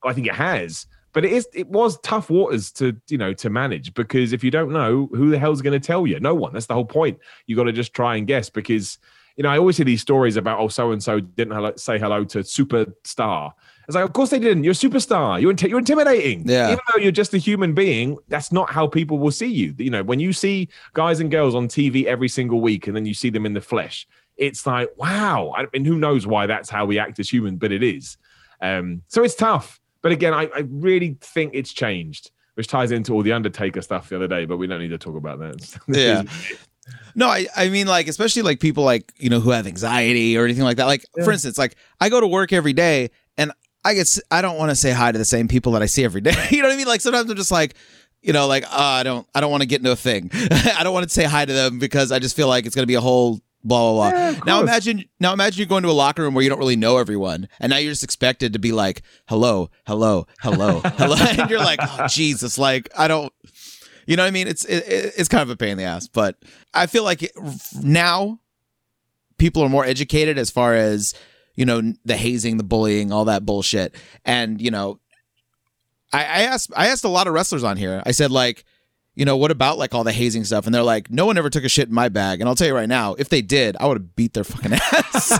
I 0.03 0.13
think 0.13 0.27
it 0.27 0.35
has. 0.35 0.85
but 1.13 1.25
it 1.25 1.31
is 1.31 1.47
it 1.53 1.67
was 1.67 1.99
tough 2.01 2.29
waters 2.29 2.71
to 2.73 2.95
you 3.09 3.17
know 3.17 3.33
to 3.33 3.49
manage 3.49 3.93
because 3.93 4.33
if 4.33 4.43
you 4.43 4.51
don't 4.51 4.71
know 4.71 5.09
who 5.13 5.29
the 5.29 5.39
hell's 5.39 5.62
going 5.62 5.79
to 5.79 5.85
tell 5.85 6.05
you, 6.05 6.19
no 6.19 6.35
one. 6.35 6.53
That's 6.53 6.67
the 6.67 6.73
whole 6.73 6.85
point. 6.85 7.19
You 7.47 7.55
got 7.55 7.63
to 7.63 7.71
just 7.71 7.93
try 7.93 8.15
and 8.15 8.27
guess 8.27 8.49
because 8.49 8.97
you 9.35 9.43
know 9.43 9.49
I 9.49 9.57
always 9.57 9.77
hear 9.77 9.85
these 9.85 10.01
stories 10.01 10.38
about 10.38 10.59
oh 10.59 10.67
so 10.67 10.91
and 10.91 11.01
so 11.01 11.19
didn't 11.19 11.53
hello, 11.53 11.73
say 11.75 11.97
hello 11.97 12.23
to 12.25 12.39
superstar. 12.39 13.53
It's 13.89 13.95
like, 13.95 14.06
of 14.06 14.13
course 14.13 14.30
they 14.30 14.38
didn't. 14.38 14.63
You're 14.63 14.73
a 14.73 14.75
superstar. 14.75 15.41
You're, 15.41 15.56
you're 15.67 15.80
intimidating. 15.80 16.47
Yeah. 16.47 16.67
Even 16.67 16.80
though 16.93 17.02
you're 17.02 17.12
just 17.12 17.34
a 17.34 17.39
human 17.39 17.73
being, 17.73 18.19
that's 18.28 18.52
not 18.52 18.69
how 18.69 18.86
people 18.86 19.17
will 19.17 19.32
see 19.32 19.47
you. 19.47 19.73
You 19.80 19.89
know, 19.89 20.04
when 20.04 20.19
you 20.19 20.32
see 20.32 20.69
guys 20.93 21.19
and 21.19 21.32
girls 21.32 21.56
on 21.56 21.67
TV 21.67 22.06
every 22.06 22.30
single 22.30 22.62
week 22.62 22.86
and 22.86 22.95
then 22.95 23.08
you 23.08 23.15
see 23.15 23.32
them 23.32 23.47
in 23.47 23.54
the 23.54 23.62
flesh, 23.62 24.08
it's 24.38 24.67
like, 24.67 24.91
wow. 24.97 25.56
I 25.58 25.65
mean, 25.73 25.86
who 25.86 25.97
knows 25.97 26.28
why 26.28 26.45
that's 26.45 26.69
how 26.69 26.86
we 26.86 26.99
act 26.99 27.17
as 27.17 27.32
human, 27.32 27.58
but 27.58 27.71
it 27.71 27.82
is. 27.82 28.17
Um, 28.62 29.02
so 29.08 29.23
it's 29.23 29.34
tough. 29.34 29.82
But 30.04 30.12
again, 30.12 30.36
I, 30.36 30.43
I 30.56 30.60
really 30.69 31.17
think 31.21 31.56
it's 31.56 31.73
changed, 31.73 32.30
which 32.54 32.67
ties 32.67 32.91
into 32.91 33.12
all 33.13 33.23
the 33.23 33.34
Undertaker 33.34 33.82
stuff 33.82 34.10
the 34.10 34.17
other 34.17 34.28
day, 34.28 34.45
but 34.45 34.58
we 34.58 34.67
don't 34.67 34.82
need 34.82 34.89
to 34.89 34.99
talk 34.99 35.15
about 35.15 35.39
that. 35.39 35.80
Yeah. 35.88 36.21
No, 37.15 37.28
I, 37.28 37.47
I 37.56 37.69
mean 37.69 37.86
like 37.86 38.08
especially 38.08 38.41
like 38.41 38.60
people 38.60 38.84
like 38.84 39.13
you 39.17 39.30
know 39.30 39.39
who 39.39 39.52
have 39.52 39.67
anxiety 39.67 40.36
or 40.36 40.45
anything 40.45 40.63
like 40.63 40.78
that. 40.78 40.86
Like 40.86 41.06
for 41.23 41.32
instance, 41.32 41.56
like 41.58 41.75
I 41.99 42.10
go 42.10 42.19
to 42.19 42.28
work 42.28 42.52
every 42.52 42.73
day 42.73 43.12
and 43.38 43.52
I 43.83 43.93
get 43.93 44.17
I 44.29 44.41
don't 44.41 44.57
want 44.57 44.69
to 44.71 44.75
say 44.75 44.91
hi 44.91 45.11
to 45.11 45.17
the 45.17 45.25
same 45.25 45.47
people 45.47 45.71
that 45.73 45.81
I 45.81 45.85
see 45.85 46.03
every 46.03 46.21
day. 46.29 46.35
you 46.51 46.61
know 46.61 46.67
what 46.67 46.73
I 46.73 46.77
mean? 46.77 46.87
Like 46.87 47.01
sometimes 47.01 47.29
I'm 47.29 47.37
just 47.37 47.51
like 47.51 47.75
you 48.21 48.33
know 48.33 48.47
like 48.47 48.65
oh, 48.65 48.69
I 48.71 49.03
don't 49.03 49.27
I 49.33 49.41
don't 49.41 49.51
want 49.51 49.61
to 49.61 49.67
get 49.67 49.79
into 49.79 49.91
a 49.91 49.95
thing. 49.95 50.29
I 50.33 50.81
don't 50.83 50.93
want 50.93 51.07
to 51.07 51.13
say 51.13 51.23
hi 51.23 51.45
to 51.45 51.53
them 51.53 51.79
because 51.79 52.11
I 52.11 52.19
just 52.19 52.35
feel 52.35 52.47
like 52.47 52.65
it's 52.65 52.75
gonna 52.75 52.87
be 52.87 52.95
a 52.95 53.01
whole 53.01 53.39
blah 53.63 53.91
blah 53.93 54.11
blah. 54.11 54.19
Yeah, 54.19 54.39
now 54.45 54.61
imagine 54.61 55.05
now 55.19 55.33
imagine 55.33 55.59
you're 55.59 55.67
going 55.67 55.83
to 55.83 55.89
a 55.89 55.91
locker 55.91 56.21
room 56.23 56.33
where 56.33 56.43
you 56.43 56.49
don't 56.49 56.59
really 56.59 56.75
know 56.75 56.97
everyone 56.97 57.47
and 57.59 57.69
now 57.69 57.77
you're 57.77 57.91
just 57.91 58.03
expected 58.03 58.53
to 58.53 58.59
be 58.59 58.71
like 58.71 59.01
hello 59.27 59.69
hello 59.85 60.27
hello 60.41 60.79
hello 60.85 61.15
and 61.17 61.49
you're 61.49 61.59
like 61.59 61.79
oh, 61.81 62.07
Jesus 62.07 62.57
like 62.57 62.89
I 62.97 63.07
don't 63.07 63.31
you 64.05 64.15
know 64.15 64.23
what 64.23 64.27
I 64.29 64.31
mean? 64.31 64.47
It's 64.47 64.65
it, 64.65 64.87
it- 64.87 65.13
it's 65.17 65.29
kind 65.29 65.43
of 65.43 65.49
a 65.51 65.55
pain 65.55 65.69
in 65.69 65.77
the 65.77 65.83
ass, 65.83 66.07
but 66.07 66.35
I 66.73 66.87
feel 66.87 67.03
like 67.03 67.21
it, 67.23 67.31
now 67.81 68.39
people 69.37 69.61
are 69.63 69.69
more 69.69 69.85
educated 69.85 70.37
as 70.37 70.49
far 70.49 70.73
as 70.73 71.13
you 71.60 71.65
know 71.65 71.82
the 72.06 72.15
hazing, 72.15 72.56
the 72.56 72.63
bullying, 72.63 73.12
all 73.12 73.26
that 73.26 73.45
bullshit, 73.45 73.93
and 74.24 74.62
you 74.62 74.72
know, 74.72 75.00
I, 76.13 76.19
I 76.19 76.41
asked 76.43 76.72
I 76.76 76.88
asked 76.88 77.04
a 77.04 77.10
lot 77.10 77.28
of 77.28 77.34
wrestlers 77.34 77.65
on 77.65 77.76
here. 77.76 78.02
I 78.06 78.12
said 78.12 78.32
like, 78.32 78.63
you 79.15 79.26
know, 79.26 79.36
what 79.36 79.52
about 79.52 79.78
like 79.78 79.93
all 79.93 80.06
the 80.06 80.13
hazing 80.13 80.45
stuff? 80.45 80.65
And 80.65 80.74
they're 80.74 80.84
like, 80.84 81.12
no 81.12 81.26
one 81.26 81.38
ever 81.38 81.50
took 81.50 81.65
a 81.65 81.69
shit 81.69 81.89
in 81.89 81.93
my 81.93 82.08
bag. 82.08 82.39
And 82.39 82.48
I'll 82.48 82.56
tell 82.56 82.67
you 82.67 82.74
right 82.74 82.88
now, 82.88 83.13
if 83.15 83.28
they 83.28 83.41
did, 83.41 83.76
I 83.78 83.88
would 83.88 83.98
have 83.98 84.15
beat 84.15 84.34
their 84.34 84.45
fucking 84.45 84.72
ass. 84.72 85.38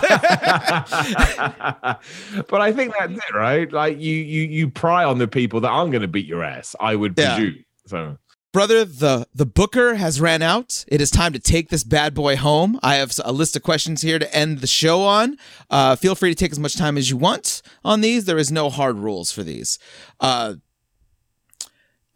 but 2.48 2.60
I 2.60 2.72
think 2.72 2.92
that's 2.98 3.12
it, 3.12 3.34
right? 3.34 3.72
Like 3.72 3.98
you, 3.98 4.14
you, 4.14 4.42
you 4.42 4.68
pry 4.70 5.04
on 5.04 5.16
the 5.18 5.28
people 5.28 5.60
that 5.62 5.68
aren't 5.68 5.92
going 5.92 6.02
to 6.02 6.08
beat 6.08 6.26
your 6.26 6.44
ass. 6.44 6.76
I 6.80 6.96
would 6.96 7.14
Yeah. 7.16 7.36
presume. 7.36 7.64
So 7.86 8.18
Brother, 8.52 8.84
the 8.84 9.28
the 9.32 9.46
booker 9.46 9.94
has 9.94 10.20
ran 10.20 10.42
out. 10.42 10.84
It 10.88 11.00
is 11.00 11.10
time 11.10 11.32
to 11.34 11.38
take 11.38 11.68
this 11.68 11.84
bad 11.84 12.14
boy 12.14 12.36
home. 12.36 12.80
I 12.82 12.96
have 12.96 13.12
a 13.24 13.30
list 13.30 13.54
of 13.54 13.62
questions 13.62 14.02
here 14.02 14.18
to 14.18 14.34
end 14.34 14.58
the 14.58 14.66
show 14.66 15.02
on. 15.02 15.36
Uh, 15.70 15.94
feel 15.94 16.16
free 16.16 16.30
to 16.30 16.34
take 16.34 16.50
as 16.50 16.58
much 16.58 16.76
time 16.76 16.98
as 16.98 17.10
you 17.10 17.16
want 17.16 17.62
on 17.84 18.00
these. 18.00 18.24
There 18.24 18.38
is 18.38 18.50
no 18.50 18.68
hard 18.68 18.98
rules 18.98 19.30
for 19.30 19.44
these. 19.44 19.78
Uh, 20.18 20.54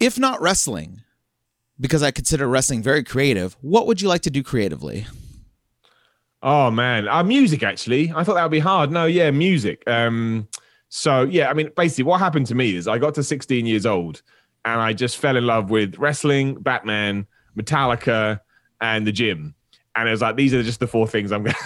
if 0.01 0.19
not 0.19 0.41
wrestling, 0.41 1.03
because 1.79 2.03
I 2.03 2.11
consider 2.11 2.49
wrestling 2.49 2.83
very 2.83 3.05
creative, 3.05 3.57
what 3.61 3.87
would 3.87 4.01
you 4.01 4.09
like 4.09 4.23
to 4.23 4.31
do 4.31 4.43
creatively? 4.43 5.07
Oh 6.43 6.69
man, 6.69 7.07
uh, 7.07 7.23
music 7.23 7.63
actually. 7.63 8.13
I 8.15 8.25
thought 8.25 8.35
that 8.35 8.43
would 8.43 8.51
be 8.51 8.59
hard. 8.59 8.91
No, 8.91 9.07
yeah, 9.07 9.31
music. 9.31 9.85
Um, 9.87 10.49
so 10.89 11.23
yeah, 11.23 11.49
I 11.49 11.55
mean, 11.55 11.71
basically, 11.77 12.05
what 12.05 12.19
happened 12.19 12.47
to 12.49 12.57
me 12.57 12.75
is 12.75 12.89
I 12.89 12.99
got 12.99 13.15
to 13.15 13.23
16 13.23 13.67
years 13.67 13.87
old 13.87 14.23
and 14.65 14.81
I 14.81 14.93
just 14.93 15.19
fell 15.19 15.37
in 15.37 15.47
love 15.47 15.71
with 15.71 15.99
wrestling, 15.99 16.55
Batman, 16.55 17.27
Metallica, 17.57 18.41
and 18.81 19.07
the 19.07 19.13
gym. 19.13 19.55
And 19.97 20.09
it 20.09 20.11
was 20.11 20.23
like, 20.23 20.37
these 20.37 20.53
are 20.53 20.63
just 20.63 20.81
the 20.81 20.87
four 20.87 21.07
things 21.07 21.31
I'm 21.31 21.43
gonna, 21.45 21.57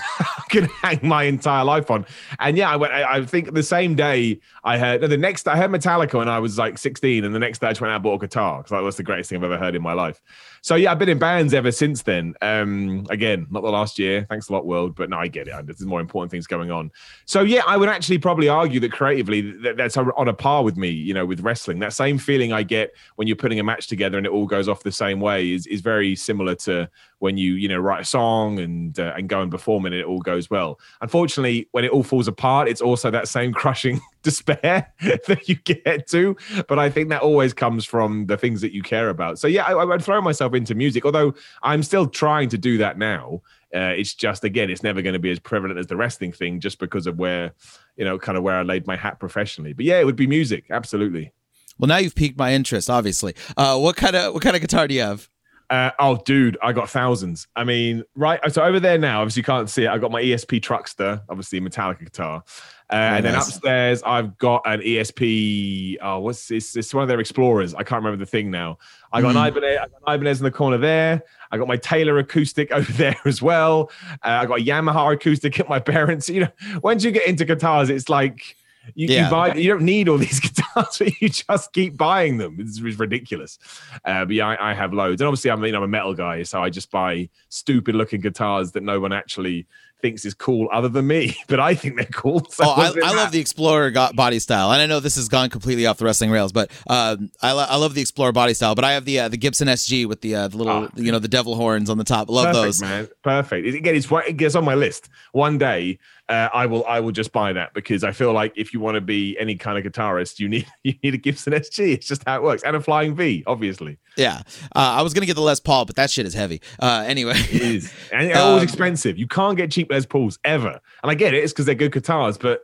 gonna 0.51 0.69
hang 0.83 1.01
my 1.03 1.23
entire 1.25 1.65
life 1.65 1.91
on. 1.91 2.05
And 2.39 2.57
yeah, 2.57 2.71
I 2.71 2.77
went. 2.77 2.93
I, 2.93 3.17
I 3.17 3.25
think 3.25 3.55
the 3.55 3.63
same 3.63 3.95
day 3.95 4.41
I 4.65 4.77
heard 4.77 5.01
no, 5.01 5.07
the 5.07 5.17
next 5.17 5.49
I 5.49 5.57
heard 5.57 5.71
Metallica 5.71 6.15
when 6.15 6.29
I 6.29 6.39
was 6.39 6.59
like 6.59 6.77
16, 6.77 7.25
and 7.25 7.35
the 7.35 7.39
next 7.39 7.61
day 7.61 7.69
I 7.69 7.71
just 7.71 7.81
went 7.81 7.91
out 7.93 7.97
and 7.97 8.03
bought 8.03 8.23
a 8.23 8.27
guitar 8.27 8.59
because 8.59 8.71
that 8.71 8.83
was 8.83 8.97
the 8.97 9.03
greatest 9.03 9.31
thing 9.31 9.39
I've 9.39 9.45
ever 9.45 9.57
heard 9.59 9.75
in 9.75 9.83
my 9.83 9.95
life. 9.95 10.21
So 10.63 10.75
yeah, 10.75 10.93
I've 10.93 10.99
been 10.99 11.09
in 11.09 11.19
bands 11.19 11.55
ever 11.55 11.73
since 11.73 12.03
then. 12.03 12.35
Um, 12.43 13.07
again, 13.11 13.47
not 13.51 13.63
the 13.63 13.71
last 13.71 13.99
year. 13.99 14.27
Thanks 14.29 14.49
a 14.49 14.53
lot, 14.53 14.67
world. 14.67 14.95
But 14.95 15.11
no, 15.11 15.19
I 15.19 15.29
get 15.29 15.49
it. 15.49 15.67
There's 15.67 15.81
more 15.81 16.01
important 16.01 16.31
things 16.31 16.47
going 16.47 16.71
on. 16.71 16.91
So 17.25 17.43
yeah, 17.43 17.63
I 17.67 17.77
would 17.77 17.89
actually 17.89 18.19
probably 18.19 18.49
argue 18.49 18.81
that 18.81 18.93
creatively, 18.93 19.53
that, 19.63 19.77
that's 19.77 19.97
on 19.97 20.29
a 20.29 20.35
par 20.35 20.65
with 20.65 20.77
me. 20.77 20.89
You 20.89 21.15
know, 21.15 21.27
with 21.27 21.41
wrestling, 21.41 21.79
that 21.81 21.93
same 21.93 22.19
feeling 22.19 22.53
I 22.53 22.63
get 22.63 22.95
when 23.17 23.29
you're 23.29 23.37
putting 23.37 23.61
a 23.61 23.65
match 23.65 23.87
together 23.87 24.19
and 24.19 24.27
it 24.27 24.33
all 24.33 24.47
goes 24.47 24.69
off 24.69 24.83
the 24.83 24.93
same 24.93 25.21
way 25.21 25.53
is 25.53 25.67
is 25.67 25.81
very 25.81 26.17
similar 26.17 26.55
to 26.55 26.89
when 27.21 27.37
you 27.37 27.55
you 27.55 27.69
know 27.69 27.79
write 27.79 28.03
a 28.03 28.05
song 28.05 28.59
and 28.59 28.99
uh, 28.99 29.13
and 29.17 29.29
go 29.29 29.41
and 29.43 29.51
perform 29.51 29.87
and 29.87 29.95
it 29.95 30.05
all 30.05 30.21
goes 30.21 30.51
well. 30.51 30.79
Unfortunately, 31.01 31.69
when 31.73 31.85
it 31.85 31.91
all 31.91 32.03
falls 32.03 32.29
apart, 32.29 32.69
it's 32.69 32.81
also 32.81 33.11
that 33.11 33.29
same 33.29 33.53
crushing 33.61 34.01
despair 34.23 34.93
that 35.01 35.49
you 35.49 35.57
get 35.57 36.07
to. 36.09 36.37
But 36.69 36.79
I 36.79 36.91
think 36.91 37.09
that 37.11 37.23
always 37.23 37.53
comes 37.53 37.85
from 37.85 38.27
the 38.27 38.37
things 38.37 38.61
that 38.61 38.73
you 38.73 38.83
care 38.83 39.09
about. 39.09 39.39
So 39.39 39.49
yeah, 39.49 39.65
I, 39.65 39.73
I 39.73 39.85
would 39.85 40.03
throw 40.03 40.21
myself 40.21 40.55
into 40.55 40.75
music, 40.75 41.05
although 41.05 41.35
I'm 41.63 41.83
still 41.83 42.07
trying 42.07 42.49
to 42.51 42.59
do 42.59 42.79
that 42.79 42.99
now. 42.99 43.43
Uh, 43.75 43.93
it's 43.97 44.15
just 44.15 44.45
again, 44.45 44.71
it's 44.71 44.83
never 44.83 45.03
going 45.03 45.13
to 45.13 45.19
be 45.19 45.31
as 45.31 45.39
prevalent 45.39 45.79
as 45.79 45.87
the 45.89 45.97
wrestling 45.97 46.33
thing, 46.33 46.59
just 46.59 46.79
because 46.79 47.07
of 47.07 47.19
where 47.19 47.53
you 47.99 48.05
know, 48.05 48.19
kind 48.19 48.39
of 48.39 48.45
where 48.45 48.55
I 48.55 48.63
laid 48.63 48.87
my 48.87 48.97
hat 48.97 49.19
professionally. 49.19 49.75
But 49.75 49.85
yeah, 49.85 49.99
it 49.99 50.07
would 50.07 50.17
be 50.17 50.27
music, 50.27 50.67
absolutely. 50.71 51.33
Well, 51.79 51.89
now 51.89 51.99
you've 51.99 52.15
piqued 52.15 52.39
my 52.39 52.55
interest. 52.55 52.89
Obviously, 52.89 53.35
uh, 53.57 53.79
what 53.79 53.97
kind 53.97 54.17
of 54.17 54.33
what 54.33 54.43
kind 54.43 54.57
of 54.57 54.63
guitar 54.63 54.89
do 54.89 54.95
you 54.95 55.03
have? 55.03 55.29
Uh, 55.71 55.91
oh, 55.99 56.17
dude, 56.25 56.57
I 56.63 56.73
got 56.73 56.89
thousands. 56.89 57.47
I 57.55 57.65
mean, 57.65 58.03
right. 58.15 58.41
So 58.53 58.63
over 58.63 58.81
there 58.81 58.97
now, 58.97 59.21
obviously 59.21 59.41
you 59.41 59.45
can't 59.45 59.69
see 59.69 59.85
it. 59.85 59.89
I 59.91 59.99
got 59.99 60.11
my 60.11 60.23
ESP 60.23 60.61
Truckster, 60.63 61.21
obviously 61.29 61.61
Metallica 61.61 62.01
guitar, 62.05 62.43
uh, 62.91 62.95
and 62.95 63.25
then 63.25 63.35
upstairs 63.35 64.03
I've 64.03 64.39
got 64.39 64.63
an 64.65 64.81
ESP. 64.81 65.97
Oh, 66.01 66.21
what's 66.21 66.49
this? 66.49 66.75
It's 66.75 66.95
one 66.95 67.03
of 67.03 67.09
their 67.09 67.21
Explorers. 67.21 67.75
I 67.75 67.83
can't 67.83 68.03
remember 68.03 68.17
the 68.25 68.31
thing 68.31 68.51
now. 68.51 68.79
I 69.13 69.21
got 69.21 69.35
Mm. 69.35 69.41
an 69.43 69.47
Ibanez. 69.49 69.79
I 69.79 69.87
got 69.89 70.01
an 70.07 70.15
Ibanez 70.15 70.41
in 70.41 70.45
the 70.45 70.51
corner 70.51 70.79
there. 70.79 71.23
I 71.51 71.59
got 71.59 71.69
my 71.69 71.77
Taylor 71.77 72.17
acoustic 72.19 72.71
over 72.73 72.91
there 72.93 73.17
as 73.27 73.43
well. 73.43 73.91
Uh, 74.11 74.17
I 74.29 74.47
got 74.47 74.61
a 74.61 74.65
Yamaha 74.65 75.13
acoustic 75.15 75.61
at 75.61 75.69
my 75.69 75.81
parents. 75.81 76.29
You 76.31 76.41
know, 76.45 76.81
once 76.83 77.05
you 77.05 77.11
get 77.11 77.27
into 77.27 77.45
guitars, 77.45 77.91
it's 77.91 78.09
like. 78.09 78.57
You, 78.95 79.09
Yeah. 79.09 79.25
you 79.25 79.31
buy 79.31 79.55
you 79.55 79.69
don't 79.71 79.83
need 79.83 80.09
all 80.09 80.19
these 80.29 80.41
guitars, 80.41 80.99
but 80.99 81.21
you 81.21 81.29
just 81.29 81.73
keep 81.73 81.97
buying 81.97 82.39
them. 82.39 82.57
It's, 82.59 82.81
it's 82.81 82.99
ridiculous. 82.99 83.59
Uh, 84.05 84.25
but 84.25 84.35
yeah, 84.35 84.47
I, 84.49 84.71
I 84.71 84.75
have 84.75 84.93
loads, 84.93 85.21
and 85.21 85.29
obviously 85.29 85.51
I'm 85.51 85.65
you 85.65 85.73
know 85.73 85.79
I'm 85.79 85.85
a 85.85 85.89
metal 85.89 86.15
guy, 86.15 86.43
so 86.43 86.63
I 86.63 86.71
just 86.71 86.91
buy 86.91 87.29
stupid 87.49 87.95
looking 87.95 88.21
guitars 88.21 88.73
that 88.73 88.83
no 88.83 89.01
one 89.01 89.13
actually 89.13 89.67
thinks 90.01 90.25
is 90.25 90.33
cool 90.33 90.69
other 90.73 90.89
than 90.89 91.09
me. 91.09 91.37
But 91.49 91.59
I 91.59 91.75
think 91.75 91.97
they're 91.97 92.05
cool. 92.05 92.45
So 92.51 92.63
Oh, 92.65 92.71
I, 92.71 92.93
I 93.05 93.15
love 93.17 93.33
the 93.33 93.41
Explorer 93.41 93.91
body 94.15 94.39
style, 94.39 94.71
and 94.71 94.81
I 94.81 94.87
know 94.87 95.01
this 95.01 95.17
has 95.17 95.29
gone 95.29 95.49
completely 95.51 95.87
off 95.87 95.99
the 95.99 96.05
wrestling 96.05 96.31
rails, 96.31 96.53
but 96.53 96.71
um, 96.89 97.31
I, 97.43 97.51
lo- 97.53 97.67
I 97.69 97.77
love 97.77 97.95
the 97.95 98.01
Explorer 98.03 98.31
body 98.33 98.55
style. 98.55 98.75
But 98.77 98.85
I 98.85 98.93
have 98.93 99.05
the 99.07 99.19
uh, 99.21 99.29
the 99.29 99.37
Gibson 99.39 99.67
SG 99.67 100.07
with 100.07 100.21
the 100.21 100.35
uh, 100.37 100.49
the 100.49 100.57
little 100.57 100.73
Ah. 100.85 100.89
you 100.95 101.11
know 101.11 101.19
the 101.19 101.27
devil 101.29 101.55
horns 101.57 101.91
on 101.91 101.99
the 101.99 102.05
top. 102.05 102.29
Love 102.31 102.47
Perfect, 102.47 102.63
those. 102.65 102.81
man. 102.83 103.09
Perfect. 103.25 103.67
It- 103.67 103.75
Again, 103.75 103.97
it's 103.97 104.07
it 104.29 104.37
gets 104.37 104.55
on 104.55 104.65
my 104.65 104.75
list. 104.75 105.09
One 105.33 105.59
day, 105.59 105.99
uh, 106.29 106.49
I 106.53 106.67
will 106.67 106.85
I 106.87 107.01
will 107.01 107.13
just 107.13 107.33
buy 107.33 107.53
that 107.55 107.73
because 107.75 108.05
I 108.05 108.13
feel 108.13 108.33
like 108.33 108.53
if 108.57 108.73
you 108.75 108.81
want 108.81 108.97
to 108.97 109.01
be 109.01 109.37
any 109.39 109.55
kind 109.57 109.79
of 109.79 109.91
guitarist, 109.91 110.39
you 110.39 110.49
need 110.49 110.67
you 110.83 110.95
need 111.03 111.15
a 111.15 111.19
Gibson 111.19 111.53
SG. 111.53 111.95
It's 111.95 112.07
just 112.07 112.23
how 112.27 112.37
it 112.37 112.43
works, 112.43 112.63
and 112.63 112.77
a 112.77 112.81
Flying 112.81 113.15
V, 113.15 113.45
obviously. 113.47 113.99
Yeah, 114.17 114.43
uh, 114.77 114.79
I 114.99 115.03
was 115.03 115.15
gonna 115.15 115.27
get 115.27 115.35
the 115.35 115.43
Les 115.43 115.61
Paul, 115.61 115.85
but 115.85 115.97
that 115.97 116.11
shit 116.11 116.27
is 116.27 116.35
heavy. 116.35 116.61
Uh, 116.79 117.05
anyway, 117.07 117.35
It 117.37 117.63
is, 117.63 117.93
and 118.13 118.29
they're 118.31 118.37
always 118.39 118.63
Um, 118.63 118.65
expensive. 118.65 119.17
You 119.19 119.27
can't 119.27 119.57
get 119.57 119.71
cheap 119.71 119.91
Les 119.91 120.05
Pauls 120.07 120.39
ever. 120.45 120.81
And 121.03 121.11
I 121.11 121.15
get 121.15 121.35
it; 121.35 121.43
it's 121.45 121.53
because 121.53 121.67
they're 121.67 121.75
good 121.75 121.93
guitars. 121.93 122.37
But 122.39 122.61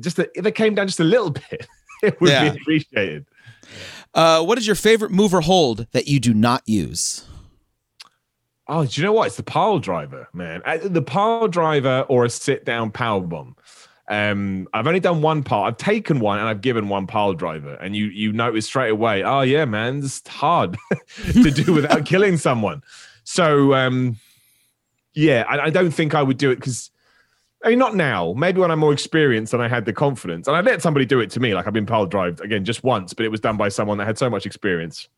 just 0.00 0.18
a, 0.18 0.28
if 0.36 0.44
they 0.44 0.52
came 0.52 0.74
down 0.74 0.86
just 0.86 1.00
a 1.00 1.04
little 1.04 1.30
bit, 1.50 1.66
it 2.02 2.20
would 2.20 2.30
Yeah. 2.30 2.50
be 2.50 2.58
appreciated. 2.60 3.24
uh, 4.14 4.42
what 4.44 4.58
is 4.58 4.66
your 4.66 4.76
favorite 4.76 5.10
move 5.10 5.32
or 5.34 5.40
hold 5.40 5.86
that 5.92 6.06
you 6.06 6.20
do 6.20 6.34
not 6.34 6.62
use? 6.66 7.24
Oh, 8.68 8.84
do 8.84 9.00
you 9.00 9.06
know 9.06 9.12
what? 9.12 9.28
It's 9.28 9.36
the 9.36 9.42
pile 9.44 9.78
driver, 9.78 10.28
man. 10.32 10.60
Uh, 10.64 10.78
The 10.82 11.02
pile 11.02 11.48
driver 11.48 12.04
or 12.08 12.24
a 12.24 12.30
sit 12.30 12.64
down 12.64 12.90
power 12.90 13.20
bomb. 13.20 13.56
Um, 14.08 14.68
I've 14.72 14.86
only 14.86 15.00
done 15.00 15.20
one 15.20 15.42
part. 15.42 15.68
I've 15.68 15.78
taken 15.78 16.20
one 16.20 16.38
and 16.38 16.48
I've 16.48 16.60
given 16.60 16.88
one 16.88 17.06
pile 17.06 17.32
driver, 17.34 17.74
and 17.74 17.94
you 17.96 18.06
you 18.06 18.32
notice 18.32 18.66
straight 18.66 18.90
away. 18.90 19.22
Oh 19.24 19.40
yeah, 19.40 19.64
man, 19.64 19.98
it's 19.98 20.26
hard 20.28 20.76
to 21.32 21.50
do 21.50 21.72
without 21.74 22.06
killing 22.06 22.36
someone. 22.36 22.82
So 23.24 23.74
um, 23.74 24.16
yeah, 25.14 25.44
I, 25.48 25.66
I 25.66 25.70
don't 25.70 25.90
think 25.90 26.14
I 26.14 26.22
would 26.22 26.38
do 26.38 26.50
it 26.50 26.56
because. 26.56 26.90
I 27.64 27.70
mean, 27.70 27.78
not 27.80 27.96
now. 27.96 28.34
Maybe 28.36 28.60
when 28.60 28.70
I'm 28.70 28.78
more 28.78 28.92
experienced 28.92 29.52
and 29.54 29.62
I 29.62 29.66
had 29.68 29.86
the 29.86 29.92
confidence, 29.92 30.46
and 30.46 30.56
I 30.56 30.60
let 30.60 30.82
somebody 30.82 31.06
do 31.06 31.18
it 31.20 31.30
to 31.30 31.40
me. 31.40 31.54
Like 31.54 31.66
I've 31.66 31.72
been 31.72 31.86
pile 31.86 32.06
drived 32.06 32.40
again 32.40 32.64
just 32.64 32.84
once, 32.84 33.12
but 33.14 33.24
it 33.26 33.30
was 33.30 33.40
done 33.40 33.56
by 33.56 33.70
someone 33.70 33.98
that 33.98 34.06
had 34.06 34.18
so 34.18 34.30
much 34.30 34.46
experience. 34.46 35.08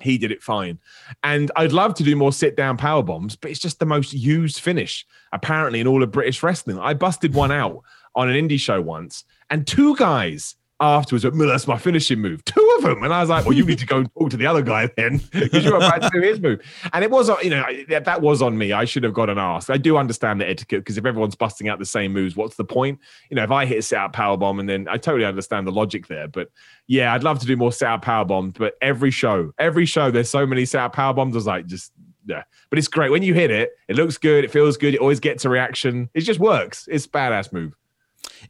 He 0.00 0.18
did 0.18 0.32
it 0.32 0.42
fine. 0.42 0.78
And 1.22 1.50
I'd 1.56 1.72
love 1.72 1.94
to 1.94 2.02
do 2.02 2.16
more 2.16 2.32
sit 2.32 2.56
down 2.56 2.76
power 2.76 3.02
bombs, 3.02 3.36
but 3.36 3.50
it's 3.50 3.60
just 3.60 3.78
the 3.78 3.86
most 3.86 4.12
used 4.12 4.60
finish, 4.60 5.06
apparently, 5.32 5.80
in 5.80 5.86
all 5.86 6.02
of 6.02 6.10
British 6.10 6.42
wrestling. 6.42 6.78
I 6.78 6.94
busted 6.94 7.34
one 7.34 7.52
out 7.52 7.82
on 8.14 8.28
an 8.28 8.36
indie 8.36 8.58
show 8.58 8.80
once, 8.80 9.24
and 9.50 9.66
two 9.66 9.94
guys 9.96 10.56
afterwards, 10.80 11.24
Miller, 11.24 11.46
that's 11.52 11.68
my 11.68 11.78
finishing 11.78 12.20
move. 12.20 12.44
Two 12.44 12.74
of 12.78 12.82
them. 12.82 13.04
And 13.04 13.14
I 13.14 13.20
was 13.20 13.30
like, 13.30 13.44
well, 13.44 13.54
you 13.54 13.64
need 13.64 13.78
to 13.78 13.86
go 13.86 13.98
and 13.98 14.10
talk 14.18 14.30
to 14.30 14.36
the 14.36 14.46
other 14.46 14.62
guy 14.62 14.88
then 14.96 15.20
because 15.32 15.64
you're 15.64 15.76
about 15.76 16.02
to 16.02 16.10
do 16.12 16.20
his 16.20 16.40
move. 16.40 16.60
And 16.92 17.04
it 17.04 17.10
was, 17.10 17.30
uh, 17.30 17.36
you 17.42 17.50
know, 17.50 17.64
that 17.88 18.20
was 18.20 18.42
on 18.42 18.58
me. 18.58 18.72
I 18.72 18.84
should 18.84 19.04
have 19.04 19.14
got 19.14 19.30
an 19.30 19.38
ask. 19.38 19.70
I 19.70 19.76
do 19.76 19.96
understand 19.96 20.40
the 20.40 20.48
etiquette 20.48 20.80
because 20.80 20.98
if 20.98 21.06
everyone's 21.06 21.36
busting 21.36 21.68
out 21.68 21.78
the 21.78 21.86
same 21.86 22.12
moves, 22.12 22.34
what's 22.34 22.56
the 22.56 22.64
point? 22.64 22.98
You 23.30 23.36
know, 23.36 23.44
if 23.44 23.50
I 23.50 23.64
hit 23.64 23.78
a 23.78 23.82
set 23.82 24.12
power 24.12 24.36
bomb 24.36 24.58
and 24.58 24.68
then 24.68 24.88
I 24.88 24.96
totally 24.96 25.24
understand 25.24 25.66
the 25.66 25.72
logic 25.72 26.08
there. 26.08 26.26
But 26.26 26.50
yeah, 26.88 27.14
I'd 27.14 27.22
love 27.22 27.38
to 27.40 27.46
do 27.46 27.56
more 27.56 27.72
set 27.72 28.02
power 28.02 28.24
bombs. 28.24 28.54
But 28.58 28.74
every 28.82 29.12
show, 29.12 29.52
every 29.58 29.86
show, 29.86 30.10
there's 30.10 30.30
so 30.30 30.46
many 30.46 30.64
set 30.64 30.92
power 30.92 31.14
bombs. 31.14 31.34
I 31.34 31.38
was 31.38 31.46
like, 31.46 31.66
just, 31.66 31.92
yeah. 32.26 32.42
But 32.70 32.78
it's 32.78 32.88
great. 32.88 33.10
When 33.10 33.22
you 33.22 33.34
hit 33.34 33.50
it, 33.50 33.70
it 33.88 33.96
looks 33.96 34.18
good. 34.18 34.44
It 34.44 34.50
feels 34.50 34.76
good. 34.76 34.94
It 34.94 35.00
always 35.00 35.20
gets 35.20 35.44
a 35.44 35.48
reaction. 35.48 36.08
It 36.14 36.22
just 36.22 36.40
works. 36.40 36.88
It's 36.90 37.06
badass 37.06 37.52
move. 37.52 37.74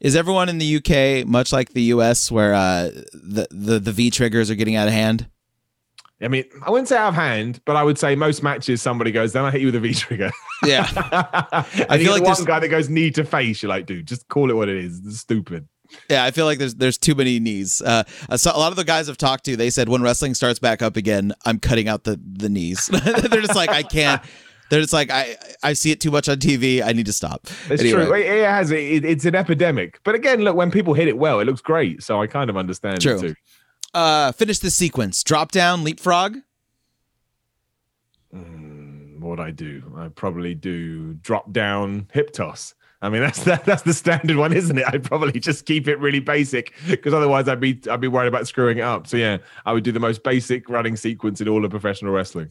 Is 0.01 0.15
everyone 0.15 0.49
in 0.49 0.57
the 0.57 0.77
UK 0.77 1.27
much 1.27 1.53
like 1.53 1.73
the 1.73 1.83
US, 1.83 2.31
where 2.31 2.53
uh, 2.53 2.89
the, 3.13 3.47
the 3.51 3.79
the 3.79 3.91
V 3.91 4.09
triggers 4.09 4.49
are 4.49 4.55
getting 4.55 4.75
out 4.75 4.87
of 4.87 4.93
hand? 4.93 5.27
I 6.21 6.29
mean, 6.29 6.45
I 6.65 6.71
wouldn't 6.71 6.87
say 6.87 6.95
out 6.95 7.09
of 7.09 7.15
hand, 7.15 7.59
but 7.65 7.75
I 7.75 7.83
would 7.83 7.99
say 7.99 8.15
most 8.15 8.43
matches 8.43 8.81
somebody 8.81 9.11
goes, 9.11 9.33
then 9.33 9.43
I 9.43 9.51
hit 9.51 9.61
you 9.61 9.67
with 9.67 9.75
a 9.75 9.79
V 9.79 9.93
trigger. 9.93 10.31
Yeah, 10.65 10.87
I 11.89 11.97
feel 11.97 12.13
like 12.13 12.23
one 12.23 12.41
guy 12.45 12.61
that 12.61 12.69
goes 12.69 12.87
knee 12.87 13.11
to 13.11 13.25
face. 13.25 13.61
You're 13.61 13.69
like, 13.69 13.85
dude, 13.85 14.07
just 14.07 14.25
call 14.29 14.49
it 14.49 14.53
what 14.53 14.69
it 14.69 14.77
is. 14.77 15.01
It's 15.05 15.19
stupid. 15.19 15.67
Yeah, 16.09 16.23
I 16.23 16.31
feel 16.31 16.45
like 16.45 16.57
there's 16.57 16.75
there's 16.75 16.97
too 16.97 17.15
many 17.15 17.39
knees. 17.39 17.81
Uh, 17.81 18.03
so 18.37 18.51
a 18.53 18.57
lot 18.57 18.71
of 18.71 18.77
the 18.77 18.85
guys 18.85 19.09
I've 19.09 19.17
talked 19.17 19.43
to, 19.45 19.57
they 19.57 19.69
said 19.69 19.89
when 19.89 20.01
wrestling 20.01 20.33
starts 20.33 20.59
back 20.59 20.81
up 20.81 20.95
again, 20.95 21.33
I'm 21.45 21.59
cutting 21.59 21.89
out 21.89 22.05
the 22.05 22.19
the 22.23 22.47
knees. 22.47 22.87
They're 22.87 23.41
just 23.41 23.55
like, 23.55 23.69
I 23.71 23.83
can't. 23.83 24.21
They're 24.73 24.83
like 24.91 25.11
I 25.11 25.37
I 25.61 25.73
see 25.73 25.91
it 25.91 26.01
too 26.01 26.09
much 26.09 26.27
on 26.27 26.37
TV. 26.37 26.81
I 26.83 26.93
need 26.93 27.05
to 27.05 27.13
stop. 27.13 27.45
It's 27.69 27.79
anyway. 27.79 28.05
true. 28.05 28.13
It 28.15 28.43
has 28.43 28.71
it, 28.71 29.05
it's 29.05 29.23
an 29.23 29.35
epidemic. 29.35 29.99
But 30.03 30.15
again, 30.15 30.41
look 30.41 30.55
when 30.55 30.71
people 30.71 30.95
hit 30.95 31.07
it 31.07 31.15
well, 31.15 31.39
it 31.39 31.45
looks 31.45 31.61
great. 31.61 32.01
So 32.01 32.19
I 32.19 32.25
kind 32.25 32.49
of 32.49 32.57
understand 32.57 32.99
true. 32.99 33.17
it 33.17 33.21
too. 33.21 33.35
Uh, 33.93 34.31
finish 34.31 34.57
the 34.57 34.71
sequence. 34.71 35.23
Drop 35.23 35.51
down, 35.51 35.83
leapfrog. 35.83 36.37
Mm, 38.33 39.19
what 39.19 39.39
I 39.39 39.51
do? 39.51 39.93
I 39.95 40.07
probably 40.07 40.55
do 40.55 41.13
drop 41.13 41.51
down, 41.51 42.07
hip 42.11 42.33
toss. 42.33 42.73
I 43.03 43.09
mean, 43.09 43.21
that's 43.21 43.43
that, 43.43 43.65
that's 43.65 43.83
the 43.83 43.93
standard 43.93 44.37
one, 44.37 44.53
isn't 44.53 44.75
it? 44.75 44.85
I'd 44.87 45.03
probably 45.03 45.39
just 45.39 45.67
keep 45.67 45.87
it 45.87 45.99
really 45.99 46.19
basic 46.19 46.73
because 46.87 47.13
otherwise 47.13 47.47
I'd 47.47 47.59
be 47.59 47.79
I'd 47.91 48.01
be 48.01 48.07
worried 48.07 48.27
about 48.27 48.47
screwing 48.47 48.79
it 48.79 48.83
up. 48.83 49.05
So 49.05 49.17
yeah, 49.17 49.37
I 49.67 49.73
would 49.73 49.83
do 49.83 49.91
the 49.91 49.99
most 49.99 50.23
basic 50.23 50.67
running 50.67 50.95
sequence 50.95 51.41
in 51.41 51.47
all 51.47 51.63
of 51.63 51.69
professional 51.69 52.11
wrestling. 52.11 52.49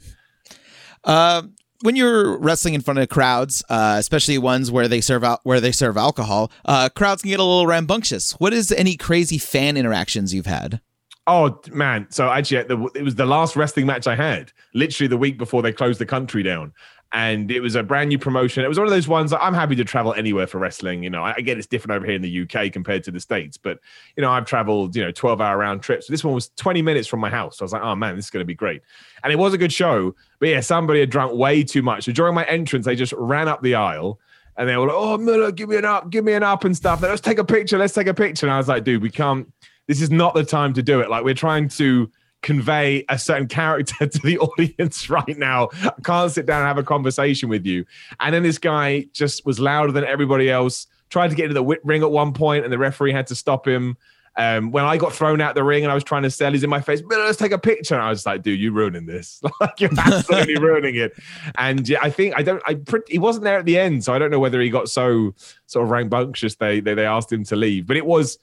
Uh, 1.02 1.42
when 1.82 1.96
you're 1.96 2.38
wrestling 2.38 2.74
in 2.74 2.80
front 2.80 2.98
of 2.98 3.08
crowds, 3.08 3.62
uh, 3.68 3.96
especially 3.98 4.38
ones 4.38 4.70
where 4.70 4.88
they 4.88 5.00
serve 5.00 5.22
out 5.22 5.40
where 5.42 5.60
they 5.60 5.72
serve 5.72 5.96
alcohol, 5.96 6.50
uh, 6.64 6.88
crowds 6.88 7.22
can 7.22 7.30
get 7.30 7.40
a 7.40 7.44
little 7.44 7.66
rambunctious. 7.66 8.32
What 8.40 8.52
is 8.52 8.72
any 8.72 8.96
crazy 8.96 9.38
fan 9.38 9.76
interactions 9.76 10.32
you've 10.32 10.46
had? 10.46 10.80
Oh 11.26 11.60
man! 11.70 12.06
So 12.10 12.28
actually, 12.28 12.58
it 12.96 13.02
was 13.02 13.14
the 13.14 13.26
last 13.26 13.54
wrestling 13.54 13.86
match 13.86 14.06
I 14.06 14.16
had, 14.16 14.52
literally 14.74 15.08
the 15.08 15.16
week 15.16 15.38
before 15.38 15.62
they 15.62 15.72
closed 15.72 16.00
the 16.00 16.06
country 16.06 16.42
down, 16.42 16.72
and 17.12 17.50
it 17.50 17.60
was 17.60 17.74
a 17.74 17.82
brand 17.82 18.08
new 18.08 18.18
promotion. 18.18 18.64
It 18.64 18.68
was 18.68 18.78
one 18.78 18.86
of 18.86 18.92
those 18.92 19.06
ones 19.06 19.30
that 19.32 19.42
I'm 19.42 19.52
happy 19.52 19.76
to 19.76 19.84
travel 19.84 20.14
anywhere 20.14 20.46
for 20.46 20.58
wrestling. 20.58 21.02
You 21.02 21.10
know, 21.10 21.22
I, 21.22 21.34
get 21.40 21.58
it's 21.58 21.66
different 21.66 21.96
over 21.96 22.06
here 22.06 22.14
in 22.14 22.22
the 22.22 22.42
UK 22.42 22.72
compared 22.72 23.04
to 23.04 23.10
the 23.10 23.20
States, 23.20 23.58
but 23.58 23.78
you 24.16 24.22
know, 24.22 24.30
I've 24.30 24.46
traveled, 24.46 24.96
you 24.96 25.04
know, 25.04 25.10
12 25.10 25.40
hour 25.40 25.58
round 25.58 25.82
trips. 25.82 26.06
This 26.06 26.24
one 26.24 26.34
was 26.34 26.48
20 26.56 26.80
minutes 26.80 27.06
from 27.06 27.20
my 27.20 27.28
house. 27.28 27.58
So 27.58 27.64
I 27.64 27.66
was 27.66 27.72
like, 27.72 27.82
oh 27.82 27.94
man, 27.94 28.16
this 28.16 28.26
is 28.26 28.30
going 28.30 28.40
to 28.40 28.46
be 28.46 28.54
great. 28.54 28.80
And 29.22 29.32
it 29.32 29.36
was 29.36 29.52
a 29.52 29.58
good 29.58 29.72
show, 29.72 30.14
but 30.38 30.48
yeah, 30.48 30.60
somebody 30.60 31.00
had 31.00 31.10
drunk 31.10 31.34
way 31.34 31.62
too 31.62 31.82
much. 31.82 32.04
So 32.04 32.12
during 32.12 32.34
my 32.34 32.44
entrance, 32.44 32.86
they 32.86 32.96
just 32.96 33.12
ran 33.12 33.46
up 33.46 33.62
the 33.62 33.74
aisle 33.74 34.18
and 34.56 34.68
they 34.68 34.76
were 34.76 34.86
like, 34.86 34.96
oh, 34.96 35.18
Miller, 35.18 35.52
give 35.52 35.68
me 35.68 35.76
an 35.76 35.84
up, 35.84 36.08
give 36.08 36.24
me 36.24 36.32
an 36.32 36.42
up 36.42 36.64
and 36.64 36.74
stuff. 36.74 37.02
let's 37.02 37.20
take 37.20 37.38
a 37.38 37.44
picture. 37.44 37.76
Let's 37.76 37.94
take 37.94 38.06
a 38.06 38.14
picture. 38.14 38.46
And 38.46 38.52
I 38.54 38.58
was 38.58 38.68
like, 38.68 38.84
dude, 38.84 39.02
we 39.02 39.10
can't, 39.10 39.52
this 39.86 40.00
is 40.00 40.10
not 40.10 40.34
the 40.34 40.44
time 40.44 40.72
to 40.74 40.82
do 40.82 41.00
it. 41.00 41.10
Like, 41.10 41.24
we're 41.24 41.34
trying 41.34 41.68
to, 41.70 42.10
convey 42.42 43.04
a 43.08 43.18
certain 43.18 43.46
character 43.46 44.06
to 44.06 44.18
the 44.18 44.38
audience 44.38 45.08
right 45.08 45.38
now. 45.38 45.70
I 45.82 45.92
can't 46.04 46.30
sit 46.30 46.46
down 46.46 46.60
and 46.60 46.68
have 46.68 46.78
a 46.78 46.82
conversation 46.82 47.48
with 47.48 47.64
you. 47.64 47.84
And 48.20 48.34
then 48.34 48.42
this 48.42 48.58
guy 48.58 49.06
just 49.12 49.46
was 49.46 49.58
louder 49.58 49.92
than 49.92 50.04
everybody 50.04 50.50
else, 50.50 50.86
tried 51.08 51.30
to 51.30 51.36
get 51.36 51.44
into 51.44 51.54
the 51.54 51.78
ring 51.84 52.02
at 52.02 52.10
one 52.10 52.32
point, 52.32 52.64
and 52.64 52.72
the 52.72 52.78
referee 52.78 53.12
had 53.12 53.26
to 53.28 53.34
stop 53.34 53.66
him. 53.66 53.96
Um, 54.34 54.70
when 54.70 54.84
I 54.84 54.96
got 54.96 55.12
thrown 55.12 55.42
out 55.42 55.54
the 55.54 55.62
ring 55.62 55.84
and 55.84 55.92
I 55.92 55.94
was 55.94 56.04
trying 56.04 56.22
to 56.22 56.30
sell, 56.30 56.52
he's 56.52 56.64
in 56.64 56.70
my 56.70 56.80
face, 56.80 57.02
but 57.02 57.18
let's 57.18 57.36
take 57.36 57.52
a 57.52 57.58
picture. 57.58 57.94
And 57.94 58.02
I 58.02 58.08
was 58.08 58.24
like, 58.24 58.42
dude, 58.42 58.58
you're 58.58 58.72
ruining 58.72 59.04
this. 59.04 59.42
like 59.60 59.78
you're 59.78 59.90
absolutely 59.98 60.58
ruining 60.60 60.94
it. 60.94 61.12
And 61.56 61.86
yeah, 61.86 61.98
I 62.00 62.08
think 62.08 62.34
I 62.36 62.42
don't 62.42 62.62
I 62.66 62.76
pretty, 62.76 63.12
he 63.12 63.18
wasn't 63.18 63.44
there 63.44 63.58
at 63.58 63.66
the 63.66 63.78
end, 63.78 64.04
so 64.04 64.14
I 64.14 64.18
don't 64.18 64.30
know 64.30 64.40
whether 64.40 64.60
he 64.60 64.70
got 64.70 64.88
so 64.88 65.34
sort 65.66 65.84
of 65.84 65.90
rambunctious 65.90 66.54
they, 66.54 66.80
they 66.80 66.94
they 66.94 67.04
asked 67.04 67.30
him 67.30 67.44
to 67.44 67.56
leave. 67.56 67.86
But 67.86 67.98
it 67.98 68.06
was 68.06 68.38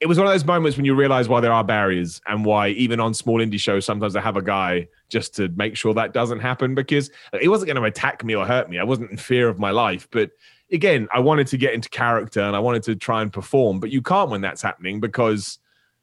it 0.00 0.06
was 0.06 0.16
one 0.16 0.26
of 0.26 0.32
those 0.32 0.46
moments 0.46 0.78
when 0.78 0.86
you 0.86 0.94
realize 0.94 1.28
why 1.28 1.40
there 1.40 1.52
are 1.52 1.62
barriers 1.62 2.22
and 2.26 2.44
why 2.44 2.68
even 2.68 3.00
on 3.00 3.12
small 3.12 3.38
indie 3.38 3.60
shows 3.60 3.84
sometimes 3.84 4.16
I 4.16 4.22
have 4.22 4.36
a 4.36 4.42
guy 4.42 4.88
just 5.10 5.36
to 5.36 5.48
make 5.50 5.76
sure 5.76 5.92
that 5.92 6.14
doesn't 6.14 6.40
happen 6.40 6.74
because 6.74 7.10
he 7.40 7.48
wasn't 7.48 7.66
going 7.66 7.76
to 7.76 7.84
attack 7.84 8.24
me 8.24 8.34
or 8.34 8.46
hurt 8.46 8.70
me. 8.70 8.78
I 8.78 8.84
wasn't 8.84 9.10
in 9.10 9.18
fear 9.18 9.48
of 9.48 9.58
my 9.58 9.70
life, 9.70 10.08
but 10.10 10.30
again, 10.72 11.06
I 11.12 11.20
wanted 11.20 11.48
to 11.48 11.58
get 11.58 11.74
into 11.74 11.90
character 11.90 12.40
and 12.40 12.56
I 12.56 12.60
wanted 12.60 12.82
to 12.84 12.96
try 12.96 13.20
and 13.20 13.30
perform, 13.30 13.78
but 13.78 13.90
you 13.90 14.00
can't 14.00 14.30
when 14.30 14.40
that's 14.40 14.62
happening 14.62 15.00
because 15.00 15.58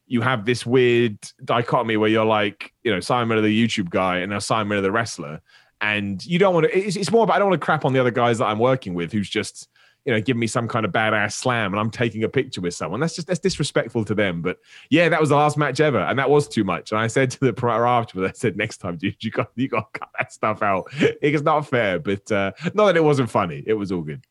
you 0.06 0.22
have 0.22 0.46
this 0.46 0.66
weird 0.66 1.18
dichotomy 1.44 1.98
where 1.98 2.10
you're 2.10 2.26
like, 2.26 2.74
you 2.84 2.94
know, 2.94 3.00
Simon 3.00 3.42
the 3.42 3.68
YouTube 3.68 3.90
guy, 3.90 4.18
and 4.18 4.32
now 4.32 4.40
Simon 4.40 4.82
the 4.82 4.92
wrestler. 4.92 5.42
And 5.82 6.26
you 6.26 6.40
don't 6.40 6.54
want 6.54 6.66
to, 6.66 6.78
it's, 6.78 6.96
it's 6.96 7.12
more 7.12 7.24
about, 7.24 7.36
I 7.36 7.40
don't 7.40 7.50
want 7.50 7.62
to 7.62 7.66
crap 7.66 7.84
on 7.84 7.94
the 7.94 8.00
other 8.00 8.12
guys 8.12 8.38
that 8.38 8.46
I'm 8.46 8.60
working 8.60 8.94
with 8.94 9.12
who's 9.12 9.30
just, 9.30 9.70
you 10.08 10.14
know, 10.14 10.22
give 10.22 10.38
me 10.38 10.48
some 10.48 10.70
kind 10.70 10.86
of 10.86 10.94
badass 10.94 11.34
slam 11.34 11.74
and 11.74 11.80
I'm 11.82 11.92
taking 11.92 12.24
a 12.24 12.30
picture 12.30 12.62
with 12.62 12.74
someone. 12.74 13.02
That's 13.02 13.14
just 13.14 13.28
that's 13.28 13.42
disrespectful 13.42 14.06
to 14.06 14.16
them. 14.16 14.42
But 14.42 14.58
yeah, 14.90 15.10
that 15.10 15.20
was 15.20 15.30
the 15.30 15.36
last 15.36 15.58
match 15.58 15.82
ever, 15.82 16.00
and 16.00 16.18
that 16.18 16.30
was 16.30 16.48
too 16.48 16.64
much. 16.64 16.94
And 16.94 17.00
I 17.00 17.08
said 17.08 17.30
to 17.32 17.40
the 17.42 17.52
prior 17.52 17.86
afterwards, 17.86 18.32
I 18.32 18.40
said, 18.40 18.56
next 18.56 18.78
time, 18.78 18.96
dude, 18.96 19.22
you 19.22 19.32
got 19.32 19.52
you 19.56 19.68
got 19.68 19.94
to 19.94 20.00
cut 20.00 20.10
that 20.18 20.32
stuff 20.32 20.64
out. 20.64 20.86
It's 21.22 21.44
not 21.44 21.68
fair, 21.68 22.00
but 22.00 22.32
uh, 22.32 22.52
not 22.74 22.86
that 22.86 22.96
it 22.96 23.04
wasn't 23.04 23.30
funny. 23.30 23.62
It 23.68 23.74
was 23.74 23.92
all 23.92 24.02
good. 24.02 24.24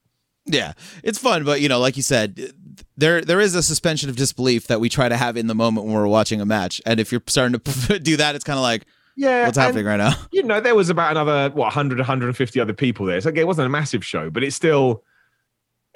Yeah, 0.46 0.72
it's 1.04 1.18
fun, 1.18 1.44
but 1.44 1.60
you 1.60 1.68
know, 1.68 1.78
like 1.78 1.96
you 1.96 2.02
said, 2.02 2.52
there 2.96 3.20
there 3.20 3.40
is 3.40 3.54
a 3.54 3.62
suspension 3.62 4.08
of 4.08 4.16
disbelief 4.16 4.68
that 4.68 4.80
we 4.80 4.88
try 4.88 5.10
to 5.10 5.16
have 5.16 5.36
in 5.36 5.46
the 5.46 5.54
moment 5.54 5.86
when 5.86 5.94
we're 5.94 6.06
watching 6.06 6.40
a 6.40 6.46
match, 6.46 6.80
and 6.86 6.98
if 6.98 7.12
you're 7.12 7.22
starting 7.26 7.60
to 7.60 7.98
do 8.02 8.16
that, 8.16 8.34
it's 8.34 8.44
kind 8.44 8.58
of 8.58 8.62
like. 8.62 8.86
Yeah, 9.18 9.46
what's 9.46 9.56
happening 9.56 9.86
right 9.86 9.96
now? 9.96 10.12
You 10.30 10.42
know, 10.42 10.60
there 10.60 10.74
was 10.74 10.90
about 10.90 11.10
another 11.10 11.48
what 11.54 11.64
100, 11.64 11.98
150 11.98 12.60
other 12.60 12.74
people 12.74 13.06
there. 13.06 13.18
So 13.20 13.30
okay, 13.30 13.40
it 13.40 13.46
wasn't 13.46 13.66
a 13.66 13.70
massive 13.70 14.04
show, 14.04 14.28
but 14.28 14.44
it's 14.44 14.54
still 14.54 15.04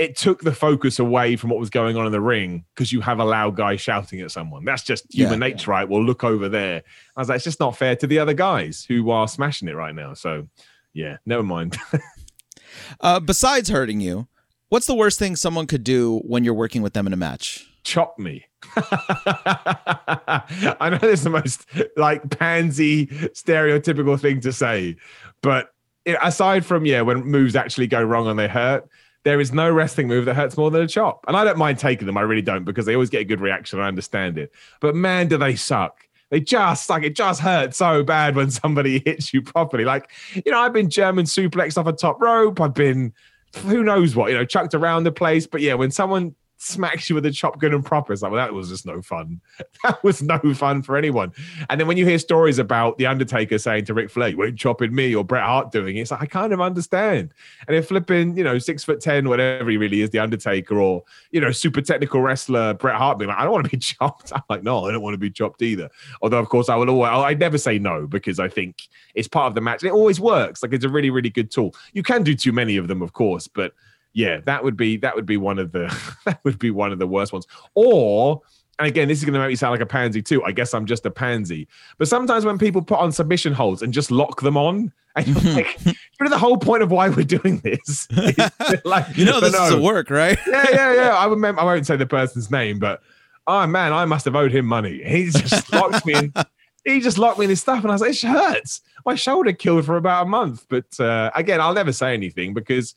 it 0.00 0.16
took 0.16 0.40
the 0.40 0.54
focus 0.54 0.98
away 0.98 1.36
from 1.36 1.50
what 1.50 1.60
was 1.60 1.68
going 1.68 1.98
on 1.98 2.06
in 2.06 2.12
the 2.12 2.22
ring 2.22 2.64
because 2.74 2.90
you 2.90 3.02
have 3.02 3.18
a 3.18 3.24
loud 3.24 3.54
guy 3.54 3.76
shouting 3.76 4.22
at 4.22 4.30
someone. 4.30 4.64
That's 4.64 4.82
just 4.82 5.04
human 5.12 5.34
yeah, 5.34 5.48
nature, 5.48 5.70
yeah. 5.70 5.76
right? 5.76 5.88
Well, 5.88 6.02
look 6.02 6.24
over 6.24 6.48
there. 6.48 6.82
I 7.14 7.20
was 7.20 7.28
like, 7.28 7.36
it's 7.36 7.44
just 7.44 7.60
not 7.60 7.76
fair 7.76 7.94
to 7.96 8.06
the 8.06 8.18
other 8.18 8.32
guys 8.32 8.82
who 8.82 9.10
are 9.10 9.28
smashing 9.28 9.68
it 9.68 9.76
right 9.76 9.94
now. 9.94 10.14
So, 10.14 10.48
yeah, 10.94 11.18
never 11.26 11.42
mind. 11.42 11.76
uh, 13.02 13.20
besides 13.20 13.68
hurting 13.68 14.00
you, 14.00 14.26
what's 14.70 14.86
the 14.86 14.94
worst 14.94 15.18
thing 15.18 15.36
someone 15.36 15.66
could 15.66 15.84
do 15.84 16.22
when 16.24 16.44
you're 16.44 16.54
working 16.54 16.80
with 16.80 16.94
them 16.94 17.06
in 17.06 17.12
a 17.12 17.18
match? 17.18 17.70
Chop 17.84 18.18
me. 18.18 18.46
I 18.76 20.88
know 20.90 20.96
this 20.96 21.20
is 21.20 21.24
the 21.24 21.30
most 21.30 21.66
like 21.98 22.38
pansy 22.38 23.06
stereotypical 23.06 24.18
thing 24.18 24.40
to 24.40 24.52
say, 24.52 24.96
but 25.42 25.74
aside 26.22 26.64
from 26.64 26.86
yeah, 26.86 27.02
when 27.02 27.22
moves 27.22 27.54
actually 27.54 27.86
go 27.86 28.02
wrong 28.02 28.28
and 28.28 28.38
they 28.38 28.48
hurt, 28.48 28.88
there 29.24 29.40
is 29.40 29.52
no 29.52 29.70
wrestling 29.70 30.08
move 30.08 30.24
that 30.24 30.34
hurts 30.34 30.56
more 30.56 30.70
than 30.70 30.82
a 30.82 30.86
chop. 30.86 31.24
And 31.28 31.36
I 31.36 31.44
don't 31.44 31.58
mind 31.58 31.78
taking 31.78 32.06
them. 32.06 32.16
I 32.16 32.22
really 32.22 32.42
don't 32.42 32.64
because 32.64 32.86
they 32.86 32.94
always 32.94 33.10
get 33.10 33.20
a 33.20 33.24
good 33.24 33.40
reaction. 33.40 33.78
I 33.78 33.86
understand 33.86 34.38
it. 34.38 34.52
But 34.80 34.94
man, 34.94 35.28
do 35.28 35.36
they 35.36 35.56
suck. 35.56 36.06
They 36.30 36.40
just 36.40 36.88
like 36.88 37.02
it 37.02 37.16
just 37.16 37.40
hurts 37.40 37.76
so 37.76 38.02
bad 38.02 38.36
when 38.36 38.50
somebody 38.50 39.02
hits 39.04 39.34
you 39.34 39.42
properly. 39.42 39.84
Like, 39.84 40.10
you 40.34 40.52
know, 40.52 40.58
I've 40.58 40.72
been 40.72 40.88
German 40.88 41.26
suplexed 41.26 41.76
off 41.76 41.86
a 41.86 41.92
top 41.92 42.20
rope. 42.20 42.60
I've 42.60 42.74
been 42.74 43.12
who 43.66 43.82
knows 43.82 44.14
what, 44.14 44.30
you 44.30 44.36
know, 44.36 44.44
chucked 44.44 44.74
around 44.74 45.04
the 45.04 45.12
place. 45.12 45.46
But 45.46 45.60
yeah, 45.60 45.74
when 45.74 45.90
someone 45.90 46.34
smacks 46.62 47.08
you 47.08 47.14
with 47.14 47.24
a 47.24 47.30
chop 47.30 47.58
good 47.58 47.72
and 47.72 47.84
proper. 47.84 48.12
It's 48.12 48.20
like, 48.20 48.30
well, 48.30 48.44
that 48.44 48.52
was 48.52 48.68
just 48.68 48.84
no 48.84 49.00
fun. 49.00 49.40
that 49.82 50.04
was 50.04 50.22
no 50.22 50.38
fun 50.54 50.82
for 50.82 50.96
anyone. 50.96 51.32
And 51.70 51.80
then 51.80 51.88
when 51.88 51.96
you 51.96 52.04
hear 52.04 52.18
stories 52.18 52.58
about 52.58 52.98
The 52.98 53.06
Undertaker 53.06 53.56
saying 53.58 53.86
to 53.86 53.94
Ric 53.94 54.10
Flair, 54.10 54.28
you 54.28 54.44
ain't 54.44 54.58
chopping 54.58 54.94
me, 54.94 55.14
or 55.14 55.24
Bret 55.24 55.42
Hart 55.42 55.72
doing 55.72 55.96
it, 55.96 56.02
it's 56.02 56.10
like, 56.10 56.22
I 56.22 56.26
kind 56.26 56.52
of 56.52 56.60
understand. 56.60 57.32
And 57.66 57.74
if 57.74 57.88
flipping, 57.88 58.36
you 58.36 58.44
know, 58.44 58.58
six 58.58 58.84
foot 58.84 59.00
10, 59.00 59.28
whatever 59.28 59.70
he 59.70 59.78
really 59.78 60.02
is, 60.02 60.10
The 60.10 60.18
Undertaker, 60.18 60.78
or, 60.78 61.02
you 61.30 61.40
know, 61.40 61.50
super 61.50 61.80
technical 61.80 62.20
wrestler 62.20 62.74
Bret 62.74 62.96
Hart 62.96 63.18
being 63.18 63.30
like, 63.30 63.38
I 63.38 63.44
don't 63.44 63.52
want 63.52 63.64
to 63.64 63.70
be 63.70 63.76
chopped. 63.78 64.30
I'm 64.34 64.42
like, 64.50 64.62
no, 64.62 64.84
I 64.84 64.92
don't 64.92 65.02
want 65.02 65.14
to 65.14 65.18
be 65.18 65.30
chopped 65.30 65.62
either. 65.62 65.88
Although, 66.20 66.38
of 66.38 66.50
course, 66.50 66.68
I 66.68 66.76
will 66.76 66.90
always, 66.90 67.10
I'd 67.10 67.40
never 67.40 67.56
say 67.56 67.78
no 67.78 68.06
because 68.06 68.38
I 68.38 68.48
think 68.48 68.82
it's 69.14 69.28
part 69.28 69.46
of 69.46 69.54
the 69.54 69.62
match. 69.62 69.82
It 69.82 69.92
always 69.92 70.20
works. 70.20 70.62
Like, 70.62 70.74
it's 70.74 70.84
a 70.84 70.90
really, 70.90 71.08
really 71.08 71.30
good 71.30 71.50
tool. 71.50 71.74
You 71.94 72.02
can 72.02 72.22
do 72.22 72.34
too 72.34 72.52
many 72.52 72.76
of 72.76 72.86
them, 72.86 73.00
of 73.00 73.14
course, 73.14 73.48
but 73.48 73.72
yeah, 74.12 74.40
that 74.46 74.64
would 74.64 74.76
be 74.76 74.96
that 74.98 75.14
would 75.14 75.26
be 75.26 75.36
one 75.36 75.58
of 75.58 75.72
the 75.72 75.94
that 76.24 76.40
would 76.44 76.58
be 76.58 76.70
one 76.70 76.92
of 76.92 76.98
the 76.98 77.06
worst 77.06 77.32
ones. 77.32 77.46
Or 77.74 78.42
and 78.78 78.88
again, 78.88 79.08
this 79.08 79.18
is 79.18 79.24
going 79.24 79.34
to 79.34 79.40
make 79.40 79.50
me 79.50 79.56
sound 79.56 79.72
like 79.72 79.82
a 79.82 79.86
pansy 79.86 80.22
too. 80.22 80.42
I 80.42 80.52
guess 80.52 80.72
I'm 80.72 80.86
just 80.86 81.04
a 81.04 81.10
pansy. 81.10 81.68
But 81.98 82.08
sometimes 82.08 82.46
when 82.46 82.56
people 82.56 82.80
put 82.80 82.98
on 82.98 83.12
submission 83.12 83.52
holds 83.52 83.82
and 83.82 83.92
just 83.92 84.10
lock 84.10 84.40
them 84.40 84.56
on, 84.56 84.90
and 85.16 85.26
you're 85.26 85.54
like, 85.54 85.78
you 85.84 85.92
know, 86.20 86.30
the 86.30 86.38
whole 86.38 86.56
point 86.56 86.82
of 86.82 86.90
why 86.90 87.08
we're 87.08 87.24
doing 87.24 87.58
this. 87.58 88.08
like, 88.84 89.16
you 89.16 89.24
know, 89.24 89.40
this 89.40 89.52
no. 89.52 89.64
is 89.64 89.72
a 89.72 89.80
work, 89.80 90.08
right? 90.08 90.38
yeah, 90.46 90.66
yeah, 90.70 90.94
yeah. 90.94 91.16
I 91.16 91.26
remember. 91.26 91.60
I 91.60 91.64
won't 91.64 91.86
say 91.86 91.96
the 91.96 92.06
person's 92.06 92.50
name, 92.50 92.78
but 92.78 93.02
oh 93.46 93.66
man, 93.66 93.92
I 93.92 94.04
must 94.06 94.24
have 94.24 94.36
owed 94.36 94.52
him 94.52 94.66
money. 94.66 95.02
He 95.04 95.26
just 95.30 95.72
locked 95.72 96.06
me 96.06 96.14
in. 96.14 96.32
He 96.84 97.00
just 97.00 97.18
locked 97.18 97.38
me 97.38 97.44
in 97.44 97.50
his 97.50 97.60
stuff, 97.60 97.82
and 97.82 97.90
I 97.90 97.94
was 97.94 98.00
like, 98.00 98.12
it 98.12 98.22
hurts. 98.22 98.80
My 99.04 99.14
shoulder 99.14 99.52
killed 99.52 99.84
for 99.84 99.96
about 99.96 100.26
a 100.26 100.28
month. 100.28 100.64
But 100.68 100.98
uh, 100.98 101.30
again, 101.34 101.60
I'll 101.60 101.74
never 101.74 101.92
say 101.92 102.14
anything 102.14 102.54
because 102.54 102.94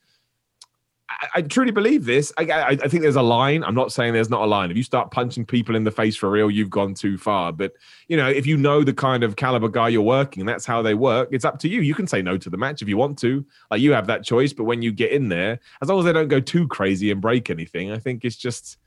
I, 1.10 1.28
I 1.36 1.42
truly 1.42 1.72
believe 1.72 2.06
this. 2.06 2.32
I, 2.38 2.46
I, 2.46 2.70
I, 2.70 2.76
think 2.76 3.04
there's 3.04 3.16
a 3.16 3.22
line. 3.22 3.64
I'm 3.64 3.76
not 3.76 3.92
saying 3.92 4.14
there's 4.14 4.30
not 4.30 4.42
a 4.42 4.46
line. 4.46 4.72
If 4.72 4.78
you 4.78 4.84
start 4.84 5.12
punching 5.12 5.46
people 5.46 5.76
in 5.76 5.84
the 5.84 5.92
face 5.92 6.16
for 6.16 6.30
real, 6.30 6.50
you've 6.50 6.70
gone 6.70 6.94
too 6.94 7.18
far. 7.18 7.52
But 7.52 7.74
you 8.08 8.18
know, 8.18 8.30
if 8.30 8.46
you 8.46 8.58
know 8.58 8.84
the 8.84 8.94
kind 8.94 9.24
of 9.24 9.36
caliber 9.36 9.70
guy 9.70 9.90
you're 9.90 10.02
working, 10.02 10.42
and 10.42 10.50
that's 10.50 10.66
how 10.66 10.82
they 10.82 10.94
work, 10.94 11.30
it's 11.32 11.46
up 11.46 11.60
to 11.60 11.70
you. 11.70 11.82
You 11.82 11.96
can 11.96 12.08
say 12.08 12.22
no 12.22 12.38
to 12.38 12.50
the 12.50 12.58
match 12.58 12.82
if 12.82 12.88
you 12.88 12.98
want 12.98 13.18
to. 13.20 13.46
Like 13.70 13.82
you 13.82 13.92
have 13.92 14.08
that 14.08 14.24
choice. 14.24 14.54
But 14.54 14.64
when 14.64 14.82
you 14.82 14.92
get 14.92 15.12
in 15.12 15.30
there, 15.30 15.60
as 15.82 15.90
long 15.90 16.00
as 16.00 16.06
they 16.06 16.14
don't 16.14 16.30
go 16.30 16.40
too 16.40 16.68
crazy 16.68 17.12
and 17.12 17.22
break 17.22 17.50
anything, 17.50 17.92
I 17.92 17.98
think 17.98 18.24
it's 18.24 18.38
just 18.38 18.78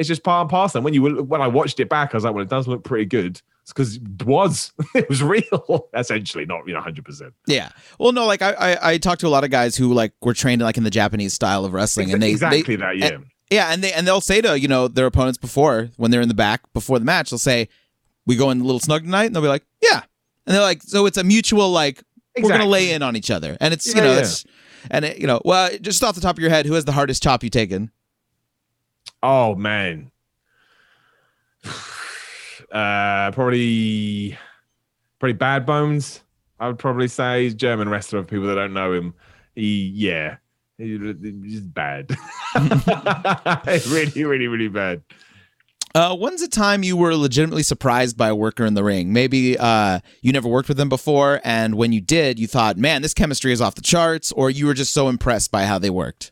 it's 0.00 0.08
just 0.08 0.24
part 0.24 0.40
and 0.40 0.50
parcel. 0.50 0.78
And 0.78 0.84
when 0.86 0.94
you 0.94 1.22
when 1.22 1.42
I 1.42 1.46
watched 1.46 1.78
it 1.78 1.90
back, 1.90 2.14
I 2.14 2.16
was 2.16 2.24
like, 2.24 2.32
well, 2.32 2.42
it 2.42 2.48
does 2.48 2.66
look 2.66 2.84
pretty 2.84 3.04
good. 3.04 3.42
It's 3.60 3.70
because 3.70 3.96
it 3.96 4.24
was 4.24 4.72
it 4.94 5.06
was 5.10 5.22
real, 5.22 5.88
essentially, 5.94 6.46
not 6.46 6.66
you 6.66 6.72
know, 6.72 6.80
hundred 6.80 7.04
percent. 7.04 7.34
Yeah. 7.46 7.68
Well, 7.98 8.12
no, 8.12 8.24
like 8.24 8.40
I, 8.40 8.52
I 8.52 8.92
I 8.92 8.98
talked 8.98 9.20
to 9.20 9.26
a 9.26 9.28
lot 9.28 9.44
of 9.44 9.50
guys 9.50 9.76
who 9.76 9.92
like 9.92 10.14
were 10.22 10.32
trained 10.32 10.62
like 10.62 10.78
in 10.78 10.84
the 10.84 10.90
Japanese 10.90 11.34
style 11.34 11.66
of 11.66 11.74
wrestling, 11.74 12.14
and 12.14 12.22
they 12.22 12.30
exactly 12.30 12.76
they, 12.76 12.76
that, 12.76 12.96
yeah. 12.96 13.06
And, 13.08 13.26
yeah, 13.50 13.72
and 13.72 13.84
they 13.84 13.92
and 13.92 14.06
they'll 14.06 14.22
say 14.22 14.40
to 14.40 14.58
you 14.58 14.68
know 14.68 14.88
their 14.88 15.04
opponents 15.04 15.36
before 15.36 15.90
when 15.98 16.10
they're 16.10 16.22
in 16.22 16.28
the 16.28 16.34
back 16.34 16.62
before 16.72 16.98
the 16.98 17.04
match, 17.04 17.28
they'll 17.28 17.38
say, 17.38 17.68
"We 18.24 18.36
go 18.36 18.50
in 18.50 18.62
a 18.62 18.64
little 18.64 18.80
snug 18.80 19.02
tonight," 19.02 19.26
and 19.26 19.34
they'll 19.34 19.42
be 19.42 19.48
like, 19.48 19.66
"Yeah," 19.82 20.00
and 20.46 20.54
they're 20.54 20.62
like, 20.62 20.82
so 20.82 21.04
it's 21.04 21.18
a 21.18 21.24
mutual 21.24 21.70
like 21.70 22.02
exactly. 22.34 22.42
we're 22.42 22.58
gonna 22.58 22.70
lay 22.70 22.92
in 22.92 23.02
on 23.02 23.16
each 23.16 23.30
other, 23.30 23.58
and 23.60 23.74
it's 23.74 23.86
yeah, 23.86 23.96
you 23.96 24.00
know 24.00 24.12
yeah. 24.14 24.20
it's 24.20 24.46
and 24.90 25.04
it, 25.04 25.18
you 25.18 25.26
know 25.26 25.42
well 25.44 25.68
just 25.82 26.02
off 26.02 26.14
the 26.14 26.22
top 26.22 26.36
of 26.36 26.40
your 26.40 26.48
head, 26.48 26.64
who 26.64 26.72
has 26.72 26.86
the 26.86 26.92
hardest 26.92 27.22
chop 27.22 27.44
you 27.44 27.50
taken? 27.50 27.90
Oh 29.22 29.54
man, 29.54 30.10
uh, 32.72 33.30
probably 33.32 34.38
probably 35.18 35.34
Bad 35.34 35.66
Bones. 35.66 36.22
I 36.58 36.66
would 36.66 36.78
probably 36.78 37.08
say 37.08 37.44
he's 37.44 37.54
German 37.54 37.88
wrestler. 37.88 38.22
For 38.22 38.28
people 38.28 38.46
that 38.48 38.54
don't 38.54 38.72
know 38.72 38.92
him, 38.92 39.14
he 39.54 39.92
yeah, 39.94 40.36
he's 40.78 41.60
bad. 41.60 42.10
really, 43.66 44.24
really, 44.24 44.46
really 44.46 44.68
bad. 44.68 45.02
Uh, 45.92 46.14
when's 46.14 46.40
the 46.40 46.48
time 46.48 46.84
you 46.84 46.96
were 46.96 47.16
legitimately 47.16 47.64
surprised 47.64 48.16
by 48.16 48.28
a 48.28 48.34
worker 48.34 48.64
in 48.64 48.74
the 48.74 48.84
ring? 48.84 49.12
Maybe 49.12 49.58
uh, 49.58 49.98
you 50.22 50.32
never 50.32 50.48
worked 50.48 50.68
with 50.68 50.76
them 50.76 50.88
before, 50.88 51.40
and 51.42 51.74
when 51.74 51.92
you 51.92 52.00
did, 52.00 52.38
you 52.38 52.46
thought, 52.46 52.76
"Man, 52.76 53.02
this 53.02 53.12
chemistry 53.12 53.52
is 53.52 53.60
off 53.60 53.74
the 53.74 53.82
charts," 53.82 54.30
or 54.32 54.50
you 54.50 54.66
were 54.66 54.74
just 54.74 54.92
so 54.92 55.08
impressed 55.08 55.50
by 55.50 55.66
how 55.66 55.78
they 55.78 55.90
worked. 55.90 56.30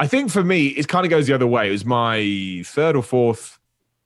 I 0.00 0.06
think 0.06 0.30
for 0.30 0.42
me, 0.42 0.68
it 0.68 0.88
kind 0.88 1.04
of 1.04 1.10
goes 1.10 1.26
the 1.26 1.34
other 1.34 1.46
way. 1.46 1.68
It 1.68 1.72
was 1.72 1.84
my 1.84 2.62
third 2.64 2.96
or 2.96 3.02
fourth 3.02 3.58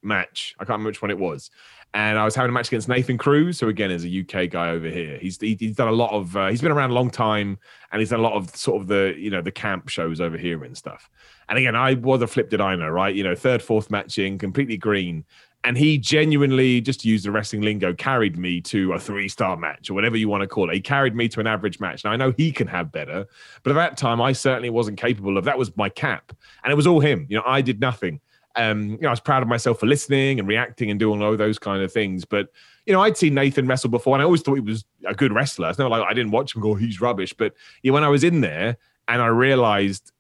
match. 0.02 0.56
I 0.58 0.64
can't 0.64 0.70
remember 0.70 0.88
which 0.88 1.00
one 1.00 1.12
it 1.12 1.18
was. 1.18 1.52
And 1.94 2.18
I 2.18 2.24
was 2.24 2.34
having 2.34 2.50
a 2.50 2.52
match 2.52 2.66
against 2.66 2.88
Nathan 2.88 3.16
Cruz, 3.16 3.60
who 3.60 3.68
again 3.68 3.92
is 3.92 4.04
a 4.04 4.20
UK 4.20 4.50
guy 4.50 4.70
over 4.70 4.88
here. 4.88 5.16
He's 5.18 5.40
he, 5.40 5.56
he's 5.58 5.76
done 5.76 5.86
a 5.86 5.92
lot 5.92 6.10
of 6.10 6.36
uh, 6.36 6.48
he's 6.48 6.60
been 6.60 6.72
around 6.72 6.90
a 6.90 6.94
long 6.94 7.08
time, 7.08 7.56
and 7.92 8.00
he's 8.00 8.10
done 8.10 8.18
a 8.18 8.22
lot 8.22 8.32
of 8.32 8.54
sort 8.56 8.82
of 8.82 8.88
the 8.88 9.14
you 9.16 9.30
know 9.30 9.40
the 9.40 9.52
camp 9.52 9.88
shows 9.88 10.20
over 10.20 10.36
here 10.36 10.64
and 10.64 10.76
stuff. 10.76 11.08
And 11.48 11.56
again, 11.56 11.76
I 11.76 11.94
was 11.94 12.20
a 12.20 12.26
flip 12.26 12.50
know, 12.50 12.88
right? 12.88 13.14
You 13.14 13.22
know, 13.22 13.36
third, 13.36 13.62
fourth 13.62 13.92
matching, 13.92 14.38
completely 14.38 14.76
green. 14.76 15.24
And 15.62 15.78
he 15.78 15.96
genuinely, 15.96 16.82
just 16.82 17.00
to 17.00 17.08
use 17.08 17.22
the 17.22 17.30
wrestling 17.30 17.62
lingo, 17.62 17.94
carried 17.94 18.36
me 18.36 18.60
to 18.62 18.92
a 18.92 18.98
three 18.98 19.28
star 19.28 19.56
match 19.56 19.88
or 19.88 19.94
whatever 19.94 20.16
you 20.16 20.28
want 20.28 20.42
to 20.42 20.46
call 20.46 20.68
it. 20.68 20.74
He 20.74 20.80
carried 20.80 21.14
me 21.14 21.28
to 21.28 21.40
an 21.40 21.46
average 21.46 21.80
match. 21.80 22.04
Now, 22.04 22.10
I 22.10 22.16
know 22.16 22.34
he 22.36 22.52
can 22.52 22.66
have 22.66 22.92
better, 22.92 23.24
but 23.62 23.70
at 23.70 23.76
that 23.76 23.96
time, 23.96 24.20
I 24.20 24.32
certainly 24.32 24.68
wasn't 24.68 24.98
capable 24.98 25.38
of 25.38 25.44
that. 25.44 25.56
Was 25.56 25.74
my 25.76 25.88
cap. 25.88 26.32
And 26.64 26.72
it 26.72 26.76
was 26.76 26.86
all 26.86 27.00
him. 27.00 27.26
You 27.30 27.36
know, 27.36 27.44
I 27.46 27.62
did 27.62 27.80
nothing 27.80 28.20
um, 28.56 28.90
you 28.90 28.98
know, 28.98 29.08
I 29.08 29.12
was 29.12 29.20
proud 29.20 29.42
of 29.42 29.48
myself 29.48 29.80
for 29.80 29.86
listening 29.86 30.38
and 30.38 30.48
reacting 30.48 30.90
and 30.90 30.98
doing 30.98 31.22
all 31.22 31.36
those 31.36 31.58
kind 31.58 31.82
of 31.82 31.92
things. 31.92 32.24
But 32.24 32.48
you 32.86 32.92
know, 32.92 33.00
I'd 33.00 33.16
seen 33.16 33.34
Nathan 33.34 33.66
wrestle 33.66 33.90
before, 33.90 34.14
and 34.14 34.22
I 34.22 34.24
always 34.24 34.42
thought 34.42 34.54
he 34.54 34.60
was 34.60 34.84
a 35.06 35.14
good 35.14 35.32
wrestler. 35.32 35.70
It's 35.70 35.78
not 35.78 35.90
like 35.90 36.02
I 36.02 36.14
didn't 36.14 36.32
watch 36.32 36.54
him 36.54 36.62
go, 36.62 36.74
he's 36.74 37.00
rubbish. 37.00 37.32
But 37.32 37.54
you 37.82 37.90
know, 37.90 37.94
when 37.94 38.04
I 38.04 38.08
was 38.08 38.24
in 38.24 38.40
there 38.40 38.76
and 39.08 39.20
I 39.20 39.26
realized 39.26 40.12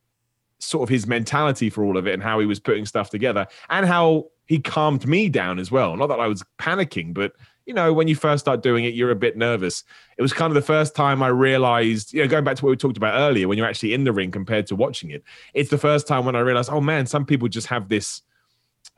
sort 0.58 0.82
of 0.82 0.88
his 0.88 1.06
mentality 1.06 1.68
for 1.68 1.84
all 1.84 1.96
of 1.96 2.06
it 2.06 2.14
and 2.14 2.22
how 2.22 2.38
he 2.40 2.46
was 2.46 2.58
putting 2.58 2.86
stuff 2.86 3.10
together 3.10 3.46
and 3.70 3.86
how 3.86 4.26
he 4.46 4.58
calmed 4.58 5.06
me 5.06 5.28
down 5.28 5.58
as 5.58 5.70
well. 5.70 5.96
Not 5.96 6.08
that 6.08 6.20
I 6.20 6.26
was 6.26 6.42
panicking, 6.58 7.14
but 7.14 7.32
you 7.66 7.74
know, 7.74 7.92
when 7.92 8.08
you 8.08 8.14
first 8.14 8.44
start 8.44 8.62
doing 8.62 8.84
it, 8.84 8.94
you're 8.94 9.10
a 9.10 9.16
bit 9.16 9.36
nervous. 9.36 9.84
It 10.18 10.22
was 10.22 10.32
kind 10.32 10.50
of 10.50 10.54
the 10.54 10.62
first 10.62 10.94
time 10.94 11.22
I 11.22 11.28
realized, 11.28 12.12
you 12.12 12.22
know, 12.22 12.28
going 12.28 12.44
back 12.44 12.56
to 12.56 12.64
what 12.64 12.70
we 12.70 12.76
talked 12.76 12.96
about 12.96 13.18
earlier, 13.18 13.48
when 13.48 13.56
you're 13.56 13.66
actually 13.66 13.94
in 13.94 14.04
the 14.04 14.12
ring 14.12 14.30
compared 14.30 14.66
to 14.68 14.76
watching 14.76 15.10
it, 15.10 15.24
it's 15.54 15.70
the 15.70 15.78
first 15.78 16.06
time 16.06 16.24
when 16.24 16.36
I 16.36 16.40
realized, 16.40 16.70
oh 16.70 16.80
man, 16.80 17.06
some 17.06 17.24
people 17.24 17.48
just 17.48 17.66
have 17.68 17.88
this 17.88 18.22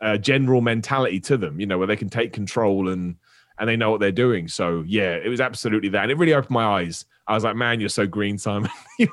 uh, 0.01 0.17
general 0.17 0.61
mentality 0.61 1.19
to 1.21 1.37
them, 1.37 1.59
you 1.59 1.65
know, 1.65 1.77
where 1.77 1.87
they 1.87 1.95
can 1.95 2.09
take 2.09 2.33
control 2.33 2.89
and 2.89 3.15
and 3.59 3.67
they 3.67 3.75
know 3.75 3.89
what 3.89 3.99
they're 3.99 4.11
doing. 4.11 4.47
So 4.47 4.83
yeah, 4.85 5.15
it 5.15 5.29
was 5.29 5.41
absolutely 5.41 5.89
that, 5.89 6.03
and 6.03 6.11
it 6.11 6.17
really 6.17 6.33
opened 6.33 6.51
my 6.51 6.81
eyes. 6.81 7.05
I 7.25 7.33
was 7.33 7.43
like, 7.43 7.55
man, 7.55 7.79
you're 7.79 7.89
so 7.89 8.05
green, 8.07 8.37
Simon. 8.37 8.69
you 8.99 9.09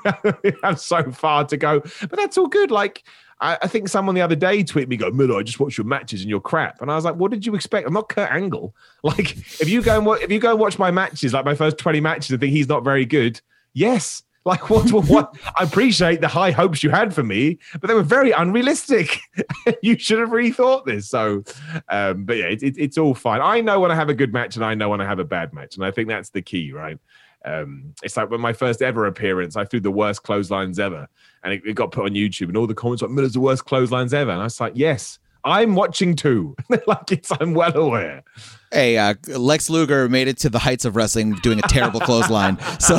have 0.63 0.79
so 0.79 1.11
far 1.11 1.45
to 1.47 1.57
go, 1.57 1.81
but 1.81 2.17
that's 2.17 2.39
all 2.39 2.47
good. 2.47 2.71
Like 2.71 3.05
I, 3.45 3.59
I, 3.63 3.69
think 3.69 3.89
someone 3.89 4.15
the 4.15 4.23
other 4.23 4.35
day 4.35 4.65
tweeted 4.65 4.89
me, 4.89 4.97
"Go 4.97 5.11
Miller, 5.11 5.39
I 5.39 5.43
just 5.43 5.61
watched 5.61 5.77
your 5.77 5.87
matches 5.87 6.23
and 6.23 6.31
you're 6.31 6.41
crap." 6.41 6.81
And 6.81 6.91
I 6.91 6.97
was 6.97 7.05
like, 7.05 7.17
"What 7.17 7.31
did 7.31 7.45
you 7.45 7.55
expect? 7.55 7.87
I'm 7.87 7.93
not 7.93 8.09
Kurt 8.09 8.31
Angle. 8.31 8.75
Like, 9.05 9.37
if 9.61 9.69
you 9.69 9.83
go 9.83 9.99
and 9.99 10.23
if 10.23 10.31
you 10.31 10.39
go 10.39 10.53
and 10.53 10.59
watch 10.59 10.79
my 10.79 10.91
matches, 10.91 11.35
like 11.35 11.45
my 11.45 11.55
first 11.55 11.77
20 11.77 12.01
matches, 12.01 12.31
and 12.31 12.41
think 12.41 12.53
he's 12.53 12.71
not 12.71 12.83
very 12.83 13.05
good. 13.05 13.39
Yes, 13.75 14.23
like 14.47 14.71
what? 14.71 14.91
What? 14.91 15.37
I 15.59 15.65
appreciate 15.65 16.23
the 16.23 16.29
high 16.29 16.53
hopes 16.53 16.83
you 16.83 16.89
had 16.89 17.15
for 17.15 17.23
me, 17.23 17.59
but 17.81 17.89
they 17.89 17.95
were 17.95 18.03
very 18.03 18.31
unrealistic. 18.31 19.21
you 19.83 19.99
should 19.99 20.21
have 20.21 20.31
rethought 20.31 20.87
this. 20.87 21.09
So, 21.09 21.45
um, 21.91 22.25
but 22.25 22.39
yeah, 22.39 22.47
it, 22.47 22.63
it, 22.63 22.79
it's 22.79 22.97
all 22.97 23.15
fine. 23.15 23.43
I 23.43 23.61
know 23.61 23.79
when 23.79 23.91
I 23.91 23.95
have 23.95 24.09
a 24.09 24.15
good 24.15 24.33
match, 24.33 24.57
and 24.57 24.65
I 24.65 24.75
know 24.75 24.89
when 24.89 25.03
I 25.03 25.05
have 25.05 25.19
a 25.19 25.25
bad 25.25 25.53
match, 25.53 25.77
and 25.77 25.85
I 25.85 25.91
think 25.91 26.09
that's 26.09 26.31
the 26.31 26.43
key, 26.43 26.73
right? 26.73 26.99
Um, 27.45 27.95
it's 28.03 28.17
like 28.17 28.31
when 28.31 28.41
my 28.41 28.53
first 28.53 28.81
ever 28.81 29.07
appearance, 29.07 29.57
I 29.57 29.65
threw 29.65 29.81
the 29.81 29.91
worst 29.91 30.23
clotheslines 30.23 30.79
ever, 30.79 31.09
and 31.43 31.53
it, 31.53 31.63
it 31.67 31.75
got 31.75 31.93
put 31.93 32.05
on 32.05 32.13
YouTube, 32.13 32.49
and 32.49 32.57
all 32.57 32.67
the 32.67 32.75
comments 32.75 33.03
like 33.03 33.11
Miller's 33.11 33.35
the 33.35 33.41
worst 33.41 33.67
clotheslines 33.67 34.15
ever, 34.15 34.31
and 34.31 34.41
I 34.41 34.45
was 34.45 34.61
like, 34.61 34.73
yes, 34.75 35.19
I'm 35.45 35.75
watching 35.75 36.17
too. 36.17 36.57
like 36.87 37.13
it's, 37.13 37.31
I'm 37.39 37.53
well 37.55 37.77
aware. 37.77 38.25
Hey, 38.73 38.97
uh, 38.97 39.15
Lex 39.29 39.71
Luger 39.71 40.09
made 40.09 40.27
it 40.27 40.39
to 40.39 40.51
the 40.51 40.59
heights 40.59 40.85
of 40.85 40.97
wrestling 40.97 41.35
doing 41.43 41.59
a 41.59 41.63
terrible 41.63 42.01
clothesline. 42.01 42.59
So, 42.81 42.97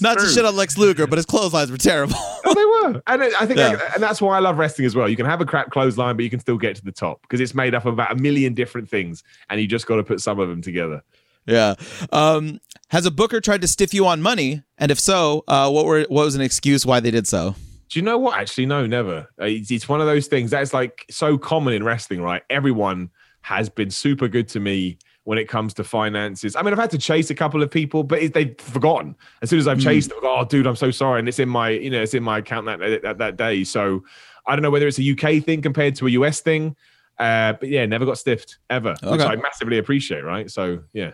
not 0.00 0.16
true. 0.16 0.26
to 0.26 0.32
shit 0.32 0.44
on 0.44 0.56
Lex 0.56 0.78
Luger, 0.78 1.06
but 1.06 1.18
his 1.18 1.26
clotheslines 1.26 1.70
were 1.70 1.76
terrible. 1.76 2.14
oh, 2.16 2.54
they 2.54 2.64
were, 2.64 3.02
and 3.08 3.22
I 3.22 3.46
think, 3.46 3.58
yeah. 3.58 3.94
and 3.94 4.02
that's 4.02 4.22
why 4.22 4.36
I 4.36 4.40
love 4.40 4.58
wrestling 4.58 4.86
as 4.86 4.94
well. 4.94 5.08
You 5.08 5.16
can 5.16 5.26
have 5.26 5.40
a 5.40 5.44
crap 5.44 5.70
clothesline, 5.70 6.16
but 6.16 6.22
you 6.22 6.30
can 6.30 6.40
still 6.40 6.56
get 6.56 6.76
to 6.76 6.84
the 6.84 6.92
top 6.92 7.20
because 7.22 7.40
it's 7.40 7.54
made 7.54 7.74
up 7.74 7.84
of 7.84 7.94
about 7.94 8.12
a 8.12 8.14
million 8.14 8.54
different 8.54 8.88
things, 8.88 9.24
and 9.50 9.60
you 9.60 9.66
just 9.66 9.86
got 9.86 9.96
to 9.96 10.04
put 10.04 10.20
some 10.20 10.38
of 10.38 10.48
them 10.48 10.62
together. 10.62 11.02
Yeah. 11.48 11.74
Um, 12.12 12.60
has 12.90 13.06
a 13.06 13.10
booker 13.10 13.40
tried 13.40 13.60
to 13.62 13.68
stiff 13.68 13.92
you 13.92 14.06
on 14.06 14.22
money? 14.22 14.62
And 14.78 14.90
if 14.90 15.00
so, 15.00 15.44
uh, 15.48 15.70
what 15.70 15.84
were 15.86 16.06
what 16.08 16.24
was 16.24 16.34
an 16.34 16.40
excuse 16.40 16.86
why 16.86 17.00
they 17.00 17.10
did 17.10 17.26
so? 17.26 17.54
Do 17.88 17.98
you 17.98 18.04
know 18.04 18.18
what? 18.18 18.38
Actually, 18.38 18.66
no, 18.66 18.86
never. 18.86 19.28
Uh, 19.40 19.46
it's, 19.46 19.70
it's 19.70 19.88
one 19.88 20.00
of 20.00 20.06
those 20.06 20.26
things 20.26 20.50
that's 20.50 20.74
like 20.74 21.06
so 21.10 21.38
common 21.38 21.74
in 21.74 21.82
wrestling, 21.82 22.20
right? 22.20 22.42
Everyone 22.50 23.10
has 23.42 23.68
been 23.68 23.90
super 23.90 24.28
good 24.28 24.46
to 24.48 24.60
me 24.60 24.98
when 25.24 25.38
it 25.38 25.48
comes 25.48 25.74
to 25.74 25.84
finances. 25.84 26.56
I 26.56 26.62
mean, 26.62 26.72
I've 26.72 26.78
had 26.78 26.90
to 26.90 26.98
chase 26.98 27.30
a 27.30 27.34
couple 27.34 27.62
of 27.62 27.70
people, 27.70 28.02
but 28.02 28.32
they've 28.32 28.58
forgotten. 28.58 29.14
As 29.42 29.50
soon 29.50 29.58
as 29.58 29.68
I've 29.68 29.78
hmm. 29.78 29.84
chased, 29.84 30.10
mm. 30.10 30.18
oh, 30.22 30.44
dude, 30.44 30.66
I'm 30.66 30.76
so 30.76 30.90
sorry, 30.90 31.18
and 31.18 31.28
it's 31.28 31.38
in 31.38 31.48
my, 31.48 31.70
you 31.70 31.90
know, 31.90 32.02
it's 32.02 32.14
in 32.14 32.22
my 32.22 32.38
account 32.38 32.66
that, 32.66 33.02
that 33.02 33.18
that 33.18 33.36
day. 33.36 33.64
So 33.64 34.04
I 34.46 34.54
don't 34.54 34.62
know 34.62 34.70
whether 34.70 34.88
it's 34.88 34.98
a 34.98 35.12
UK 35.12 35.44
thing 35.44 35.60
compared 35.62 35.94
to 35.96 36.06
a 36.06 36.10
US 36.10 36.40
thing, 36.40 36.76
uh, 37.18 37.54
but 37.54 37.68
yeah, 37.68 37.84
never 37.86 38.06
got 38.06 38.18
stiffed 38.18 38.58
ever, 38.70 38.94
okay. 39.02 39.10
which 39.10 39.20
I 39.20 39.36
massively 39.36 39.78
appreciate. 39.78 40.24
Right? 40.24 40.50
So 40.50 40.80
yeah. 40.92 41.12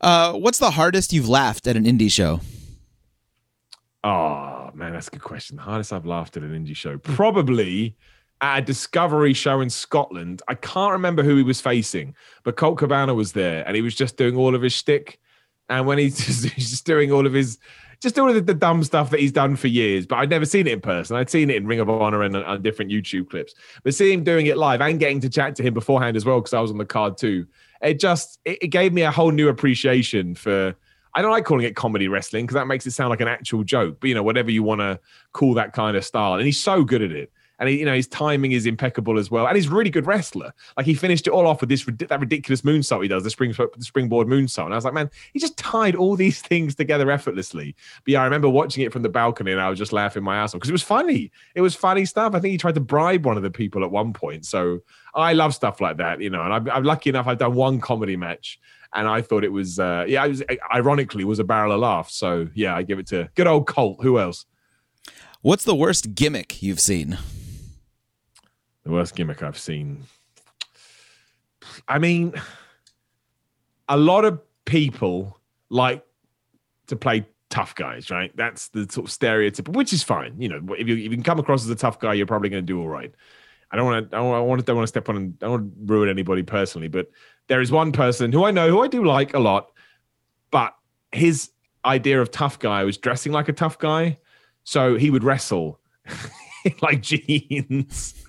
Uh, 0.00 0.32
what's 0.32 0.58
the 0.58 0.72
hardest 0.72 1.12
you've 1.12 1.28
laughed 1.28 1.66
at 1.66 1.76
an 1.76 1.84
indie 1.84 2.10
show? 2.10 2.40
Oh 4.04 4.70
man, 4.74 4.92
that's 4.92 5.08
a 5.08 5.12
good 5.12 5.22
question. 5.22 5.56
The 5.56 5.62
hardest 5.62 5.92
I've 5.92 6.06
laughed 6.06 6.36
at 6.36 6.42
an 6.42 6.50
indie 6.50 6.76
show, 6.76 6.98
probably 6.98 7.96
at 8.40 8.58
a 8.58 8.62
Discovery 8.62 9.32
show 9.32 9.60
in 9.60 9.70
Scotland. 9.70 10.42
I 10.48 10.54
can't 10.54 10.92
remember 10.92 11.22
who 11.22 11.36
he 11.36 11.42
was 11.42 11.60
facing, 11.60 12.14
but 12.42 12.56
Colt 12.56 12.78
Cabana 12.78 13.14
was 13.14 13.32
there, 13.32 13.66
and 13.66 13.76
he 13.76 13.82
was 13.82 13.94
just 13.94 14.16
doing 14.16 14.36
all 14.36 14.54
of 14.54 14.62
his 14.62 14.72
shtick. 14.72 15.20
And 15.68 15.86
when 15.86 15.98
he's 15.98 16.16
just, 16.26 16.44
he's 16.46 16.70
just 16.70 16.84
doing 16.84 17.12
all 17.12 17.26
of 17.26 17.32
his, 17.32 17.58
just 18.00 18.16
doing 18.16 18.34
the, 18.34 18.40
the, 18.40 18.54
dumb 18.54 18.82
stuff 18.82 19.10
that 19.10 19.20
he's 19.20 19.30
done 19.30 19.54
for 19.54 19.68
years, 19.68 20.06
but 20.06 20.16
I'd 20.16 20.30
never 20.30 20.44
seen 20.44 20.66
it 20.66 20.72
in 20.72 20.80
person. 20.80 21.16
I'd 21.16 21.30
seen 21.30 21.48
it 21.50 21.56
in 21.56 21.66
Ring 21.68 21.78
of 21.78 21.88
Honor 21.88 22.22
and 22.22 22.36
on 22.36 22.60
different 22.62 22.90
YouTube 22.90 23.30
clips, 23.30 23.54
but 23.84 23.94
seeing 23.94 24.18
him 24.18 24.24
doing 24.24 24.46
it 24.46 24.56
live 24.56 24.80
and 24.80 24.98
getting 24.98 25.20
to 25.20 25.30
chat 25.30 25.54
to 25.56 25.62
him 25.62 25.72
beforehand 25.72 26.16
as 26.16 26.24
well, 26.24 26.40
because 26.40 26.52
I 26.52 26.60
was 26.60 26.72
on 26.72 26.78
the 26.78 26.84
card 26.84 27.16
too, 27.16 27.46
it 27.82 28.00
just 28.00 28.38
it, 28.44 28.58
it 28.62 28.68
gave 28.68 28.92
me 28.92 29.02
a 29.02 29.10
whole 29.10 29.30
new 29.30 29.48
appreciation 29.48 30.34
for 30.34 30.74
I 31.14 31.20
don't 31.20 31.30
like 31.30 31.44
calling 31.44 31.66
it 31.66 31.76
comedy 31.76 32.08
wrestling 32.08 32.46
because 32.46 32.54
that 32.54 32.66
makes 32.66 32.86
it 32.86 32.92
sound 32.92 33.10
like 33.10 33.20
an 33.20 33.28
actual 33.28 33.64
joke. 33.64 33.98
But 34.00 34.08
you 34.08 34.14
know, 34.14 34.22
whatever 34.22 34.50
you 34.50 34.62
want 34.62 34.80
to 34.80 34.98
call 35.32 35.54
that 35.54 35.72
kind 35.72 35.96
of 35.96 36.04
style, 36.04 36.34
and 36.34 36.46
he's 36.46 36.60
so 36.60 36.84
good 36.84 37.02
at 37.02 37.12
it. 37.12 37.30
And 37.58 37.68
he, 37.68 37.80
you 37.80 37.84
know 37.84 37.94
his 37.94 38.06
timing 38.06 38.52
is 38.52 38.66
impeccable 38.66 39.18
as 39.18 39.30
well, 39.30 39.46
and 39.46 39.56
he's 39.56 39.66
a 39.66 39.70
really 39.70 39.90
good 39.90 40.06
wrestler. 40.06 40.52
Like 40.76 40.86
he 40.86 40.94
finished 40.94 41.26
it 41.26 41.30
all 41.30 41.46
off 41.46 41.60
with 41.60 41.68
this 41.68 41.84
that 41.84 42.20
ridiculous 42.20 42.62
moonsault 42.62 43.02
he 43.02 43.08
does, 43.08 43.24
the 43.24 43.30
spring 43.30 43.52
the 43.52 43.84
springboard 43.84 44.26
moonsault, 44.26 44.66
and 44.66 44.74
I 44.74 44.76
was 44.76 44.84
like, 44.84 44.94
man, 44.94 45.10
he 45.32 45.38
just 45.38 45.56
tied 45.56 45.94
all 45.94 46.16
these 46.16 46.40
things 46.42 46.74
together 46.74 47.10
effortlessly. 47.10 47.74
But 48.04 48.12
yeah, 48.12 48.20
I 48.22 48.24
remember 48.24 48.48
watching 48.48 48.84
it 48.84 48.92
from 48.92 49.02
the 49.02 49.08
balcony, 49.08 49.52
and 49.52 49.60
I 49.60 49.68
was 49.68 49.78
just 49.78 49.92
laughing 49.92 50.22
my 50.22 50.36
ass 50.36 50.54
off 50.54 50.60
because 50.60 50.70
it 50.70 50.72
was 50.72 50.82
funny. 50.82 51.30
It 51.54 51.60
was 51.60 51.74
funny 51.74 52.04
stuff. 52.04 52.34
I 52.34 52.40
think 52.40 52.52
he 52.52 52.58
tried 52.58 52.74
to 52.74 52.80
bribe 52.80 53.24
one 53.24 53.36
of 53.36 53.42
the 53.42 53.50
people 53.50 53.84
at 53.84 53.90
one 53.90 54.12
point, 54.12 54.46
so 54.46 54.80
I 55.14 55.32
love 55.32 55.54
stuff 55.54 55.80
like 55.80 55.98
that, 55.98 56.20
you 56.20 56.30
know. 56.30 56.42
And 56.42 56.52
I'm, 56.52 56.70
I'm 56.70 56.84
lucky 56.84 57.10
enough; 57.10 57.26
I've 57.26 57.38
done 57.38 57.54
one 57.54 57.80
comedy 57.80 58.16
match 58.16 58.58
and 58.94 59.08
I 59.08 59.22
thought 59.22 59.44
it 59.44 59.52
was 59.52 59.78
uh, 59.78 60.04
yeah, 60.06 60.24
it 60.24 60.28
was 60.28 60.42
ironically 60.74 61.24
was 61.24 61.38
a 61.38 61.44
barrel 61.44 61.72
of 61.72 61.80
laughs. 61.80 62.14
So 62.14 62.48
yeah, 62.54 62.74
I 62.74 62.82
give 62.82 62.98
it 62.98 63.06
to 63.08 63.30
good 63.34 63.46
old 63.46 63.66
Colt. 63.66 63.98
Who 64.02 64.18
else? 64.18 64.46
What's 65.40 65.64
the 65.64 65.74
worst 65.74 66.14
gimmick 66.14 66.62
you've 66.62 66.78
seen? 66.78 67.18
The 68.84 68.90
worst 68.90 69.14
gimmick 69.14 69.42
I've 69.42 69.58
seen. 69.58 70.04
I 71.86 71.98
mean, 71.98 72.34
a 73.88 73.96
lot 73.96 74.24
of 74.24 74.40
people 74.64 75.38
like 75.68 76.04
to 76.88 76.96
play 76.96 77.26
tough 77.48 77.74
guys, 77.74 78.10
right? 78.10 78.34
That's 78.36 78.68
the 78.68 78.88
sort 78.90 79.06
of 79.06 79.12
stereotype, 79.12 79.68
which 79.68 79.92
is 79.92 80.02
fine. 80.02 80.34
You 80.40 80.48
know, 80.48 80.74
if 80.74 80.88
you, 80.88 80.96
if 80.96 81.02
you 81.04 81.10
can 81.10 81.22
come 81.22 81.38
across 81.38 81.62
as 81.62 81.70
a 81.70 81.76
tough 81.76 82.00
guy, 82.00 82.14
you're 82.14 82.26
probably 82.26 82.48
going 82.48 82.62
to 82.62 82.66
do 82.66 82.80
all 82.80 82.88
right. 82.88 83.14
I 83.70 83.76
don't 83.76 83.86
want 83.86 84.10
to. 84.10 84.16
I 84.16 84.20
don't 84.20 84.48
want 84.48 84.60
to. 84.60 84.64
Don't 84.64 84.76
want 84.76 84.84
to 84.84 84.88
step 84.88 85.08
on. 85.08 85.16
And, 85.16 85.34
I 85.40 85.46
don't 85.46 85.50
want 85.50 85.74
to 85.74 85.92
ruin 85.94 86.08
anybody 86.08 86.42
personally, 86.42 86.88
but 86.88 87.10
there 87.48 87.60
is 87.60 87.70
one 87.70 87.92
person 87.92 88.32
who 88.32 88.44
I 88.44 88.50
know 88.50 88.68
who 88.68 88.82
I 88.82 88.88
do 88.88 89.04
like 89.04 89.34
a 89.34 89.38
lot, 89.38 89.70
but 90.50 90.74
his 91.12 91.50
idea 91.84 92.20
of 92.20 92.30
tough 92.30 92.58
guy 92.58 92.84
was 92.84 92.98
dressing 92.98 93.32
like 93.32 93.48
a 93.48 93.52
tough 93.52 93.78
guy, 93.78 94.18
so 94.64 94.96
he 94.96 95.10
would 95.10 95.24
wrestle 95.24 95.80
like 96.82 97.00
jeans 97.00 98.22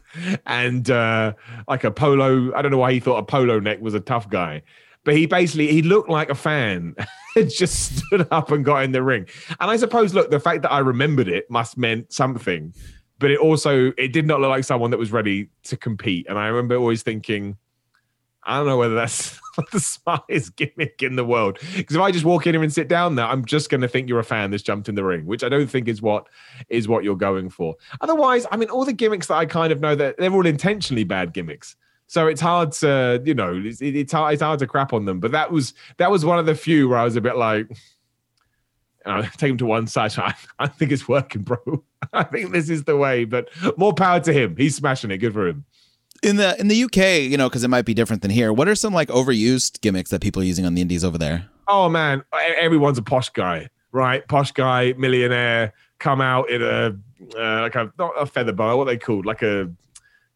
and 0.45 0.89
uh, 0.89 1.33
like 1.67 1.83
a 1.83 1.91
polo. 1.91 2.53
I 2.53 2.61
don't 2.61 2.71
know 2.71 2.77
why 2.77 2.93
he 2.93 2.99
thought 2.99 3.17
a 3.17 3.23
polo 3.23 3.59
neck 3.59 3.81
was 3.81 3.93
a 3.93 3.99
tough 3.99 4.29
guy, 4.29 4.61
but 5.03 5.15
he 5.15 5.25
basically 5.25 5.67
he 5.67 5.81
looked 5.81 6.09
like 6.09 6.29
a 6.29 6.35
fan. 6.35 6.95
just 7.47 7.97
stood 7.97 8.27
up 8.29 8.51
and 8.51 8.63
got 8.63 8.83
in 8.83 8.91
the 8.91 9.01
ring. 9.01 9.27
And 9.59 9.71
I 9.71 9.77
suppose, 9.77 10.13
look, 10.13 10.29
the 10.29 10.39
fact 10.39 10.61
that 10.61 10.71
I 10.71 10.79
remembered 10.79 11.27
it 11.27 11.49
must 11.49 11.77
meant 11.77 12.13
something 12.13 12.73
but 13.23 13.31
it 13.31 13.39
also 13.39 13.93
it 13.97 14.11
did 14.11 14.27
not 14.27 14.41
look 14.41 14.49
like 14.49 14.65
someone 14.65 14.91
that 14.91 14.97
was 14.97 15.13
ready 15.13 15.47
to 15.63 15.77
compete. 15.77 16.25
And 16.27 16.37
I 16.37 16.47
remember 16.47 16.75
always 16.75 17.03
thinking, 17.03 17.55
I 18.45 18.57
don't 18.57 18.67
know 18.67 18.77
whether 18.77 18.95
that's 18.95 19.39
the 19.71 19.79
smartest 19.79 20.55
gimmick 20.55 21.01
in 21.01 21.15
the 21.15 21.25
world. 21.25 21.59
Because 21.75 21.95
if 21.95 22.01
I 22.01 22.11
just 22.11 22.25
walk 22.25 22.47
in 22.47 22.53
here 22.53 22.63
and 22.63 22.73
sit 22.73 22.87
down 22.87 23.15
there, 23.15 23.25
I'm 23.25 23.45
just 23.45 23.69
going 23.69 23.81
to 23.81 23.87
think 23.87 24.09
you're 24.09 24.19
a 24.19 24.23
fan 24.23 24.51
that's 24.51 24.63
jumped 24.63 24.89
in 24.89 24.95
the 24.95 25.03
ring, 25.03 25.25
which 25.25 25.43
I 25.43 25.49
don't 25.49 25.67
think 25.67 25.87
is 25.87 26.01
what 26.01 26.27
is 26.69 26.87
what 26.87 27.03
you're 27.03 27.15
going 27.15 27.49
for. 27.49 27.75
Otherwise, 28.01 28.45
I 28.51 28.57
mean, 28.57 28.69
all 28.69 28.85
the 28.85 28.93
gimmicks 28.93 29.27
that 29.27 29.35
I 29.35 29.45
kind 29.45 29.71
of 29.71 29.79
know 29.79 29.95
that 29.95 30.17
they're 30.17 30.33
all 30.33 30.45
intentionally 30.45 31.03
bad 31.03 31.33
gimmicks. 31.33 31.75
So 32.07 32.27
it's 32.27 32.41
hard 32.41 32.73
to, 32.73 33.21
you 33.25 33.33
know, 33.33 33.59
it's, 33.63 33.81
it's 33.81 34.11
hard, 34.11 34.33
it's 34.33 34.43
hard 34.43 34.59
to 34.59 34.67
crap 34.67 34.93
on 34.93 35.05
them. 35.05 35.19
But 35.19 35.31
that 35.31 35.51
was 35.51 35.73
that 35.97 36.11
was 36.11 36.25
one 36.25 36.39
of 36.39 36.45
the 36.45 36.55
few 36.55 36.89
where 36.89 36.97
I 36.97 37.03
was 37.03 37.15
a 37.15 37.21
bit 37.21 37.37
like, 37.37 37.67
uh, 39.05 39.23
take 39.37 39.51
him 39.51 39.57
to 39.57 39.65
one 39.65 39.87
side. 39.87 40.13
I, 40.17 40.33
I 40.59 40.67
think 40.67 40.91
it's 40.91 41.07
working, 41.07 41.43
bro. 41.43 41.83
I 42.11 42.23
think 42.23 42.51
this 42.51 42.69
is 42.69 42.83
the 42.83 42.97
way. 42.97 43.25
But 43.25 43.49
more 43.77 43.93
power 43.93 44.19
to 44.21 44.33
him. 44.33 44.55
He's 44.57 44.75
smashing 44.75 45.11
it. 45.11 45.19
Good 45.19 45.33
for 45.33 45.47
him. 45.47 45.65
In 46.23 46.37
the 46.37 46.59
in 46.59 46.69
the 46.69 46.83
UK, 46.85 47.29
you 47.29 47.37
know, 47.37 47.49
because 47.49 47.63
it 47.63 47.67
might 47.67 47.85
be 47.85 47.93
different 47.93 48.21
than 48.21 48.31
here. 48.31 48.53
What 48.53 48.67
are 48.67 48.75
some 48.75 48.93
like 48.93 49.09
overused 49.09 49.81
gimmicks 49.81 50.09
that 50.11 50.21
people 50.21 50.41
are 50.41 50.45
using 50.45 50.65
on 50.65 50.73
the 50.73 50.81
indies 50.81 51.03
over 51.03 51.17
there? 51.17 51.49
Oh 51.67 51.89
man, 51.89 52.23
everyone's 52.33 52.97
a 52.97 53.01
posh 53.01 53.29
guy, 53.29 53.69
right? 53.91 54.25
Posh 54.27 54.51
guy, 54.51 54.93
millionaire, 54.97 55.73
come 55.99 56.21
out 56.21 56.49
in 56.49 56.61
a 56.61 56.97
uh, 57.37 57.61
like 57.61 57.75
a 57.75 57.91
not 57.97 58.11
a 58.17 58.25
feather 58.25 58.53
boa, 58.53 58.75
what 58.77 58.85
they 58.85 58.97
called, 58.97 59.25
like 59.25 59.41
a 59.41 59.69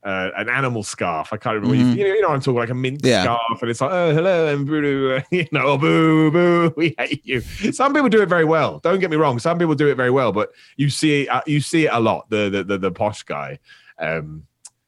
uh, 0.03 0.31
an 0.37 0.49
animal 0.49 0.83
scarf. 0.83 1.33
I 1.33 1.37
can't 1.37 1.55
remember. 1.55 1.75
Mm-hmm. 1.75 1.99
You, 1.99 2.05
you, 2.07 2.21
know, 2.21 2.29
I'm 2.29 2.39
talking 2.39 2.55
like 2.55 2.69
a 2.69 2.75
mint 2.75 3.01
yeah. 3.03 3.23
scarf, 3.23 3.61
and 3.61 3.69
it's 3.69 3.81
like, 3.81 3.91
oh, 3.91 4.13
hello, 4.13 4.47
and 4.47 4.65
boo, 4.65 5.21
you 5.31 5.47
know, 5.51 5.63
oh, 5.65 5.77
boo, 5.77 6.31
boo, 6.31 6.73
we 6.77 6.95
hate 6.97 7.25
you. 7.25 7.41
Some 7.41 7.93
people 7.93 8.09
do 8.09 8.21
it 8.21 8.29
very 8.29 8.45
well. 8.45 8.79
Don't 8.79 8.99
get 8.99 9.11
me 9.11 9.17
wrong. 9.17 9.37
Some 9.39 9.57
people 9.57 9.75
do 9.75 9.89
it 9.89 9.95
very 9.95 10.11
well, 10.11 10.31
but 10.31 10.51
you 10.77 10.89
see 10.89 11.23
it, 11.23 11.29
uh, 11.29 11.41
you 11.45 11.59
see 11.59 11.85
it 11.85 11.91
a 11.91 11.99
lot. 11.99 12.29
The 12.29 12.49
the 12.49 12.63
the, 12.63 12.77
the 12.77 12.91
posh 12.91 13.23
guy. 13.23 13.59
Um, 13.99 14.43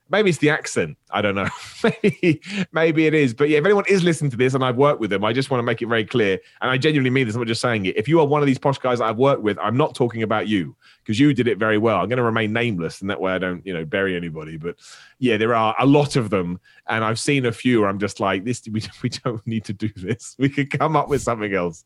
maybe 0.09 0.29
it's 0.29 0.39
the 0.39 0.49
accent. 0.49 0.97
I 1.11 1.21
don't 1.21 1.35
know. 1.35 1.47
maybe, 1.83 2.41
maybe 2.71 3.07
it 3.07 3.13
is. 3.13 3.33
But 3.33 3.49
yeah, 3.49 3.59
if 3.59 3.65
anyone 3.65 3.85
is 3.87 4.03
listening 4.03 4.31
to 4.31 4.37
this 4.37 4.53
and 4.53 4.63
I've 4.63 4.75
worked 4.75 4.99
with 4.99 5.09
them, 5.09 5.23
I 5.23 5.33
just 5.33 5.49
want 5.49 5.59
to 5.59 5.63
make 5.63 5.81
it 5.81 5.87
very 5.87 6.05
clear. 6.05 6.39
And 6.61 6.71
I 6.71 6.77
genuinely 6.77 7.09
mean 7.09 7.27
this. 7.27 7.35
I'm 7.35 7.41
not 7.41 7.47
just 7.47 7.61
saying 7.61 7.85
it. 7.85 7.97
If 7.97 8.07
you 8.07 8.19
are 8.19 8.25
one 8.25 8.41
of 8.41 8.47
these 8.47 8.59
posh 8.59 8.77
guys 8.77 9.01
I've 9.01 9.17
worked 9.17 9.41
with, 9.41 9.57
I'm 9.59 9.77
not 9.77 9.95
talking 9.95 10.23
about 10.23 10.47
you 10.47 10.75
because 11.03 11.19
you 11.19 11.33
did 11.33 11.47
it 11.47 11.57
very 11.57 11.77
well. 11.77 11.97
I'm 11.97 12.09
going 12.09 12.17
to 12.17 12.23
remain 12.23 12.53
nameless, 12.53 13.01
and 13.01 13.09
that 13.09 13.19
way 13.19 13.31
I 13.33 13.37
don't, 13.37 13.65
you 13.65 13.73
know, 13.73 13.85
bury 13.85 14.15
anybody. 14.15 14.57
But 14.57 14.75
yeah, 15.19 15.37
there 15.37 15.55
are 15.55 15.75
a 15.79 15.85
lot 15.85 16.15
of 16.15 16.29
them, 16.29 16.59
and 16.87 17.03
I've 17.03 17.19
seen 17.19 17.45
a 17.45 17.51
few 17.51 17.81
where 17.81 17.89
I'm 17.89 17.99
just 17.99 18.19
like, 18.19 18.45
this. 18.45 18.63
We, 18.69 18.83
we 19.03 19.09
don't 19.09 19.45
need 19.45 19.65
to 19.65 19.73
do 19.73 19.89
this. 19.95 20.35
We 20.37 20.49
could 20.49 20.71
come 20.71 20.95
up 20.95 21.09
with 21.09 21.21
something 21.21 21.53
else. 21.53 21.85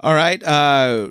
All 0.00 0.14
right. 0.14 0.42
Uh 0.42 1.08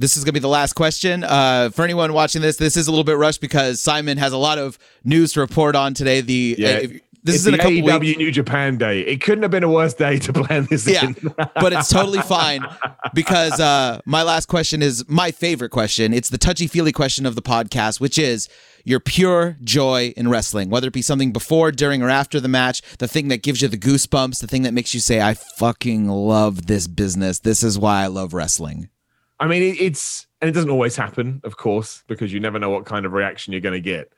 this 0.00 0.16
is 0.16 0.24
going 0.24 0.30
to 0.30 0.40
be 0.40 0.40
the 0.40 0.48
last 0.48 0.72
question. 0.72 1.22
Uh, 1.24 1.68
for 1.68 1.84
anyone 1.84 2.14
watching 2.14 2.40
this, 2.40 2.56
this 2.56 2.76
is 2.76 2.88
a 2.88 2.90
little 2.90 3.04
bit 3.04 3.18
rushed 3.18 3.42
because 3.42 3.82
Simon 3.82 4.16
has 4.16 4.32
a 4.32 4.38
lot 4.38 4.56
of 4.56 4.78
news 5.04 5.34
to 5.34 5.40
report 5.40 5.76
on 5.76 5.92
today. 5.92 6.22
The 6.22 6.56
yeah. 6.58 6.68
Uh, 6.68 6.88
this 7.22 7.34
it's 7.34 7.42
is 7.42 7.46
in 7.48 7.54
a 7.54 7.58
couple 7.58 7.72
AEW 7.72 8.00
weeks. 8.00 8.18
New 8.18 8.30
Japan 8.30 8.78
Day. 8.78 9.00
It 9.00 9.20
couldn't 9.20 9.42
have 9.42 9.50
been 9.50 9.62
a 9.62 9.68
worse 9.68 9.92
day 9.92 10.18
to 10.20 10.32
plan 10.32 10.66
this. 10.70 10.88
Yeah, 10.88 11.04
in. 11.04 11.14
but 11.36 11.74
it's 11.74 11.90
totally 11.90 12.22
fine 12.22 12.64
because 13.12 13.60
uh, 13.60 14.00
my 14.06 14.22
last 14.22 14.46
question 14.46 14.80
is 14.80 15.06
my 15.06 15.30
favorite 15.30 15.68
question. 15.68 16.14
It's 16.14 16.30
the 16.30 16.38
touchy 16.38 16.66
feely 16.66 16.92
question 16.92 17.26
of 17.26 17.34
the 17.34 17.42
podcast, 17.42 18.00
which 18.00 18.18
is 18.18 18.48
your 18.84 19.00
pure 19.00 19.58
joy 19.62 20.14
in 20.16 20.28
wrestling, 20.30 20.70
whether 20.70 20.86
it 20.86 20.94
be 20.94 21.02
something 21.02 21.30
before, 21.30 21.72
during, 21.72 22.00
or 22.00 22.08
after 22.08 22.40
the 22.40 22.48
match, 22.48 22.80
the 22.96 23.06
thing 23.06 23.28
that 23.28 23.42
gives 23.42 23.60
you 23.60 23.68
the 23.68 23.76
goosebumps, 23.76 24.40
the 24.40 24.46
thing 24.46 24.62
that 24.62 24.72
makes 24.72 24.94
you 24.94 25.00
say, 25.00 25.20
"I 25.20 25.34
fucking 25.34 26.08
love 26.08 26.68
this 26.68 26.86
business. 26.86 27.40
This 27.40 27.62
is 27.62 27.78
why 27.78 28.02
I 28.02 28.06
love 28.06 28.32
wrestling." 28.32 28.88
I 29.40 29.46
mean, 29.46 29.74
it's 29.80 30.26
and 30.42 30.48
it 30.48 30.52
doesn't 30.52 30.70
always 30.70 30.96
happen, 30.96 31.40
of 31.44 31.56
course, 31.56 32.04
because 32.06 32.32
you 32.32 32.40
never 32.40 32.58
know 32.58 32.68
what 32.68 32.84
kind 32.84 33.06
of 33.06 33.12
reaction 33.12 33.52
you're 33.52 33.62
going 33.62 33.72
to 33.72 33.80
get. 33.80 34.12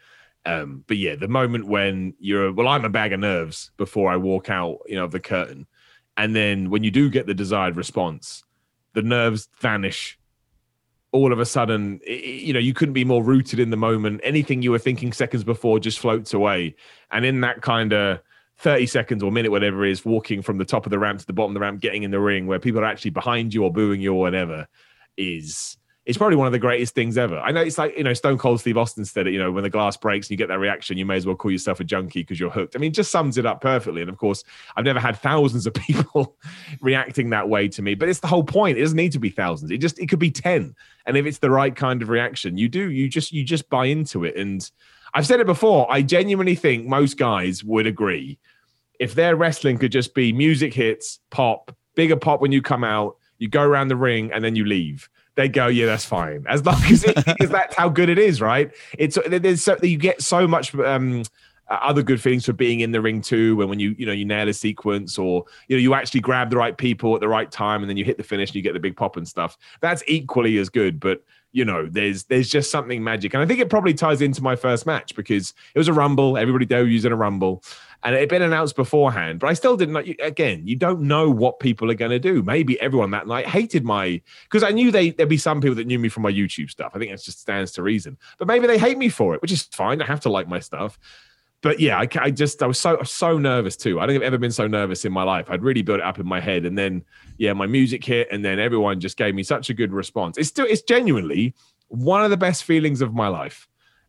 Um, 0.45 0.83
but 0.89 0.97
yeah, 0.97 1.15
the 1.15 1.29
moment 1.29 1.69
when 1.69 2.15
you're 2.19 2.53
well, 2.53 2.67
I'm 2.67 2.85
a 2.85 2.91
bag 2.91 3.13
of 3.13 3.21
nerves 3.21 3.71
before 3.77 4.11
I 4.11 4.17
walk 4.17 4.51
out, 4.51 4.79
you 4.87 4.97
know, 4.97 5.05
of 5.05 5.13
the 5.13 5.21
curtain, 5.21 5.69
and 6.17 6.35
then 6.35 6.71
when 6.71 6.83
you 6.83 6.91
do 6.91 7.09
get 7.09 7.27
the 7.27 7.35
desired 7.35 7.77
response, 7.77 8.43
the 8.95 9.03
nerves 9.03 9.49
vanish. 9.61 10.19
All 11.13 11.31
of 11.31 11.39
a 11.39 11.45
sudden, 11.45 12.01
you 12.07 12.55
know, 12.55 12.59
you 12.59 12.73
couldn't 12.73 12.95
be 12.95 13.05
more 13.05 13.23
rooted 13.23 13.61
in 13.61 13.69
the 13.69 13.77
moment. 13.77 14.23
Anything 14.25 14.63
you 14.63 14.71
were 14.71 14.79
thinking 14.79 15.13
seconds 15.13 15.45
before 15.45 15.79
just 15.79 15.99
floats 15.99 16.35
away, 16.35 16.75
and 17.13 17.25
in 17.25 17.43
that 17.43 17.61
kind 17.61 17.93
of 17.93 18.21
30 18.57 18.87
seconds 18.87 19.23
or 19.23 19.31
minute, 19.31 19.51
whatever 19.51 19.85
it 19.85 19.93
is, 19.93 20.05
walking 20.05 20.43
from 20.43 20.59
the 20.59 20.65
top 20.65 20.87
of 20.87 20.91
the 20.91 20.99
ramp 20.99 21.21
to 21.21 21.27
the 21.27 21.33
bottom 21.33 21.51
of 21.51 21.55
the 21.55 21.61
ramp, 21.61 21.81
getting 21.81 22.03
in 22.03 22.11
the 22.11 22.19
ring 22.19 22.47
where 22.47 22.59
people 22.59 22.81
are 22.81 22.87
actually 22.87 23.11
behind 23.11 23.53
you 23.53 23.63
or 23.63 23.71
booing 23.71 24.01
you 24.01 24.15
or 24.15 24.21
whatever 24.21 24.67
is 25.17 25.77
it's 26.05 26.19
probably 26.19 26.37
one 26.37 26.49
of 26.49 26.53
the 26.53 26.59
greatest 26.59 26.97
things 26.97 27.17
ever. 27.17 27.39
I 27.39 27.53
know 27.53 27.61
it's 27.61 27.79
like, 27.79 27.97
you 27.97 28.03
know, 28.03 28.13
Stone 28.13 28.39
Cold 28.39 28.59
Steve 28.59 28.77
Austin 28.77 29.05
said 29.05 29.29
it, 29.29 29.33
you 29.33 29.39
know, 29.39 29.53
when 29.53 29.63
the 29.63 29.71
glass 29.71 29.97
breaks 29.97 30.27
and 30.27 30.33
you 30.33 30.37
get 30.37 30.49
that 30.49 30.59
reaction, 30.59 30.99
you 30.99 31.07
may 31.07 31.15
as 31.15 31.27
well 31.27 31.37
call 31.37 31.53
yourself 31.53 31.79
a 31.79 31.85
junkie 31.85 32.23
because 32.23 32.41
you're 32.41 32.51
hooked. 32.51 32.75
I 32.75 32.81
mean, 32.81 32.93
just 32.93 33.13
sums 33.13 33.39
it 33.39 33.47
up 33.47 33.61
perfectly. 33.61 34.01
And 34.01 34.11
of 34.11 34.19
course, 34.19 34.43
I've 34.75 34.85
never 34.85 34.99
had 34.99 35.17
thousands 35.17 35.65
of 35.65 35.75
people 35.75 36.37
reacting 36.81 37.31
that 37.31 37.49
way 37.49 37.69
to 37.69 37.83
me, 37.83 37.95
but 37.95 38.09
it's 38.09 38.19
the 38.19 38.27
whole 38.27 38.43
point. 38.43 38.79
It 38.79 38.81
doesn't 38.81 38.97
need 38.97 39.13
to 39.13 39.21
be 39.21 39.31
thousands. 39.31 39.71
It 39.71 39.79
just, 39.79 40.01
it 40.01 40.09
could 40.09 40.19
be 40.19 40.33
10. 40.33 40.75
And 41.07 41.17
if 41.17 41.25
it's 41.25 41.39
the 41.39 41.51
right 41.51 41.75
kind 41.75 42.03
of 42.03 42.09
reaction, 42.09 42.57
you 42.57 42.69
do, 42.69 42.91
you 42.91 43.09
just, 43.09 43.31
you 43.31 43.45
just 43.45 43.71
buy 43.71 43.87
into 43.87 44.25
it. 44.25 44.37
And 44.37 44.69
I've 45.15 45.27
said 45.27 45.39
it 45.39 45.47
before, 45.47 45.91
I 45.91 46.03
genuinely 46.03 46.57
think 46.57 46.85
most 46.85 47.17
guys 47.17 47.63
would 47.63 47.87
agree 47.87 48.41
if 48.99 49.15
their 49.15 49.37
wrestling 49.37 49.79
could 49.79 49.93
just 49.93 50.15
be 50.15 50.33
music 50.33 50.75
hits, 50.75 51.21
pop, 51.31 51.77
bigger 51.95 52.17
pop 52.17 52.41
when 52.41 52.51
you 52.51 52.61
come 52.61 52.83
out, 52.83 53.17
you 53.43 53.49
go 53.49 53.63
around 53.63 53.89
the 53.89 53.97
ring 53.97 54.31
and 54.33 54.45
then 54.45 54.55
you 54.55 54.65
leave. 54.65 55.11
They 55.35 55.49
go, 55.49 55.67
yeah, 55.67 55.87
that's 55.87 56.05
fine. 56.05 56.45
As 56.49 56.65
long 56.65 56.81
as 56.85 57.03
it, 57.03 57.17
because 57.17 57.51
that's 57.59 57.75
how 57.75 57.89
good 57.89 58.09
it 58.09 58.19
is, 58.19 58.41
right? 58.41 58.71
It's 58.97 59.19
there's 59.27 59.65
so 59.65 59.77
you 59.83 59.99
get 59.99 60.23
so 60.23 60.47
much 60.47 60.73
um, 60.77 61.25
other 61.69 62.05
good 62.05 62.21
feelings 62.21 62.47
for 62.47 62.53
being 62.53 62.81
in 62.81 62.93
the 62.93 63.01
ring 63.01 63.21
too. 63.21 63.57
When 63.57 63.69
when 63.69 63.81
you 63.81 63.97
you 63.99 64.07
know 64.07 64.13
you 64.13 64.25
nail 64.25 64.49
a 64.49 64.53
sequence 64.53 65.19
or 65.19 65.45
you 65.67 65.77
know 65.77 65.81
you 65.81 65.93
actually 65.95 66.21
grab 66.21 66.51
the 66.51 66.57
right 66.57 66.79
people 66.79 67.17
at 67.17 67.21
the 67.21 67.29
right 67.29 67.51
time 67.51 67.83
and 67.83 67.91
then 67.91 67.97
you 67.97 68.05
hit 68.05 68.17
the 68.17 68.23
finish 68.23 68.51
and 68.51 68.55
you 68.57 68.63
get 68.63 68.75
the 68.75 68.81
big 68.81 68.97
pop 68.97 69.17
and 69.17 69.27
stuff. 69.27 69.59
That's 69.81 70.05
equally 70.07 70.59
as 70.59 70.69
good, 70.69 71.01
but 71.01 71.25
you 71.53 71.65
know, 71.65 71.87
there's 71.87 72.25
there's 72.25 72.49
just 72.49 72.71
something 72.71 73.05
magic, 73.05 73.35
and 73.35 73.43
I 73.43 73.47
think 73.47 73.61
it 73.61 73.69
probably 73.69 73.95
ties 73.95 74.23
into 74.23 74.43
my 74.43 74.57
first 74.57 74.87
match 74.87 75.15
because 75.15 75.53
it 75.75 75.79
was 75.79 75.89
a 75.89 75.93
rumble. 75.93 76.39
Everybody 76.39 76.65
there 76.65 76.87
using 76.87 77.13
a 77.13 77.17
rumble, 77.17 77.63
and 78.03 78.15
it 78.15 78.21
had 78.21 78.29
been 78.31 78.43
announced 78.43 78.75
beforehand. 78.75 79.39
But 79.39 79.49
I 79.49 79.53
still 79.53 79.77
didn't. 79.77 79.95
Like, 79.95 80.19
again, 80.23 80.67
you 80.67 80.77
don't 80.77 81.03
know 81.03 81.31
what 81.31 81.61
people 81.61 81.91
are 81.91 81.95
going 81.95 82.11
to 82.11 82.19
do. 82.19 82.43
Maybe 82.43 82.81
everyone 82.81 83.11
that 83.11 83.27
night 83.27 83.47
hated 83.47 83.85
my 83.85 84.21
because 84.45 84.63
I 84.63 84.71
knew 84.71 84.91
they 84.91 85.11
there'd 85.11 85.29
be 85.29 85.37
some 85.37 85.61
people 85.61 85.77
that 85.77 85.87
knew 85.87 85.99
me 85.99 86.09
from 86.09 86.23
my 86.23 86.33
YouTube 86.33 86.71
stuff. 86.71 86.93
I 86.95 86.99
think 86.99 87.11
that 87.11 87.23
just 87.23 87.41
stands 87.41 87.73
to 87.73 87.83
reason. 87.83 88.17
But 88.39 88.49
maybe 88.49 88.67
they 88.67 88.79
hate 88.79 88.97
me 88.97 89.11
for 89.11 89.35
it, 89.35 89.43
which 89.43 89.53
is 89.53 89.63
fine. 89.65 90.01
I 90.01 90.07
have 90.07 90.21
to 90.21 90.31
like 90.31 90.49
my 90.49 90.61
stuff 90.61 90.99
but 91.63 91.79
yeah, 91.79 91.99
I, 91.99 92.09
I, 92.21 92.31
just 92.31 92.63
I 92.63 92.67
was 92.67 92.79
so 92.79 93.01
so 93.05 93.39
nervous 93.39 93.77
too. 93.77 94.01
I 94.01 94.07
don't 94.07 94.15
think 94.15 94.23
I've 94.23 94.27
ever 94.27 94.39
been 94.39 94.53
so 94.53 94.67
nervous 94.67 95.05
in 95.05 95.13
my 95.13 95.23
life. 95.23 95.49
I'd 95.49 95.63
really 95.63 95.83
built 95.83 96.01
it 96.01 96.05
up 96.05 96.19
in 96.19 96.27
my 96.27 96.41
head, 96.41 96.67
and 96.67 96.77
then 96.77 97.05
yeah, 97.39 97.53
my 97.53 97.67
music 97.67 98.05
hit, 98.05 98.29
and 98.31 98.45
then 98.45 98.59
everyone 98.59 99.01
just 99.01 99.17
gave 99.17 99.35
me 99.35 99.43
such 99.45 99.71
a 99.71 99.75
good 99.75 99.93
response. 99.93 100.37
It's 100.37 100.49
still 100.49 100.67
it's 100.67 100.83
genuinely 100.83 101.55
one 101.89 102.25
of 102.25 102.31
the 102.31 102.37
best 102.37 102.65
feelings 102.65 103.01
of 103.01 103.15
my 103.15 103.29
life, 103.29 103.69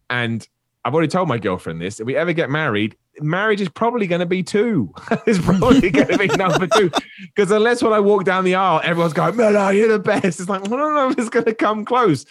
and 0.09 0.47
I've 0.83 0.93
already 0.93 1.09
told 1.09 1.29
my 1.29 1.37
girlfriend 1.37 1.79
this. 1.79 1.99
If 1.99 2.07
we 2.07 2.15
ever 2.15 2.33
get 2.33 2.49
married, 2.49 2.97
marriage 3.21 3.61
is 3.61 3.69
probably 3.69 4.07
going 4.07 4.19
to 4.19 4.25
be 4.25 4.43
two. 4.43 4.91
it's 5.25 5.39
probably 5.39 5.91
going 5.91 6.07
to 6.07 6.17
be 6.17 6.27
number 6.27 6.67
two. 6.67 6.91
Because 7.35 7.51
unless 7.51 7.81
when 7.81 7.93
I 7.93 7.99
walk 7.99 8.25
down 8.25 8.43
the 8.43 8.55
aisle, 8.55 8.81
everyone's 8.83 9.13
going, 9.13 9.35
Miller, 9.35 9.71
you're 9.71 9.87
the 9.87 9.97
best. 9.97 10.39
It's 10.39 10.49
like, 10.49 10.61
I 10.61 10.67
don't 10.67 10.93
know 10.93 11.09
if 11.09 11.17
it's 11.17 11.29
going 11.29 11.45
to 11.45 11.55
come 11.55 11.85
close. 11.85 12.25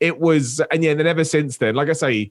It 0.00 0.18
was, 0.18 0.60
and 0.70 0.84
yeah, 0.84 0.94
then 0.94 1.06
ever 1.06 1.24
since 1.24 1.58
then, 1.58 1.74
like 1.74 1.90
I 1.90 1.94
say, 1.94 2.30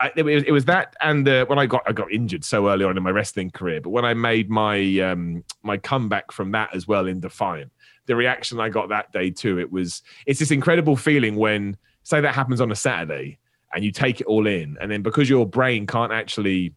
I, 0.00 0.12
it, 0.14 0.22
was, 0.22 0.44
it 0.44 0.52
was 0.52 0.64
that, 0.66 0.94
and 1.00 1.28
uh, 1.28 1.44
when 1.46 1.58
I 1.58 1.66
got 1.66 1.82
I 1.86 1.92
got 1.92 2.12
injured 2.12 2.44
so 2.44 2.68
early 2.68 2.84
on 2.84 2.96
in 2.96 3.02
my 3.02 3.10
wrestling 3.10 3.50
career, 3.50 3.80
but 3.80 3.90
when 3.90 4.04
I 4.04 4.14
made 4.14 4.48
my 4.48 4.78
um, 5.00 5.42
my 5.62 5.76
comeback 5.76 6.30
from 6.30 6.52
that 6.52 6.74
as 6.74 6.86
well 6.86 7.06
in 7.06 7.18
Defiant, 7.18 7.72
the 8.06 8.14
reaction 8.14 8.60
I 8.60 8.68
got 8.68 8.88
that 8.90 9.12
day 9.12 9.30
too, 9.30 9.58
it 9.58 9.72
was 9.72 10.02
it's 10.26 10.38
this 10.38 10.52
incredible 10.52 10.96
feeling 10.96 11.34
when 11.34 11.76
say 12.04 12.20
that 12.20 12.34
happens 12.34 12.60
on 12.60 12.70
a 12.70 12.76
Saturday 12.76 13.38
and 13.74 13.84
you 13.84 13.90
take 13.90 14.20
it 14.20 14.26
all 14.28 14.46
in, 14.46 14.76
and 14.80 14.90
then 14.90 15.02
because 15.02 15.28
your 15.28 15.46
brain 15.46 15.86
can't 15.86 16.12
actually 16.12 16.74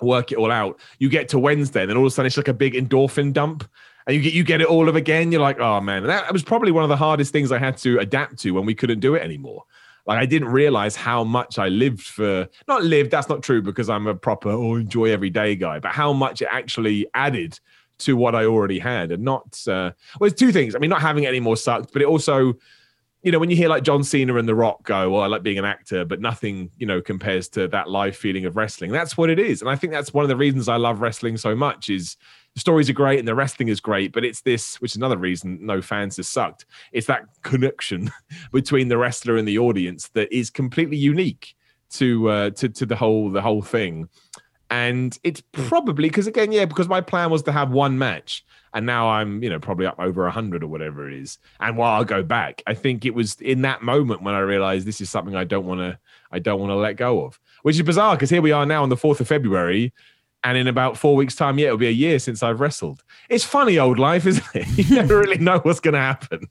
work 0.00 0.32
it 0.32 0.38
all 0.38 0.50
out, 0.50 0.80
you 0.98 1.10
get 1.10 1.28
to 1.28 1.38
Wednesday, 1.38 1.82
and 1.82 1.90
then 1.90 1.98
all 1.98 2.04
of 2.04 2.12
a 2.12 2.14
sudden 2.14 2.26
it's 2.26 2.38
like 2.38 2.48
a 2.48 2.54
big 2.54 2.72
endorphin 2.72 3.30
dump, 3.30 3.68
and 4.06 4.16
you 4.16 4.22
get 4.22 4.32
you 4.32 4.42
get 4.42 4.62
it 4.62 4.66
all 4.66 4.88
of 4.88 4.96
again. 4.96 5.30
You're 5.30 5.42
like, 5.42 5.60
oh 5.60 5.82
man, 5.82 5.98
and 5.98 6.08
that 6.08 6.32
was 6.32 6.42
probably 6.42 6.72
one 6.72 6.82
of 6.82 6.88
the 6.88 6.96
hardest 6.96 7.30
things 7.30 7.52
I 7.52 7.58
had 7.58 7.76
to 7.78 7.98
adapt 7.98 8.38
to 8.38 8.52
when 8.52 8.64
we 8.64 8.74
couldn't 8.74 9.00
do 9.00 9.16
it 9.16 9.22
anymore. 9.22 9.64
Like 10.08 10.18
I 10.18 10.26
didn't 10.26 10.48
realize 10.48 10.96
how 10.96 11.22
much 11.22 11.58
I 11.58 11.68
lived 11.68 12.02
for 12.02 12.48
not 12.66 12.82
lived. 12.82 13.10
That's 13.10 13.28
not 13.28 13.42
true 13.42 13.62
because 13.62 13.90
I'm 13.90 14.06
a 14.06 14.14
proper 14.14 14.48
oh 14.48 14.76
enjoy 14.76 15.12
every 15.12 15.30
day 15.30 15.54
guy, 15.54 15.78
but 15.78 15.92
how 15.92 16.12
much 16.12 16.42
it 16.42 16.48
actually 16.50 17.06
added 17.14 17.60
to 17.98 18.16
what 18.16 18.34
I 18.34 18.46
already 18.46 18.78
had, 18.78 19.12
and 19.12 19.22
not 19.22 19.60
uh, 19.68 19.90
well. 20.18 20.28
It's 20.28 20.38
two 20.38 20.50
things. 20.50 20.74
I 20.74 20.78
mean, 20.78 20.90
not 20.90 21.02
having 21.02 21.24
it 21.24 21.28
anymore 21.28 21.56
sucked, 21.56 21.92
but 21.92 22.00
it 22.00 22.06
also 22.06 22.54
you 23.22 23.32
know, 23.32 23.38
when 23.38 23.50
you 23.50 23.56
hear 23.56 23.68
like 23.68 23.82
John 23.82 24.04
Cena 24.04 24.36
and 24.36 24.48
The 24.48 24.54
Rock 24.54 24.84
go, 24.84 25.10
well, 25.10 25.22
I 25.22 25.26
like 25.26 25.42
being 25.42 25.58
an 25.58 25.64
actor, 25.64 26.04
but 26.04 26.20
nothing, 26.20 26.70
you 26.78 26.86
know, 26.86 27.00
compares 27.00 27.48
to 27.50 27.66
that 27.68 27.90
live 27.90 28.16
feeling 28.16 28.46
of 28.46 28.56
wrestling. 28.56 28.92
That's 28.92 29.16
what 29.16 29.28
it 29.28 29.40
is. 29.40 29.60
And 29.60 29.68
I 29.68 29.76
think 29.76 29.92
that's 29.92 30.14
one 30.14 30.24
of 30.24 30.28
the 30.28 30.36
reasons 30.36 30.68
I 30.68 30.76
love 30.76 31.00
wrestling 31.00 31.36
so 31.36 31.56
much 31.56 31.90
is 31.90 32.16
the 32.58 32.60
stories 32.60 32.90
are 32.90 32.94
great 32.94 33.20
and 33.20 33.28
the 33.28 33.36
wrestling 33.36 33.68
is 33.68 33.78
great, 33.78 34.10
but 34.10 34.24
it's 34.24 34.40
this, 34.40 34.80
which 34.80 34.90
is 34.90 34.96
another 34.96 35.16
reason 35.16 35.64
no 35.64 35.80
fans 35.80 36.16
has 36.16 36.26
sucked. 36.26 36.66
It's 36.90 37.06
that 37.06 37.22
connection 37.42 38.10
between 38.52 38.88
the 38.88 38.98
wrestler 38.98 39.36
and 39.36 39.46
the 39.46 39.60
audience 39.60 40.08
that 40.14 40.32
is 40.32 40.50
completely 40.50 40.96
unique 40.96 41.54
to 41.90 42.28
uh, 42.28 42.50
to 42.50 42.68
to 42.68 42.84
the 42.84 42.96
whole 42.96 43.30
the 43.30 43.40
whole 43.40 43.62
thing. 43.62 44.08
And 44.70 45.16
it's 45.22 45.40
probably 45.52 46.08
because 46.08 46.26
again, 46.26 46.50
yeah, 46.50 46.64
because 46.64 46.88
my 46.88 47.00
plan 47.00 47.30
was 47.30 47.44
to 47.44 47.52
have 47.52 47.70
one 47.70 47.96
match 47.96 48.44
and 48.74 48.84
now 48.84 49.08
I'm, 49.08 49.40
you 49.40 49.48
know, 49.48 49.60
probably 49.60 49.86
up 49.86 49.98
over 50.00 50.22
a 50.22 50.30
100 50.30 50.64
or 50.64 50.66
whatever 50.66 51.08
it 51.08 51.14
is. 51.14 51.38
And 51.60 51.76
while 51.76 52.00
I 52.00 52.04
go 52.04 52.24
back, 52.24 52.62
I 52.66 52.74
think 52.74 53.04
it 53.04 53.14
was 53.14 53.40
in 53.40 53.62
that 53.62 53.82
moment 53.82 54.22
when 54.22 54.34
I 54.34 54.40
realized 54.40 54.84
this 54.84 55.00
is 55.00 55.08
something 55.08 55.36
I 55.36 55.44
don't 55.44 55.64
want 55.64 55.80
to, 55.80 55.98
I 56.32 56.40
don't 56.40 56.60
want 56.60 56.70
to 56.70 56.76
let 56.76 56.96
go 56.96 57.24
of, 57.24 57.38
which 57.62 57.76
is 57.76 57.82
bizarre 57.82 58.16
because 58.16 58.30
here 58.30 58.42
we 58.42 58.52
are 58.52 58.66
now 58.66 58.82
on 58.82 58.88
the 58.88 58.96
4th 58.96 59.20
of 59.20 59.28
February. 59.28 59.92
And 60.44 60.56
in 60.56 60.68
about 60.68 60.96
four 60.96 61.16
weeks' 61.16 61.34
time, 61.34 61.58
yeah, 61.58 61.66
it'll 61.66 61.78
be 61.78 61.88
a 61.88 61.90
year 61.90 62.18
since 62.18 62.42
I've 62.42 62.60
wrestled. 62.60 63.02
It's 63.28 63.44
funny 63.44 63.78
old 63.78 63.98
life, 63.98 64.26
isn't 64.26 64.46
it? 64.54 64.66
You 64.88 64.96
never 64.96 65.18
really 65.18 65.38
know 65.38 65.58
what's 65.60 65.80
going 65.80 65.94
to 65.94 66.00
happen. 66.00 66.48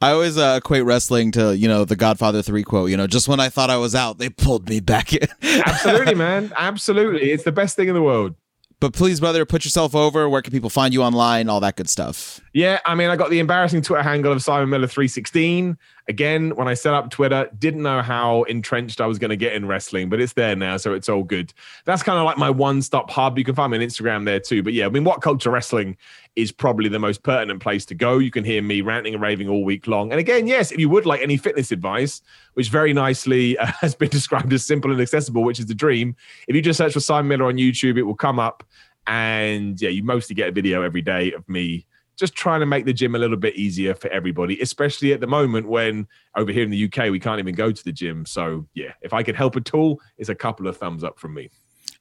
I 0.00 0.10
always 0.10 0.36
uh, 0.36 0.58
equate 0.58 0.84
wrestling 0.84 1.30
to 1.32 1.56
you 1.56 1.68
know 1.68 1.84
the 1.84 1.96
Godfather 1.96 2.42
three 2.42 2.64
quote. 2.64 2.90
You 2.90 2.96
know, 2.96 3.06
just 3.06 3.28
when 3.28 3.38
I 3.40 3.48
thought 3.48 3.70
I 3.70 3.76
was 3.76 3.94
out, 3.94 4.18
they 4.18 4.28
pulled 4.28 4.68
me 4.68 4.80
back 4.80 5.12
in. 5.12 5.28
Absolutely, 5.42 6.14
man. 6.14 6.52
Absolutely, 6.56 7.30
it's 7.30 7.44
the 7.44 7.52
best 7.52 7.76
thing 7.76 7.88
in 7.88 7.94
the 7.94 8.02
world. 8.02 8.34
But 8.80 8.94
please, 8.94 9.20
brother, 9.20 9.46
put 9.46 9.64
yourself 9.64 9.94
over. 9.94 10.28
Where 10.28 10.42
can 10.42 10.52
people 10.52 10.68
find 10.68 10.92
you 10.92 11.04
online? 11.04 11.48
All 11.48 11.60
that 11.60 11.76
good 11.76 11.88
stuff. 11.88 12.40
Yeah, 12.52 12.80
I 12.84 12.96
mean, 12.96 13.10
I 13.10 13.16
got 13.16 13.30
the 13.30 13.38
embarrassing 13.38 13.82
Twitter 13.82 14.02
handle 14.02 14.32
of 14.32 14.42
Simon 14.42 14.70
Miller 14.70 14.88
316. 14.88 15.78
Again, 16.08 16.54
when 16.56 16.68
I 16.68 16.74
set 16.74 16.94
up 16.94 17.10
Twitter, 17.10 17.48
didn't 17.58 17.82
know 17.82 18.02
how 18.02 18.42
entrenched 18.44 19.00
I 19.00 19.06
was 19.06 19.18
going 19.18 19.30
to 19.30 19.36
get 19.36 19.52
in 19.52 19.66
wrestling, 19.66 20.08
but 20.08 20.20
it's 20.20 20.32
there 20.32 20.56
now, 20.56 20.76
so 20.76 20.94
it's 20.94 21.08
all 21.08 21.22
good. 21.22 21.52
That's 21.84 22.02
kind 22.02 22.18
of 22.18 22.24
like 22.24 22.38
my 22.38 22.50
one-stop 22.50 23.10
hub. 23.10 23.38
You 23.38 23.44
can 23.44 23.54
find 23.54 23.70
me 23.70 23.78
on 23.78 23.84
Instagram 23.84 24.24
there 24.24 24.40
too. 24.40 24.62
But 24.62 24.72
yeah, 24.72 24.86
I 24.86 24.88
mean, 24.88 25.04
WhatCulture 25.04 25.52
wrestling 25.52 25.96
is 26.34 26.50
probably 26.50 26.88
the 26.88 26.98
most 26.98 27.22
pertinent 27.22 27.60
place 27.60 27.84
to 27.86 27.94
go. 27.94 28.18
You 28.18 28.30
can 28.30 28.44
hear 28.44 28.62
me 28.62 28.80
ranting 28.80 29.14
and 29.14 29.22
raving 29.22 29.48
all 29.48 29.64
week 29.64 29.86
long. 29.86 30.10
And 30.10 30.18
again, 30.18 30.46
yes, 30.46 30.72
if 30.72 30.78
you 30.78 30.88
would 30.88 31.06
like 31.06 31.20
any 31.20 31.36
fitness 31.36 31.70
advice, 31.70 32.22
which 32.54 32.68
very 32.68 32.92
nicely 32.92 33.56
uh, 33.58 33.66
has 33.80 33.94
been 33.94 34.08
described 34.08 34.52
as 34.52 34.64
simple 34.64 34.90
and 34.90 35.00
accessible, 35.00 35.42
which 35.42 35.60
is 35.60 35.66
the 35.66 35.74
dream. 35.74 36.16
If 36.48 36.56
you 36.56 36.62
just 36.62 36.78
search 36.78 36.94
for 36.94 37.00
Simon 37.00 37.28
Miller 37.28 37.46
on 37.46 37.56
YouTube, 37.56 37.96
it 37.98 38.02
will 38.02 38.14
come 38.14 38.38
up. 38.38 38.64
And 39.06 39.80
yeah, 39.80 39.90
you 39.90 40.02
mostly 40.02 40.34
get 40.34 40.48
a 40.48 40.52
video 40.52 40.82
every 40.82 41.02
day 41.02 41.32
of 41.32 41.48
me 41.48 41.86
just 42.16 42.34
trying 42.34 42.60
to 42.60 42.66
make 42.66 42.84
the 42.84 42.92
gym 42.92 43.14
a 43.14 43.18
little 43.18 43.36
bit 43.36 43.56
easier 43.56 43.94
for 43.94 44.08
everybody, 44.08 44.60
especially 44.60 45.12
at 45.12 45.20
the 45.20 45.26
moment 45.26 45.68
when 45.68 46.06
over 46.36 46.52
here 46.52 46.62
in 46.62 46.70
the 46.70 46.84
UK 46.84 47.10
we 47.10 47.18
can't 47.18 47.38
even 47.38 47.54
go 47.54 47.72
to 47.72 47.84
the 47.84 47.92
gym. 47.92 48.26
So 48.26 48.66
yeah, 48.74 48.92
if 49.00 49.12
I 49.12 49.22
could 49.22 49.36
help 49.36 49.56
at 49.56 49.72
all, 49.74 50.00
it's 50.18 50.28
a 50.28 50.34
couple 50.34 50.66
of 50.66 50.76
thumbs 50.76 51.04
up 51.04 51.18
from 51.18 51.34
me. 51.34 51.50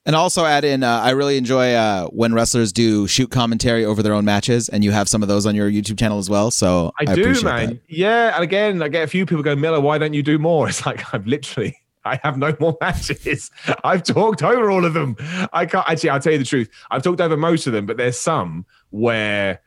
And 0.03 0.15
also 0.15 0.45
add 0.45 0.63
in, 0.63 0.81
uh, 0.81 0.99
I 1.03 1.11
really 1.11 1.37
enjoy 1.37 1.73
uh, 1.73 2.07
when 2.07 2.33
wrestlers 2.33 2.73
do 2.73 3.05
shoot 3.05 3.29
commentary 3.29 3.85
over 3.85 4.01
their 4.01 4.13
own 4.13 4.25
matches, 4.25 4.67
and 4.67 4.83
you 4.83 4.91
have 4.91 5.07
some 5.07 5.21
of 5.21 5.27
those 5.27 5.45
on 5.45 5.53
your 5.53 5.69
YouTube 5.69 5.99
channel 5.99 6.17
as 6.17 6.27
well. 6.27 6.49
So 6.49 6.91
I, 6.99 7.11
I 7.11 7.15
do, 7.15 7.39
man. 7.43 7.69
That. 7.69 7.79
Yeah, 7.87 8.33
and 8.33 8.43
again, 8.43 8.81
I 8.81 8.87
get 8.87 9.03
a 9.03 9.07
few 9.07 9.27
people 9.27 9.43
go, 9.43 9.55
Miller, 9.55 9.79
why 9.79 9.99
don't 9.99 10.13
you 10.13 10.23
do 10.23 10.39
more? 10.39 10.67
It's 10.69 10.87
like 10.87 11.13
I've 11.13 11.27
literally 11.27 11.77
I 12.03 12.19
have 12.23 12.37
no 12.37 12.55
more 12.59 12.77
matches. 12.81 13.51
I've 13.83 14.03
talked 14.03 14.43
over 14.43 14.71
all 14.71 14.85
of 14.85 14.93
them. 14.93 15.15
I 15.53 15.65
can't 15.65 15.87
actually. 15.87 16.09
I'll 16.09 16.19
tell 16.19 16.33
you 16.33 16.39
the 16.39 16.45
truth. 16.45 16.69
I've 16.89 17.03
talked 17.03 17.21
over 17.21 17.37
most 17.37 17.67
of 17.67 17.73
them, 17.73 17.85
but 17.85 17.97
there's 17.97 18.17
some 18.17 18.65
where 18.89 19.61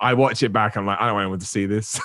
I 0.00 0.12
watch 0.12 0.42
it 0.42 0.52
back. 0.52 0.76
I'm 0.76 0.84
like, 0.84 1.00
I 1.00 1.06
don't 1.06 1.14
want 1.14 1.22
anyone 1.24 1.38
to 1.38 1.46
see 1.46 1.64
this. 1.64 1.98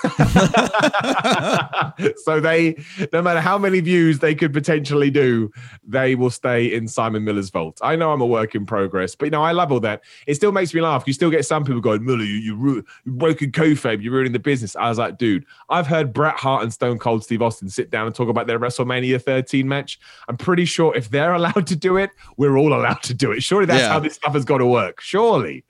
so 2.23 2.39
they, 2.39 2.81
no 3.11 3.21
matter 3.21 3.41
how 3.41 3.57
many 3.57 3.81
views 3.81 4.19
they 4.19 4.33
could 4.33 4.53
potentially 4.53 5.09
do, 5.09 5.51
they 5.83 6.15
will 6.15 6.29
stay 6.29 6.73
in 6.73 6.87
Simon 6.87 7.25
Miller's 7.25 7.49
vault. 7.49 7.79
I 7.81 7.97
know 7.97 8.13
I'm 8.13 8.21
a 8.21 8.25
work 8.25 8.55
in 8.55 8.65
progress, 8.65 9.15
but 9.15 9.25
you 9.25 9.31
know 9.31 9.43
I 9.43 9.51
love 9.51 9.73
all 9.73 9.81
that. 9.81 10.03
It 10.25 10.35
still 10.35 10.53
makes 10.53 10.73
me 10.73 10.79
laugh. 10.79 11.03
You 11.05 11.11
still 11.11 11.29
get 11.29 11.45
some 11.45 11.65
people 11.65 11.81
going, 11.81 12.05
Miller, 12.05 12.23
you 12.23 12.35
you 12.35 12.55
ru- 12.55 12.83
you're 13.05 13.15
broken 13.15 13.51
kayfabe, 13.51 14.01
you're 14.01 14.13
ruining 14.13 14.31
the 14.31 14.39
business. 14.39 14.75
I 14.77 14.87
was 14.87 14.97
like, 14.97 15.17
dude, 15.17 15.45
I've 15.69 15.87
heard 15.87 16.13
Bret 16.13 16.35
Hart 16.35 16.63
and 16.63 16.71
Stone 16.71 16.99
Cold 16.99 17.23
Steve 17.25 17.41
Austin 17.41 17.69
sit 17.69 17.89
down 17.89 18.05
and 18.05 18.15
talk 18.15 18.29
about 18.29 18.47
their 18.47 18.59
WrestleMania 18.59 19.21
13 19.21 19.67
match. 19.67 19.99
I'm 20.29 20.37
pretty 20.37 20.65
sure 20.65 20.95
if 20.95 21.09
they're 21.09 21.33
allowed 21.41 21.67
to 21.67 21.75
do 21.75 21.97
it, 21.97 22.11
we're 22.37 22.57
all 22.57 22.73
allowed 22.73 23.03
to 23.03 23.13
do 23.13 23.31
it. 23.31 23.43
Surely 23.43 23.65
that's 23.65 23.81
yeah. 23.81 23.89
how 23.89 23.99
this 23.99 24.15
stuff 24.15 24.33
has 24.33 24.45
got 24.45 24.59
to 24.59 24.65
work. 24.65 25.01
Surely. 25.01 25.65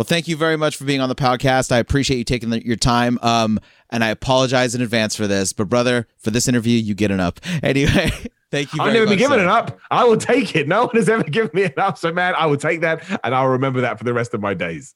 Well, 0.00 0.06
thank 0.06 0.28
you 0.28 0.36
very 0.38 0.56
much 0.56 0.78
for 0.78 0.84
being 0.84 1.02
on 1.02 1.10
the 1.10 1.14
podcast. 1.14 1.70
I 1.70 1.76
appreciate 1.76 2.16
you 2.16 2.24
taking 2.24 2.48
the, 2.48 2.64
your 2.64 2.76
time. 2.76 3.18
Um, 3.20 3.60
and 3.90 4.02
I 4.02 4.08
apologize 4.08 4.74
in 4.74 4.80
advance 4.80 5.14
for 5.14 5.26
this, 5.26 5.52
but 5.52 5.68
brother, 5.68 6.06
for 6.16 6.30
this 6.30 6.48
interview, 6.48 6.78
you 6.78 6.94
get 6.94 7.10
an 7.10 7.20
up. 7.20 7.38
Anyway, 7.62 8.10
thank 8.50 8.72
you. 8.72 8.80
I've 8.80 8.94
never 8.94 9.06
been 9.06 9.18
given 9.18 9.40
an 9.40 9.48
up. 9.48 9.78
I 9.90 10.04
will 10.04 10.16
take 10.16 10.56
it. 10.56 10.66
No 10.66 10.86
one 10.86 10.96
has 10.96 11.10
ever 11.10 11.24
given 11.24 11.50
me 11.52 11.64
an 11.64 11.74
up. 11.76 11.98
So, 11.98 12.10
man, 12.14 12.32
I 12.34 12.46
will 12.46 12.56
take 12.56 12.80
that 12.80 13.04
and 13.22 13.34
I'll 13.34 13.48
remember 13.48 13.82
that 13.82 13.98
for 13.98 14.04
the 14.04 14.14
rest 14.14 14.32
of 14.32 14.40
my 14.40 14.54
days. 14.54 14.94